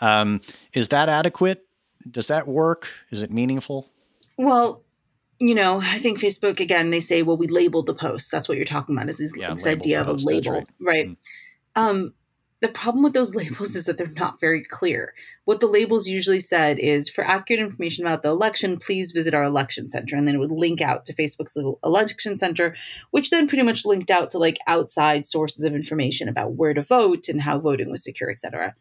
Um, 0.00 0.40
is 0.72 0.88
that 0.88 1.08
adequate? 1.08 1.68
Does 2.10 2.26
that 2.26 2.48
work? 2.48 2.88
Is 3.10 3.22
it 3.22 3.30
meaningful? 3.30 3.88
Well, 4.36 4.82
you 5.38 5.54
know, 5.54 5.78
I 5.80 6.00
think 6.00 6.18
Facebook 6.18 6.58
again. 6.58 6.90
They 6.90 6.98
say, 6.98 7.22
"Well, 7.22 7.36
we 7.36 7.46
labeled 7.46 7.86
the 7.86 7.94
post." 7.94 8.32
That's 8.32 8.48
what 8.48 8.56
you're 8.56 8.64
talking 8.64 8.96
about. 8.96 9.08
Is 9.08 9.18
this, 9.18 9.30
yeah, 9.36 9.54
this 9.54 9.68
idea 9.68 10.00
of 10.00 10.08
a 10.08 10.14
label, 10.14 10.52
right? 10.52 10.66
right? 10.80 11.08
Mm. 11.10 11.16
Um, 11.76 12.14
the 12.62 12.68
problem 12.68 13.02
with 13.02 13.12
those 13.12 13.34
labels 13.34 13.76
is 13.76 13.84
that 13.84 13.98
they're 13.98 14.06
not 14.06 14.40
very 14.40 14.62
clear. 14.64 15.12
What 15.44 15.60
the 15.60 15.66
labels 15.66 16.08
usually 16.08 16.40
said 16.40 16.78
is 16.78 17.08
for 17.08 17.24
accurate 17.24 17.60
information 17.60 18.06
about 18.06 18.22
the 18.22 18.30
election, 18.30 18.78
please 18.78 19.12
visit 19.12 19.34
our 19.34 19.42
election 19.42 19.88
center. 19.88 20.16
And 20.16 20.26
then 20.26 20.36
it 20.36 20.38
would 20.38 20.52
link 20.52 20.80
out 20.80 21.04
to 21.06 21.14
Facebook's 21.14 21.56
little 21.56 21.78
election 21.84 22.38
center, 22.38 22.74
which 23.10 23.30
then 23.30 23.48
pretty 23.48 23.64
much 23.64 23.84
linked 23.84 24.10
out 24.10 24.30
to 24.30 24.38
like 24.38 24.58
outside 24.66 25.26
sources 25.26 25.64
of 25.64 25.74
information 25.74 26.28
about 26.28 26.54
where 26.54 26.72
to 26.72 26.82
vote 26.82 27.28
and 27.28 27.42
how 27.42 27.58
voting 27.58 27.90
was 27.90 28.04
secure, 28.04 28.30
etc. 28.30 28.74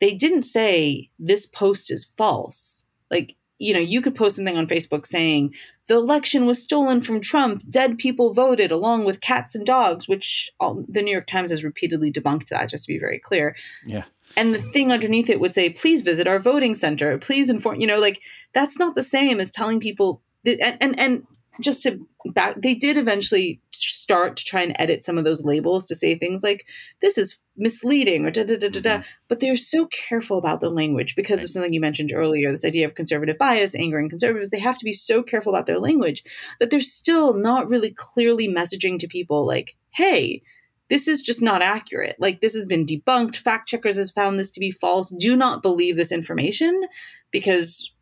They 0.00 0.14
didn't 0.14 0.42
say 0.42 1.10
this 1.18 1.46
post 1.46 1.90
is 1.90 2.04
false. 2.04 2.86
Like 3.10 3.36
you 3.60 3.74
know, 3.74 3.78
you 3.78 4.00
could 4.00 4.14
post 4.14 4.36
something 4.36 4.56
on 4.56 4.66
Facebook 4.66 5.06
saying 5.06 5.54
the 5.86 5.94
election 5.94 6.46
was 6.46 6.62
stolen 6.62 7.02
from 7.02 7.20
Trump, 7.20 7.62
dead 7.68 7.98
people 7.98 8.32
voted 8.32 8.72
along 8.72 9.04
with 9.04 9.20
cats 9.20 9.54
and 9.54 9.66
dogs, 9.66 10.08
which 10.08 10.50
all, 10.58 10.82
the 10.88 11.02
New 11.02 11.12
York 11.12 11.26
Times 11.26 11.50
has 11.50 11.62
repeatedly 11.62 12.10
debunked 12.10 12.48
that, 12.48 12.70
just 12.70 12.86
to 12.86 12.92
be 12.92 12.98
very 12.98 13.18
clear. 13.18 13.54
Yeah. 13.86 14.04
And 14.36 14.54
the 14.54 14.62
thing 14.62 14.90
underneath 14.90 15.28
it 15.28 15.40
would 15.40 15.54
say, 15.54 15.70
please 15.70 16.00
visit 16.00 16.26
our 16.26 16.38
voting 16.38 16.74
center, 16.74 17.18
please 17.18 17.50
inform, 17.50 17.80
you 17.80 17.86
know, 17.86 18.00
like 18.00 18.22
that's 18.54 18.78
not 18.78 18.94
the 18.94 19.02
same 19.02 19.40
as 19.40 19.50
telling 19.50 19.78
people 19.78 20.22
that, 20.44 20.58
and, 20.64 20.78
and, 20.80 20.98
and 20.98 21.26
just 21.60 21.82
to 21.82 21.98
back 22.32 22.60
they 22.60 22.74
did 22.74 22.96
eventually 22.96 23.60
start 23.72 24.36
to 24.36 24.44
try 24.44 24.62
and 24.62 24.76
edit 24.78 25.04
some 25.04 25.18
of 25.18 25.24
those 25.24 25.44
labels 25.44 25.86
to 25.86 25.94
say 25.94 26.16
things 26.16 26.42
like 26.42 26.66
this 27.00 27.18
is 27.18 27.40
misleading 27.56 28.26
or 28.26 28.30
da 28.30 28.44
da 28.44 28.56
da 28.56 28.68
da 28.68 28.80
da 28.80 28.96
mm-hmm. 28.96 29.08
but 29.28 29.40
they're 29.40 29.56
so 29.56 29.86
careful 29.86 30.38
about 30.38 30.60
the 30.60 30.70
language 30.70 31.16
because 31.16 31.38
right. 31.38 31.44
of 31.44 31.50
something 31.50 31.72
you 31.72 31.80
mentioned 31.80 32.12
earlier 32.14 32.52
this 32.52 32.64
idea 32.64 32.86
of 32.86 32.94
conservative 32.94 33.38
bias 33.38 33.74
angering 33.74 34.08
conservatives 34.08 34.50
they 34.50 34.58
have 34.58 34.78
to 34.78 34.84
be 34.84 34.92
so 34.92 35.22
careful 35.22 35.54
about 35.54 35.66
their 35.66 35.78
language 35.78 36.22
that 36.58 36.70
they're 36.70 36.80
still 36.80 37.34
not 37.34 37.68
really 37.68 37.90
clearly 37.90 38.48
messaging 38.48 38.98
to 38.98 39.08
people 39.08 39.46
like 39.46 39.76
hey 39.90 40.42
this 40.90 41.06
is 41.06 41.22
just 41.22 41.40
not 41.40 41.62
accurate. 41.62 42.16
Like 42.18 42.40
this 42.40 42.54
has 42.54 42.66
been 42.66 42.84
debunked. 42.84 43.36
Fact 43.36 43.68
checkers 43.68 43.96
has 43.96 44.10
found 44.10 44.38
this 44.38 44.50
to 44.50 44.60
be 44.60 44.72
false. 44.72 45.14
Do 45.20 45.36
not 45.36 45.62
believe 45.62 45.96
this 45.96 46.10
information 46.10 46.82
because 47.30 47.92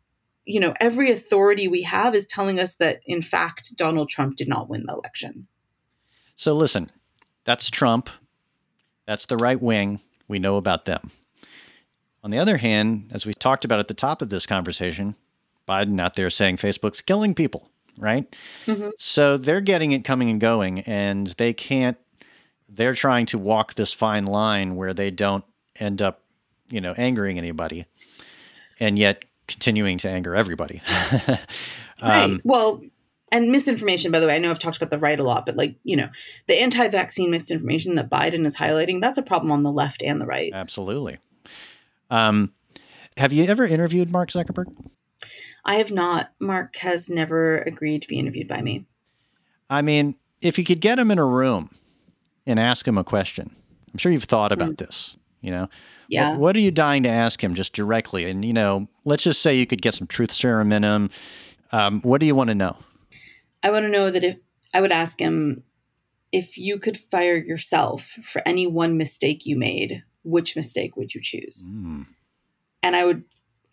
you 0.49 0.59
know, 0.59 0.73
every 0.79 1.11
authority 1.11 1.67
we 1.67 1.83
have 1.83 2.15
is 2.15 2.25
telling 2.25 2.59
us 2.59 2.73
that, 2.77 3.01
in 3.05 3.21
fact, 3.21 3.77
Donald 3.77 4.09
Trump 4.09 4.35
did 4.35 4.47
not 4.47 4.67
win 4.67 4.83
the 4.87 4.93
election. 4.93 5.45
So 6.35 6.55
listen, 6.55 6.89
that's 7.45 7.69
Trump. 7.69 8.09
That's 9.05 9.27
the 9.27 9.37
right 9.37 9.61
wing. 9.61 9.99
We 10.27 10.39
know 10.39 10.57
about 10.57 10.85
them. 10.85 11.11
On 12.23 12.31
the 12.31 12.39
other 12.39 12.57
hand, 12.57 13.11
as 13.11 13.27
we 13.27 13.35
talked 13.35 13.63
about 13.63 13.79
at 13.79 13.89
the 13.89 13.93
top 13.93 14.23
of 14.23 14.29
this 14.29 14.47
conversation, 14.47 15.13
Biden 15.67 16.01
out 16.01 16.15
there 16.15 16.31
saying 16.31 16.57
Facebook's 16.57 17.01
killing 17.01 17.35
people, 17.35 17.69
right? 17.99 18.35
Mm-hmm. 18.65 18.89
So 18.97 19.37
they're 19.37 19.61
getting 19.61 19.91
it 19.91 20.03
coming 20.03 20.31
and 20.31 20.41
going, 20.41 20.79
and 20.79 21.27
they 21.27 21.53
can't, 21.53 21.97
they're 22.67 22.95
trying 22.95 23.27
to 23.27 23.37
walk 23.37 23.75
this 23.75 23.93
fine 23.93 24.25
line 24.25 24.75
where 24.75 24.95
they 24.95 25.11
don't 25.11 25.45
end 25.79 26.01
up, 26.01 26.23
you 26.71 26.81
know, 26.81 26.95
angering 26.97 27.37
anybody. 27.37 27.85
And 28.79 28.97
yet 28.97 29.25
continuing 29.49 29.97
to 29.97 30.09
anger 30.09 30.35
everybody. 30.35 30.81
um, 31.27 31.37
right. 32.01 32.41
Well, 32.43 32.81
and 33.31 33.51
misinformation, 33.51 34.11
by 34.11 34.19
the 34.19 34.27
way, 34.27 34.35
I 34.35 34.39
know 34.39 34.49
I've 34.49 34.59
talked 34.59 34.77
about 34.77 34.89
the 34.89 34.97
right 34.97 35.19
a 35.19 35.23
lot, 35.23 35.45
but 35.45 35.55
like, 35.55 35.75
you 35.83 35.97
know, 35.97 36.07
the 36.47 36.61
anti 36.61 36.87
vaccine 36.87 37.31
misinformation 37.31 37.95
that 37.95 38.09
Biden 38.09 38.45
is 38.45 38.55
highlighting, 38.55 39.01
that's 39.01 39.17
a 39.17 39.23
problem 39.23 39.51
on 39.51 39.63
the 39.63 39.71
left 39.71 40.01
and 40.01 40.21
the 40.21 40.25
right. 40.25 40.51
Absolutely. 40.53 41.17
Um, 42.09 42.53
have 43.17 43.33
you 43.33 43.43
ever 43.45 43.65
interviewed 43.65 44.09
Mark 44.09 44.31
Zuckerberg? 44.31 44.73
I 45.65 45.75
have 45.75 45.91
not. 45.91 46.31
Mark 46.39 46.77
has 46.77 47.09
never 47.09 47.59
agreed 47.59 48.01
to 48.03 48.07
be 48.07 48.17
interviewed 48.17 48.47
by 48.47 48.61
me. 48.61 48.85
I 49.69 49.81
mean, 49.81 50.15
if 50.41 50.57
you 50.57 50.63
could 50.63 50.79
get 50.79 50.97
him 50.97 51.11
in 51.11 51.19
a 51.19 51.25
room 51.25 51.69
and 52.47 52.59
ask 52.59 52.87
him 52.87 52.97
a 52.97 53.03
question, 53.03 53.55
I'm 53.91 53.97
sure 53.97 54.11
you've 54.11 54.23
thought 54.23 54.51
about 54.51 54.71
mm. 54.71 54.77
this, 54.77 55.15
you 55.41 55.51
know, 55.51 55.69
yeah. 56.09 56.31
What, 56.31 56.39
what, 56.39 56.55
are 56.55 56.59
you 56.59 56.71
dying 56.71 57.03
to 57.03 57.09
ask 57.09 57.43
him 57.43 57.53
just 57.53 57.73
directly? 57.73 58.29
And, 58.29 58.43
you 58.43 58.53
know, 58.53 58.87
let's 59.05 59.23
just 59.23 59.41
say 59.41 59.55
you 59.55 59.67
could 59.67 59.81
get 59.81 59.93
some 59.93 60.07
truth 60.07 60.31
serum 60.31 60.71
in 60.71 60.83
him. 60.83 61.09
Um, 61.71 62.01
what 62.01 62.19
do 62.19 62.25
you 62.25 62.35
want 62.35 62.49
to 62.49 62.55
know? 62.55 62.77
I 63.63 63.71
want 63.71 63.83
to 63.83 63.89
know 63.89 64.09
that 64.11 64.23
if 64.23 64.37
I 64.73 64.81
would 64.81 64.91
ask 64.91 65.19
him 65.19 65.63
if 66.31 66.57
you 66.57 66.79
could 66.79 66.97
fire 66.97 67.37
yourself 67.37 68.17
for 68.23 68.41
any 68.45 68.67
one 68.67 68.97
mistake 68.97 69.45
you 69.45 69.57
made, 69.57 70.03
which 70.23 70.55
mistake 70.55 70.95
would 70.95 71.13
you 71.13 71.21
choose? 71.21 71.71
Mm. 71.73 72.05
And 72.83 72.95
I 72.95 73.05
would 73.05 73.23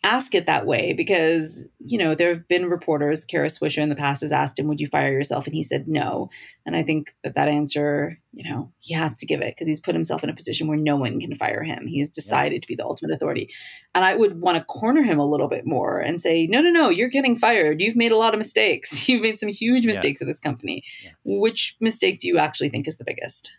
ask 0.07 0.37
it 0.37 0.47
that 0.47 0.67
way 0.67 0.93
because 0.93 1.67
you 1.81 1.99
know 1.99 2.15
there 2.15 2.33
have 2.33 2.47
been 2.47 2.71
reporters 2.71 3.25
kara 3.25 3.49
swisher 3.49 3.83
in 3.83 3.89
the 3.89 3.97
past 3.97 4.21
has 4.21 4.31
asked 4.31 4.57
him 4.57 4.69
would 4.69 4.81
you 4.81 4.87
fire 4.87 5.11
yourself? 5.11 5.47
And 5.47 5.55
he 5.55 5.65
said 5.65 5.89
no. 5.89 6.31
And 6.65 6.77
i 6.77 6.85
think 6.85 7.15
that 7.25 7.35
that 7.35 7.49
answer 7.49 8.17
you 8.33 8.49
know 8.49 8.73
he 8.79 8.95
has 8.95 9.17
to 9.17 9.27
give 9.27 9.41
it 9.41 9.55
because 9.55 9.67
he's 9.67 9.81
put 9.81 9.97
himself 9.97 10.23
in 10.23 10.31
a 10.31 10.35
position 10.35 10.69
where 10.69 10.79
no 10.79 10.95
one 10.95 11.19
can 11.19 11.35
fire 11.35 11.65
him. 11.65 11.89
He's 11.89 12.09
decided 12.09 12.63
to 12.63 12.69
be 12.69 12.77
the 12.77 12.85
ultimate 12.85 13.15
authority. 13.15 13.51
And 13.97 14.05
i 14.05 14.15
would 14.15 14.41
want 14.41 14.57
to 14.59 14.65
corner 14.65 15.03
him 15.03 15.19
a 15.19 15.27
little 15.27 15.49
bit 15.49 15.67
more 15.67 15.99
and 15.99 16.21
say 16.21 16.47
no 16.47 16.61
no 16.61 16.71
no 16.71 16.89
you're 16.89 17.09
getting 17.09 17.35
fired. 17.35 17.81
You've 17.81 17.97
made 17.97 18.13
a 18.13 18.17
lot 18.17 18.33
of 18.33 18.39
mistakes. 18.39 19.09
You've 19.09 19.23
made 19.23 19.39
some 19.39 19.49
huge 19.49 19.87
mistakes 19.87 20.21
yeah. 20.21 20.27
at 20.27 20.29
this 20.29 20.41
company. 20.41 20.85
Yeah. 21.03 21.11
which 21.25 21.77
mistake 21.81 22.21
do 22.21 22.29
you 22.29 22.39
actually 22.39 22.69
think 22.69 22.87
is 22.87 22.97
the 22.97 23.05
biggest? 23.05 23.51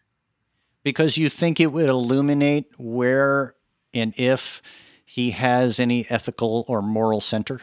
Because 0.83 1.17
you 1.17 1.29
think 1.29 1.59
it 1.59 1.73
would 1.73 1.89
illuminate 1.89 2.67
where 2.77 3.55
and 3.93 4.13
if 4.17 4.61
he 5.07 5.31
has 5.31 5.79
any 5.79 6.05
ethical 6.09 6.65
or 6.67 6.81
moral 6.81 7.21
center? 7.21 7.61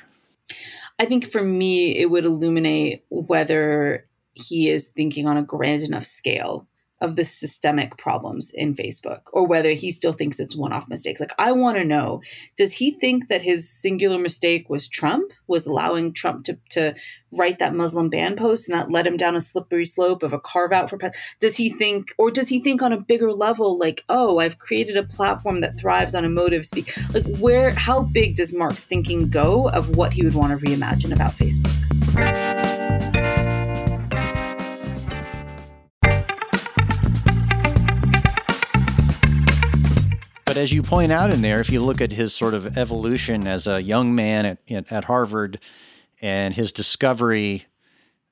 I 0.98 1.04
think 1.04 1.30
for 1.30 1.42
me, 1.42 1.96
it 1.98 2.06
would 2.10 2.24
illuminate 2.24 3.04
whether 3.10 4.08
he 4.32 4.70
is 4.70 4.88
thinking 4.88 5.26
on 5.28 5.36
a 5.36 5.42
grand 5.42 5.82
enough 5.82 6.06
scale 6.06 6.66
of 7.00 7.16
the 7.16 7.24
systemic 7.24 7.96
problems 7.98 8.50
in 8.54 8.74
Facebook 8.74 9.22
or 9.32 9.46
whether 9.46 9.72
he 9.72 9.90
still 9.90 10.12
thinks 10.12 10.38
it's 10.38 10.56
one 10.56 10.72
off 10.72 10.88
mistakes. 10.88 11.20
Like, 11.20 11.34
I 11.38 11.52
want 11.52 11.76
to 11.76 11.84
know 11.84 12.22
does 12.56 12.72
he 12.72 12.92
think 12.92 13.28
that 13.28 13.42
his 13.42 13.68
singular 13.68 14.18
mistake 14.18 14.70
was 14.70 14.88
Trump, 14.88 15.30
was 15.46 15.66
allowing 15.66 16.12
Trump 16.12 16.44
to, 16.44 16.58
to 16.70 16.94
write 17.32 17.58
that 17.58 17.74
Muslim 17.74 18.08
ban 18.08 18.36
post 18.36 18.68
and 18.68 18.78
that 18.78 18.90
led 18.90 19.06
him 19.06 19.16
down 19.16 19.34
a 19.34 19.40
slippery 19.40 19.84
slope 19.84 20.22
of 20.22 20.32
a 20.32 20.38
carve 20.38 20.72
out 20.72 20.88
for 20.88 20.98
Does 21.40 21.56
he 21.56 21.68
think, 21.68 22.14
or 22.16 22.30
does 22.30 22.48
he 22.48 22.60
think 22.60 22.80
on 22.80 22.92
a 22.92 23.00
bigger 23.00 23.32
level, 23.32 23.76
like, 23.78 24.04
oh, 24.08 24.38
I've 24.38 24.58
created 24.58 24.96
a 24.96 25.02
platform 25.02 25.60
that 25.60 25.78
thrives 25.78 26.14
on 26.14 26.24
emotive 26.24 26.64
speak? 26.64 26.96
Like, 27.12 27.26
where, 27.38 27.72
how 27.72 28.02
big 28.02 28.36
does 28.36 28.54
Mark's 28.54 28.84
thinking 28.84 29.28
go 29.28 29.68
of 29.70 29.96
what 29.96 30.12
he 30.12 30.24
would 30.24 30.34
want 30.34 30.58
to 30.58 30.64
reimagine 30.64 31.12
about 31.12 31.32
Facebook? 31.32 32.53
But 40.54 40.60
as 40.60 40.72
you 40.72 40.84
point 40.84 41.10
out 41.10 41.32
in 41.32 41.42
there, 41.42 41.58
if 41.58 41.68
you 41.68 41.82
look 41.82 42.00
at 42.00 42.12
his 42.12 42.32
sort 42.32 42.54
of 42.54 42.78
evolution 42.78 43.48
as 43.48 43.66
a 43.66 43.82
young 43.82 44.14
man 44.14 44.46
at, 44.46 44.92
at 44.92 45.02
Harvard 45.02 45.58
and 46.22 46.54
his 46.54 46.70
discovery, 46.70 47.64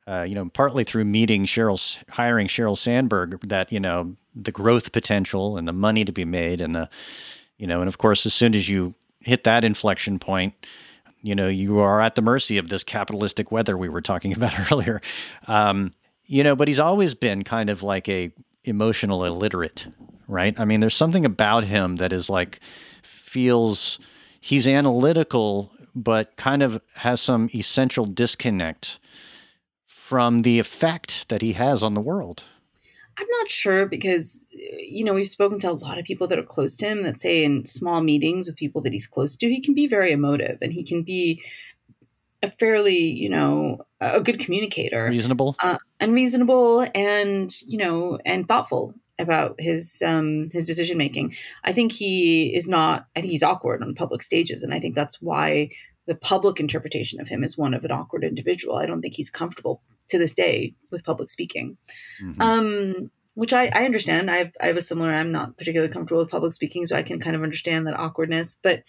uh, 0.07 0.23
you 0.23 0.37
know, 0.37 0.49
partly 0.55 0.85
through 0.85 1.05
meeting 1.05 1.47
Sheryl, 1.47 1.99
hiring 2.11 2.47
Sheryl 2.47 2.79
Sandberg, 2.79 3.41
that, 3.49 3.73
you 3.73 3.81
know, 3.81 4.15
the 4.37 4.53
growth 4.53 4.93
potential 4.93 5.57
and 5.57 5.67
the 5.67 5.73
money 5.73 6.05
to 6.05 6.13
be 6.13 6.25
made 6.25 6.61
and 6.61 6.77
the, 6.77 6.89
you 7.59 7.67
know, 7.67 7.81
and 7.81 7.89
of 7.89 7.99
course, 7.99 8.25
as 8.25 8.33
soon 8.33 8.55
as 8.55 8.69
you 8.69 8.95
hit 9.19 9.43
that 9.43 9.65
inflection 9.65 10.21
point, 10.21 10.55
you 11.23 11.35
know, 11.35 11.49
you 11.49 11.81
are 11.81 12.01
at 12.01 12.15
the 12.15 12.23
mercy 12.23 12.57
of 12.57 12.69
this 12.69 12.85
capitalistic 12.85 13.51
weather 13.51 13.77
we 13.77 13.89
were 13.89 14.01
talking 14.01 14.33
about 14.37 14.71
earlier. 14.71 15.01
Um, 15.49 15.93
you 16.27 16.45
know, 16.45 16.55
but 16.55 16.69
he's 16.69 16.79
always 16.79 17.15
been 17.15 17.43
kind 17.43 17.69
of 17.69 17.83
like 17.83 18.09
a 18.09 18.33
emotional 18.65 19.25
illiterate 19.25 19.87
right? 20.33 20.59
I 20.59 20.65
mean, 20.65 20.81
there's 20.81 20.97
something 20.97 21.25
about 21.25 21.65
him 21.65 21.97
that 21.97 22.13
is 22.13 22.31
like 22.31 22.61
feels 23.03 23.99
he's 24.41 24.67
analytical, 24.67 25.73
but 25.95 26.37
kind 26.37 26.63
of 26.63 26.83
has 26.97 27.21
some 27.21 27.51
essential 27.55 28.07
disconnect 28.07 28.99
from 29.87 30.43
the 30.43 30.59
effect 30.59 31.29
that 31.29 31.43
he 31.43 31.53
has 31.53 31.83
on 31.83 31.95
the 31.95 32.01
world. 32.01 32.45
I'm 33.19 33.27
not 33.31 33.51
sure 33.51 33.87
because, 33.87 34.47
uh, 34.55 34.59
you 34.79 35.05
know, 35.05 35.13
we've 35.13 35.29
spoken 35.29 35.59
to 35.61 35.71
a 35.71 35.73
lot 35.73 35.99
of 35.99 36.07
people 36.07 36.27
that 36.29 36.39
are 36.39 36.45
close 36.45 36.75
to 36.77 36.87
him 36.87 37.03
that 37.03 37.21
say 37.21 37.45
in 37.45 37.67
small 37.67 38.03
meetings 38.03 38.47
with 38.47 38.57
people 38.57 38.81
that 38.83 38.93
he's 38.93 39.07
close 39.07 39.37
to, 39.37 39.49
he 39.49 39.61
can 39.61 39.75
be 39.75 39.87
very 39.87 40.13
emotive 40.13 40.59
and 40.63 40.73
he 40.73 40.83
can 40.83 41.03
be 41.03 41.43
a 42.43 42.51
fairly, 42.51 42.99
you 42.99 43.29
know, 43.29 43.85
a 44.15 44.21
good 44.21 44.39
communicator. 44.39 45.09
Reasonable. 45.09 45.57
Uh, 45.61 45.79
and 46.01 46.13
reasonable 46.13 46.87
and, 46.95 47.55
you 47.63 47.79
know, 47.79 48.19
and 48.25 48.47
thoughtful 48.49 48.95
about 49.19 49.55
his 49.59 50.03
um, 50.05 50.49
his 50.53 50.67
decision 50.67 50.99
making. 50.99 51.35
I 51.65 51.73
think 51.73 51.93
he 51.93 52.55
is 52.55 52.69
not. 52.69 53.07
I 53.17 53.21
think 53.21 53.31
he's 53.31 53.43
awkward 53.43 53.83
on 53.83 53.95
public 53.95 54.23
stages, 54.23 54.63
and 54.63 54.75
I 54.75 54.81
think 54.81 54.95
that's 54.95 55.21
why 55.21 55.71
the 56.07 56.15
public 56.17 56.59
interpretation 56.59 57.21
of 57.21 57.29
him 57.29 57.45
is 57.45 57.57
one 57.57 57.75
of 57.75 57.85
an 57.85 57.93
awkward 57.93 58.25
individual. 58.25 58.77
I 58.77 58.87
don't 58.87 59.01
think 59.01 59.15
he's 59.15 59.31
comfortable 59.31 59.83
to 60.09 60.19
this 60.19 60.35
day 60.35 60.75
with 60.91 61.05
public 61.05 61.31
speaking. 61.31 61.77
Mm-hmm. 62.23 62.41
Um, 62.41 63.11
which 63.35 63.53
I, 63.55 63.67
I 63.69 63.85
understand. 63.85 64.31
I 64.31 64.39
have, 64.39 64.53
I 64.61 64.67
have 64.67 64.77
a 64.77 64.83
similar. 64.83 65.11
I'm 65.11 65.31
not 65.31 65.57
particularly 65.57 65.93
comfortable 65.93 66.23
with 66.23 66.31
public 66.31 66.53
speaking, 66.53 66.85
so 66.85 66.97
I 66.97 67.03
can 67.03 67.21
kind 67.21 67.37
of 67.37 67.43
understand 67.43 67.87
that 67.87 67.99
awkwardness. 67.99 68.59
But 68.63 68.83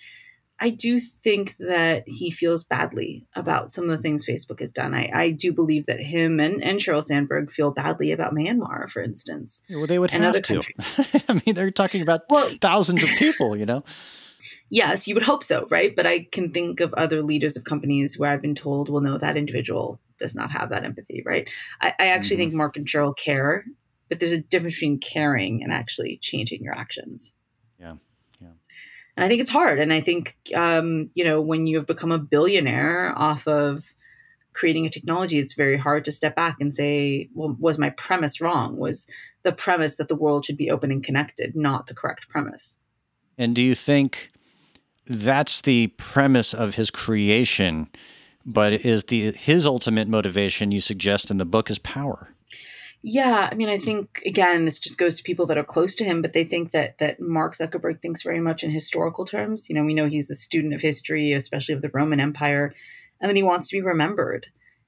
I 0.63 0.69
do 0.69 0.97
think 0.97 1.57
that 1.57 2.05
he 2.07 2.31
feels 2.31 2.63
badly 2.63 3.27
about 3.35 3.73
some 3.73 3.89
of 3.89 3.97
the 3.97 4.01
things 4.01 4.25
Facebook 4.25 4.61
has 4.61 4.71
done. 4.71 4.93
I, 4.93 5.09
I 5.13 5.31
do 5.31 5.51
believe 5.51 5.87
that 5.87 5.99
him 5.99 6.39
and, 6.39 6.63
and 6.63 6.79
Sheryl 6.79 7.03
Sandberg 7.03 7.51
feel 7.51 7.71
badly 7.71 8.13
about 8.13 8.33
Myanmar, 8.33 8.89
for 8.89 9.01
instance. 9.01 9.61
Yeah, 9.67 9.75
well, 9.75 9.87
they 9.87 9.99
would 9.99 10.11
have 10.11 10.41
to. 10.41 10.61
I 11.27 11.41
mean, 11.45 11.53
they're 11.53 11.69
talking 11.69 12.01
about 12.01 12.21
well, 12.29 12.49
thousands 12.61 13.03
of 13.03 13.09
people, 13.09 13.57
you 13.59 13.65
know? 13.65 13.83
Yes, 14.69 15.05
you 15.05 15.15
would 15.15 15.23
hope 15.23 15.43
so, 15.43 15.67
right? 15.69 15.93
But 15.93 16.07
I 16.07 16.29
can 16.31 16.53
think 16.53 16.79
of 16.79 16.93
other 16.93 17.21
leaders 17.21 17.57
of 17.57 17.65
companies 17.65 18.17
where 18.17 18.31
I've 18.31 18.41
been 18.41 18.55
told, 18.55 18.87
well, 18.87 19.03
no, 19.03 19.17
that 19.17 19.35
individual 19.35 19.99
does 20.17 20.33
not 20.33 20.49
have 20.51 20.69
that 20.69 20.85
empathy, 20.85 21.23
right? 21.25 21.49
I, 21.81 21.93
I 21.99 22.07
actually 22.07 22.37
mm-hmm. 22.37 22.43
think 22.43 22.53
Mark 22.53 22.77
and 22.77 22.87
Sheryl 22.87 23.17
care, 23.17 23.65
but 24.07 24.21
there's 24.21 24.31
a 24.31 24.41
difference 24.41 24.75
between 24.75 24.99
caring 24.99 25.61
and 25.61 25.73
actually 25.73 26.19
changing 26.21 26.63
your 26.63 26.73
actions. 26.73 27.33
Yeah. 27.77 27.95
And 29.15 29.23
I 29.23 29.27
think 29.27 29.41
it's 29.41 29.49
hard. 29.49 29.79
And 29.79 29.93
I 29.93 30.01
think, 30.01 30.35
um, 30.55 31.09
you 31.13 31.23
know, 31.23 31.41
when 31.41 31.67
you 31.67 31.77
have 31.77 31.87
become 31.87 32.11
a 32.11 32.19
billionaire 32.19 33.13
off 33.15 33.47
of 33.47 33.93
creating 34.53 34.85
a 34.85 34.89
technology, 34.89 35.39
it's 35.39 35.53
very 35.53 35.77
hard 35.77 36.05
to 36.05 36.11
step 36.11 36.35
back 36.35 36.57
and 36.59 36.73
say, 36.73 37.29
well, 37.33 37.55
was 37.59 37.77
my 37.77 37.91
premise 37.91 38.41
wrong? 38.41 38.77
Was 38.77 39.07
the 39.43 39.51
premise 39.51 39.95
that 39.95 40.07
the 40.07 40.15
world 40.15 40.45
should 40.45 40.57
be 40.57 40.71
open 40.71 40.91
and 40.91 41.03
connected 41.03 41.55
not 41.55 41.87
the 41.87 41.93
correct 41.93 42.27
premise? 42.29 42.77
And 43.37 43.55
do 43.55 43.61
you 43.61 43.75
think 43.75 44.31
that's 45.05 45.61
the 45.61 45.87
premise 45.97 46.53
of 46.53 46.75
his 46.75 46.89
creation? 46.89 47.89
but 48.45 48.73
is 48.73 49.05
the 49.05 49.31
his 49.31 49.65
ultimate 49.65 50.07
motivation 50.07 50.71
you 50.71 50.81
suggest 50.81 51.31
in 51.31 51.37
the 51.37 51.45
book 51.45 51.69
is 51.69 51.79
power. 51.79 52.33
Yeah, 53.05 53.49
I 53.51 53.55
mean, 53.55 53.67
I 53.67 53.77
think 53.77 54.21
again, 54.25 54.63
this 54.63 54.79
just 54.79 54.97
goes 54.97 55.13
to 55.15 55.23
people 55.23 55.45
that 55.47 55.57
are 55.57 55.63
close 55.63 55.93
to 55.95 56.05
him, 56.05 56.21
but 56.21 56.31
they 56.31 56.45
think 56.45 56.71
that 56.71 56.97
that 56.99 57.19
Mark 57.19 57.53
Zuckerberg 57.53 58.01
thinks 58.01 58.23
very 58.23 58.39
much 58.39 58.63
in 58.63 58.71
historical 58.71 59.25
terms. 59.25 59.69
You 59.69 59.75
know, 59.75 59.83
we 59.83 59.93
know 59.93 60.07
he's 60.07 60.31
a 60.31 60.35
student 60.35 60.73
of 60.73 60.81
history, 60.81 61.33
especially 61.33 61.75
of 61.75 61.81
the 61.81 61.91
Roman 61.93 62.21
Empire, 62.21 62.67
um, 62.67 62.73
and 63.19 63.29
then 63.29 63.35
he 63.35 63.43
wants 63.43 63.67
to 63.67 63.75
be 63.75 63.81
remembered, 63.81 64.47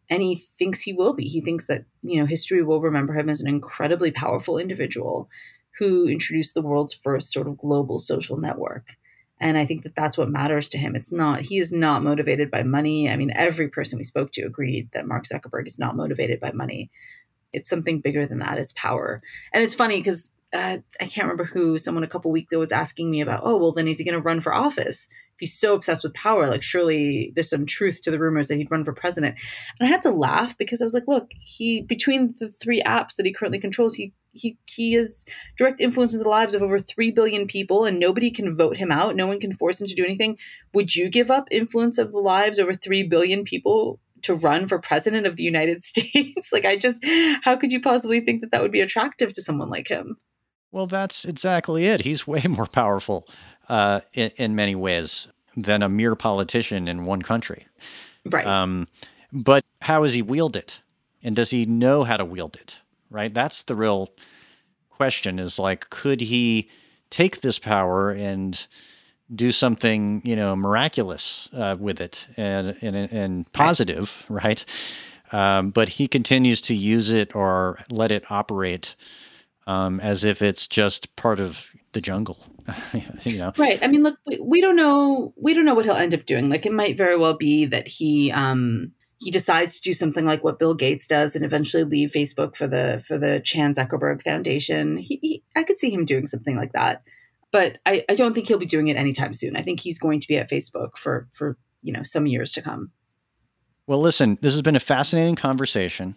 and 0.10 0.22
he 0.22 0.36
thinks 0.36 0.82
he 0.82 0.94
will 0.94 1.14
be. 1.14 1.26
He 1.26 1.42
thinks 1.42 1.68
that 1.68 1.84
you 2.04 2.22
know 2.22 2.26
history 2.26 2.64
will 2.64 2.80
remember 2.80 3.14
him 3.14 3.30
as 3.30 3.42
an 3.42 3.50
incredibly 3.50 4.12
powerful 4.12 4.58
individual 4.58 5.30
who 5.78 6.08
introduced 6.08 6.54
the 6.54 6.62
world's 6.62 6.94
first 6.94 7.34
sort 7.34 7.48
of 7.48 7.58
global 7.58 8.00
social 8.00 8.38
network. 8.38 8.96
And 9.42 9.58
I 9.58 9.66
think 9.66 9.84
that 9.84 9.96
that's 9.96 10.18
what 10.18 10.30
matters 10.30 10.70
to 10.70 10.78
him. 10.78 10.96
It's 10.96 11.12
not, 11.12 11.42
he 11.42 11.58
is 11.58 11.74
not 11.74 12.04
motivated 12.04 12.50
by 12.50 12.64
money. 12.64 13.10
I 13.10 13.18
mean, 13.18 13.34
every 13.36 13.68
person 13.68 13.98
we 13.98 14.06
spoke 14.06 14.32
to 14.34 14.44
agreed 14.44 14.90
that 14.94 15.08
Mark 15.08 15.26
Zuckerberg 15.26 15.68
is 15.68 15.78
not 15.78 15.98
motivated 15.98 16.40
by 16.40 16.54
money. 16.54 16.90
It's 17.54 17.70
something 17.70 18.02
bigger 18.02 18.26
than 18.26 18.40
that. 18.40 18.58
It's 18.58 18.74
power. 18.74 19.22
And 19.54 19.64
it's 19.64 19.76
funny 19.76 19.98
because 19.98 20.32
uh, 20.54 20.78
I 21.02 21.06
can't 21.06 21.26
remember 21.26 21.44
who, 21.44 21.78
someone 21.78 22.04
a 22.04 22.08
couple 22.08 22.32
weeks 22.32 22.52
ago 22.52 22.60
was 22.60 22.72
asking 22.72 23.12
me 23.12 23.22
about, 23.22 23.42
oh, 23.44 23.58
well, 23.58 23.74
then 23.74 23.88
is 23.88 23.98
he 23.98 24.06
going 24.06 24.16
to 24.16 24.22
run 24.22 24.42
for 24.42 24.54
office? 24.54 25.08
If 25.34 25.40
he's 25.40 25.60
so 25.60 25.74
obsessed 25.76 26.04
with 26.04 26.14
power, 26.14 26.48
like 26.48 26.64
surely 26.64 27.34
there's 27.36 27.50
some 27.50 27.66
truth 27.66 28.02
to 28.04 28.12
the 28.12 28.20
rumors 28.20 28.48
that 28.48 28.58
he'd 28.58 28.72
run 28.72 28.86
for 28.86 28.94
president. 28.94 29.38
And 29.80 29.88
I 29.88 29.92
had 29.92 30.02
to 30.04 30.12
laugh 30.12 30.58
because 30.58 30.82
I 30.82 30.86
was 30.86 30.94
like, 30.94 31.08
look, 31.08 31.32
he, 31.44 31.82
between 31.82 32.34
the 32.40 32.50
three 32.50 32.82
apps 32.84 33.16
that 33.16 33.26
he 33.26 33.34
currently 33.34 33.60
controls, 33.60 33.96
he 33.96 34.14
he 34.36 34.58
he 34.66 34.94
has 34.94 35.26
direct 35.58 35.80
influence 35.80 36.14
in 36.14 36.22
the 36.22 36.30
lives 36.30 36.54
of 36.54 36.62
over 36.62 36.78
3 36.78 37.12
billion 37.12 37.48
people 37.48 37.86
and 37.86 38.00
nobody 38.00 38.30
can 38.30 38.56
vote 38.56 38.76
him 38.76 38.92
out 38.92 39.16
no 39.16 39.26
one 39.26 39.40
can 39.40 39.54
force 39.54 39.80
him 39.80 39.88
to 39.88 39.96
do 39.96 40.04
anything 40.04 40.38
would 40.74 40.94
you 40.94 41.10
give 41.10 41.32
up 41.32 41.48
influence 41.52 41.98
of 41.98 42.12
the 42.12 42.20
lives 42.20 42.60
over 42.60 42.76
3 42.76 43.04
billion 43.04 43.46
people 43.46 44.00
to 44.26 44.36
run 44.36 44.68
for 44.68 44.80
president 44.80 45.26
of 45.26 45.36
the 45.36 45.44
united 45.44 45.84
states? 45.92 46.52
Like 46.52 46.66
i 46.66 46.76
just 46.76 47.06
how 47.44 47.56
could 47.56 47.72
you 47.72 47.82
possibly 47.82 48.22
think 48.22 48.42
that 48.42 48.52
that 48.52 48.62
would 48.62 48.72
be 48.72 48.82
attractive 48.82 49.34
to 49.34 49.42
someone 49.42 49.70
like 49.70 49.88
him? 49.88 50.18
Well 50.72 50.88
that's 50.88 51.26
exactly 51.26 51.86
it. 51.86 52.02
He's 52.02 52.28
way 52.28 52.44
more 52.50 52.68
powerful 52.68 53.28
uh, 53.70 54.02
in, 54.14 54.32
in 54.38 54.56
many 54.56 54.76
ways 54.76 55.28
than 55.58 55.82
a 55.82 55.90
mere 55.90 56.16
politician 56.16 56.88
in 56.88 57.06
one 57.06 57.22
country. 57.22 57.66
Right. 58.26 58.46
Um, 58.46 58.88
but 59.32 59.64
how 59.82 60.04
does 60.04 60.14
he 60.14 60.22
wield 60.22 60.56
it? 60.56 60.82
And 61.24 61.36
does 61.36 61.50
he 61.50 61.66
know 61.66 62.04
how 62.04 62.18
to 62.18 62.26
wield 62.26 62.56
it? 62.56 62.80
Right? 63.10 63.34
That's 63.34 63.64
the 63.64 63.76
real 63.76 64.10
question 64.90 65.40
is 65.40 65.60
like, 65.60 65.90
could 65.90 66.22
he 66.22 66.70
take 67.10 67.42
this 67.42 67.60
power 67.60 68.12
and 68.12 68.68
do 69.34 69.52
something, 69.52 70.22
you 70.24 70.36
know, 70.36 70.56
miraculous 70.56 71.50
uh, 71.54 71.76
with 71.80 72.00
it 72.00 72.28
and, 72.38 72.78
and, 72.82 72.96
and 72.96 73.54
positive, 73.54 74.26
right? 74.30 74.64
Um, 75.32 75.70
but 75.70 75.90
he 75.90 76.08
continues 76.08 76.62
to 76.62 76.76
use 76.76 77.12
it 77.12 77.36
or 77.36 77.80
let 77.90 78.12
it 78.12 78.30
operate 78.30 78.96
um, 79.68 80.00
as 80.00 80.24
if 80.24 80.42
it's 80.42 80.68
just 80.68 81.16
part 81.16 81.40
of 81.40 81.70
the 81.94 82.02
jungle. 82.02 82.38
you 83.24 83.38
know, 83.38 83.54
right? 83.58 83.80
I 83.84 83.88
mean, 83.88 84.04
look, 84.04 84.18
we, 84.26 84.40
we, 84.40 84.62
don't 84.62 84.76
know. 84.76 85.34
We 85.38 85.54
don't 85.54 85.66
know 85.66 85.76
what 85.76 85.86
he'll 85.86 85.96
end 85.96 86.16
up 86.16 86.26
doing. 86.26 86.50
Like, 86.50 86.66
it 86.66 86.74
might 86.74 86.98
very 86.98 87.18
well 87.18 87.36
be 87.36 87.66
that 87.66 87.88
he 87.88 88.32
um, 88.32 88.92
he 89.18 89.32
decides 89.32 89.76
to 89.76 89.82
do 89.82 89.94
something 89.94 90.26
like 90.26 90.44
what 90.44 90.60
Bill 90.60 90.74
Gates 90.74 91.08
does 91.08 91.36
and 91.36 91.46
eventually 91.46 91.84
leave 91.84 92.12
Facebook 92.12 92.56
for 92.56 92.68
the 92.68 93.04
for 93.08 93.18
the 93.18 93.40
Chan 93.40 93.74
Zuckerberg 93.74 94.24
Foundation. 94.24 94.98
He, 94.98 95.20
he, 95.22 95.44
I 95.56 95.64
could 95.64 95.80
see 95.80 95.92
him 95.92 96.06
doing 96.06 96.28
something 96.28 96.56
like 96.56 96.74
that, 96.74 97.04
but 97.52 97.78
I, 97.86 98.04
I 98.10 98.16
don't 98.16 98.34
think 98.34 98.48
he'll 98.48 98.58
be 98.58 98.66
doing 98.66 98.88
it 98.88 98.98
anytime 98.98 99.34
soon. 99.34 99.56
I 99.56 99.62
think 99.62 99.80
he's 99.80 100.00
going 100.00 100.20
to 100.20 100.28
be 100.28 100.38
at 100.38 100.50
Facebook 100.50 100.98
for 100.98 101.28
for 101.34 101.58
you 101.82 101.94
know 101.94 102.04
some 102.04 102.28
years 102.28 102.52
to 102.54 102.62
come. 102.62 102.92
Well, 103.88 104.02
listen, 104.02 104.38
this 104.42 104.54
has 104.54 104.62
been 104.62 104.76
a 104.76 104.80
fascinating 104.80 105.36
conversation, 105.36 106.16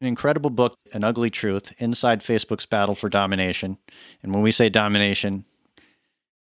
an 0.00 0.06
incredible 0.06 0.50
book, 0.50 0.76
An 0.92 1.04
Ugly 1.04 1.30
Truth: 1.30 1.72
Inside 1.78 2.20
Facebook's 2.20 2.66
Battle 2.66 2.94
for 2.94 3.08
Domination. 3.08 3.78
And 4.22 4.34
when 4.34 4.42
we 4.42 4.50
say 4.50 4.68
domination, 4.68 5.44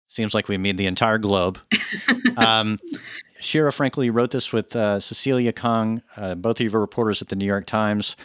seems 0.07 0.33
like 0.33 0.47
we 0.47 0.57
mean 0.57 0.75
the 0.75 0.87
entire 0.87 1.17
globe. 1.17 1.59
um, 2.37 2.79
Sheera 3.41 3.71
Frenkel 3.71 4.13
wrote 4.13 4.31
this 4.31 4.53
with 4.53 4.75
uh, 4.75 4.99
Cecilia 4.99 5.51
Kang, 5.51 6.03
uh, 6.15 6.35
both 6.35 6.59
of 6.59 6.63
you 6.63 6.77
are 6.77 6.79
reporters 6.79 7.21
at 7.21 7.29
the 7.29 7.35
New 7.35 7.45
York 7.45 7.65
Times. 7.65 8.15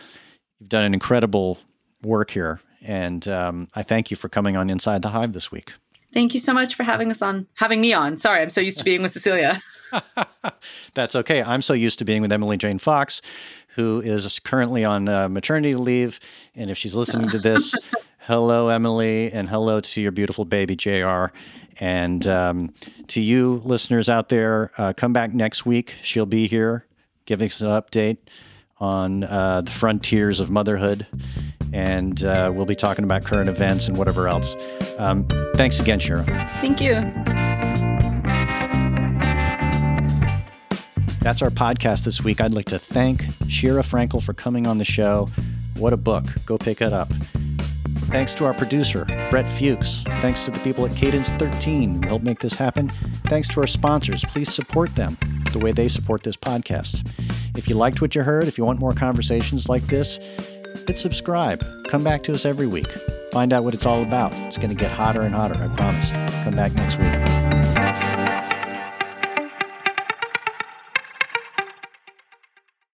You've 0.61 0.69
done 0.69 0.85
an 0.85 0.95
incredible 0.95 1.59
work 2.03 2.31
here, 2.31 2.61
and 2.87 3.27
um, 3.29 3.69
I 3.75 3.83
thank 3.83 4.11
you 4.11 4.17
for 4.17 4.29
coming 4.29 4.57
on 4.57 4.71
Inside 4.71 5.03
the 5.03 5.09
Hive 5.09 5.33
this 5.33 5.51
week. 5.51 5.75
Thank 6.15 6.33
you 6.33 6.41
so 6.41 6.55
much 6.55 6.75
for 6.75 6.83
having 6.83 7.11
us 7.11 7.21
on, 7.21 7.47
having 7.55 7.81
me 7.81 7.93
on. 7.93 8.17
Sorry, 8.17 8.41
I'm 8.41 8.51
so 8.51 8.61
used 8.61 8.79
to 8.79 8.85
being 8.85 9.03
with 9.03 9.13
Cecilia. 9.13 9.61
That's 10.95 11.15
okay. 11.17 11.43
I'm 11.43 11.63
so 11.63 11.73
used 11.73 11.99
to 11.99 12.05
being 12.05 12.23
with 12.23 12.33
Emily 12.33 12.57
Jane 12.57 12.79
Fox, 12.79 13.23
who 13.69 14.01
is 14.01 14.39
currently 14.41 14.85
on 14.85 15.09
uh, 15.09 15.29
maternity 15.29 15.75
leave. 15.75 16.21
And 16.55 16.71
if 16.71 16.79
she's 16.79 16.95
listening 16.95 17.31
to 17.31 17.39
this, 17.39 17.75
hello, 18.21 18.69
Emily, 18.69 19.31
and 19.33 19.49
hello 19.49 19.81
to 19.81 20.01
your 20.01 20.13
beautiful 20.13 20.45
baby, 20.45 20.77
JR. 20.77 21.27
And 21.79 22.27
um, 22.27 22.75
to 23.09 23.21
you 23.21 23.61
listeners 23.65 24.09
out 24.09 24.29
there, 24.29 24.71
uh, 24.79 24.93
come 24.97 25.13
back 25.13 25.35
next 25.35 25.67
week. 25.67 25.97
She'll 26.03 26.27
be 26.27 26.47
here 26.47 26.87
giving 27.27 27.47
us 27.47 27.61
an 27.61 27.69
update 27.69 28.19
on 28.79 29.25
uh, 29.25 29.63
the 29.63 29.71
frontiers 29.71 30.41
of 30.41 30.51
motherhood. 30.51 31.07
And 31.73 32.25
uh, 32.25 32.51
we'll 32.55 32.67
be 32.67 32.75
talking 32.75 33.05
about 33.05 33.25
current 33.25 33.49
events 33.49 33.89
and 33.89 33.97
whatever 33.97 34.29
else. 34.29 34.57
Um, 34.99 35.25
thanks 35.55 35.81
again, 35.81 36.01
Sheera. 36.01 36.25
Thank 36.61 36.81
you. 36.81 36.95
That's 41.21 41.43
our 41.43 41.51
podcast 41.51 42.05
this 42.05 42.23
week. 42.23 42.41
I'd 42.41 42.55
like 42.55 42.67
to 42.67 42.79
thank 42.79 43.23
Sheera 43.49 43.83
Frenkel 43.83 44.23
for 44.23 44.33
coming 44.33 44.67
on 44.67 44.79
the 44.79 44.85
show. 44.85 45.29
What 45.77 45.93
a 45.93 45.97
book. 45.97 46.25
Go 46.47 46.57
pick 46.57 46.81
it 46.81 46.93
up. 46.93 47.09
Thanks 48.11 48.33
to 48.35 48.45
our 48.45 48.55
producer, 48.55 49.05
Brett 49.31 49.51
Fuchs. 49.51 50.03
Thanks 50.21 50.45
to 50.45 50.53
the 50.53 50.59
people 50.61 50.87
at 50.87 50.95
Cadence 50.97 51.31
13 51.31 52.03
who 52.03 52.09
helped 52.09 52.25
make 52.25 52.39
this 52.39 52.55
happen. 52.55 52.89
Thanks 53.25 53.49
to 53.49 53.61
our 53.61 53.67
sponsors. 53.67 54.25
Please 54.25 54.55
support 54.55 54.95
them 54.95 55.19
the 55.53 55.59
way 55.59 55.73
they 55.73 55.89
support 55.89 56.23
this 56.23 56.37
podcast. 56.37 57.05
If 57.57 57.69
you 57.69 57.75
liked 57.75 58.01
what 58.01 58.15
you 58.15 58.23
heard, 58.23 58.45
if 58.45 58.57
you 58.57 58.65
want 58.65 58.79
more 58.79 58.93
conversations 58.93 59.69
like 59.69 59.83
this, 59.89 60.21
hit 60.87 60.99
subscribe. 60.99 61.65
Come 61.85 62.05
back 62.05 62.23
to 62.25 62.33
us 62.33 62.45
every 62.45 62.67
week. 62.67 62.89
Find 63.33 63.53
out 63.53 63.65
what 63.65 63.75
it's 63.75 63.87
all 63.87 64.03
about. 64.03 64.33
It's 64.47 64.59
going 64.59 64.71
to 64.71 64.77
get 64.77 64.91
hotter 64.91 65.23
and 65.23 65.35
hotter, 65.35 65.55
I 65.55 65.69
promise. 65.77 66.11
Come 66.45 66.55
back 66.55 66.75
next 66.75 66.99
week. 66.99 67.46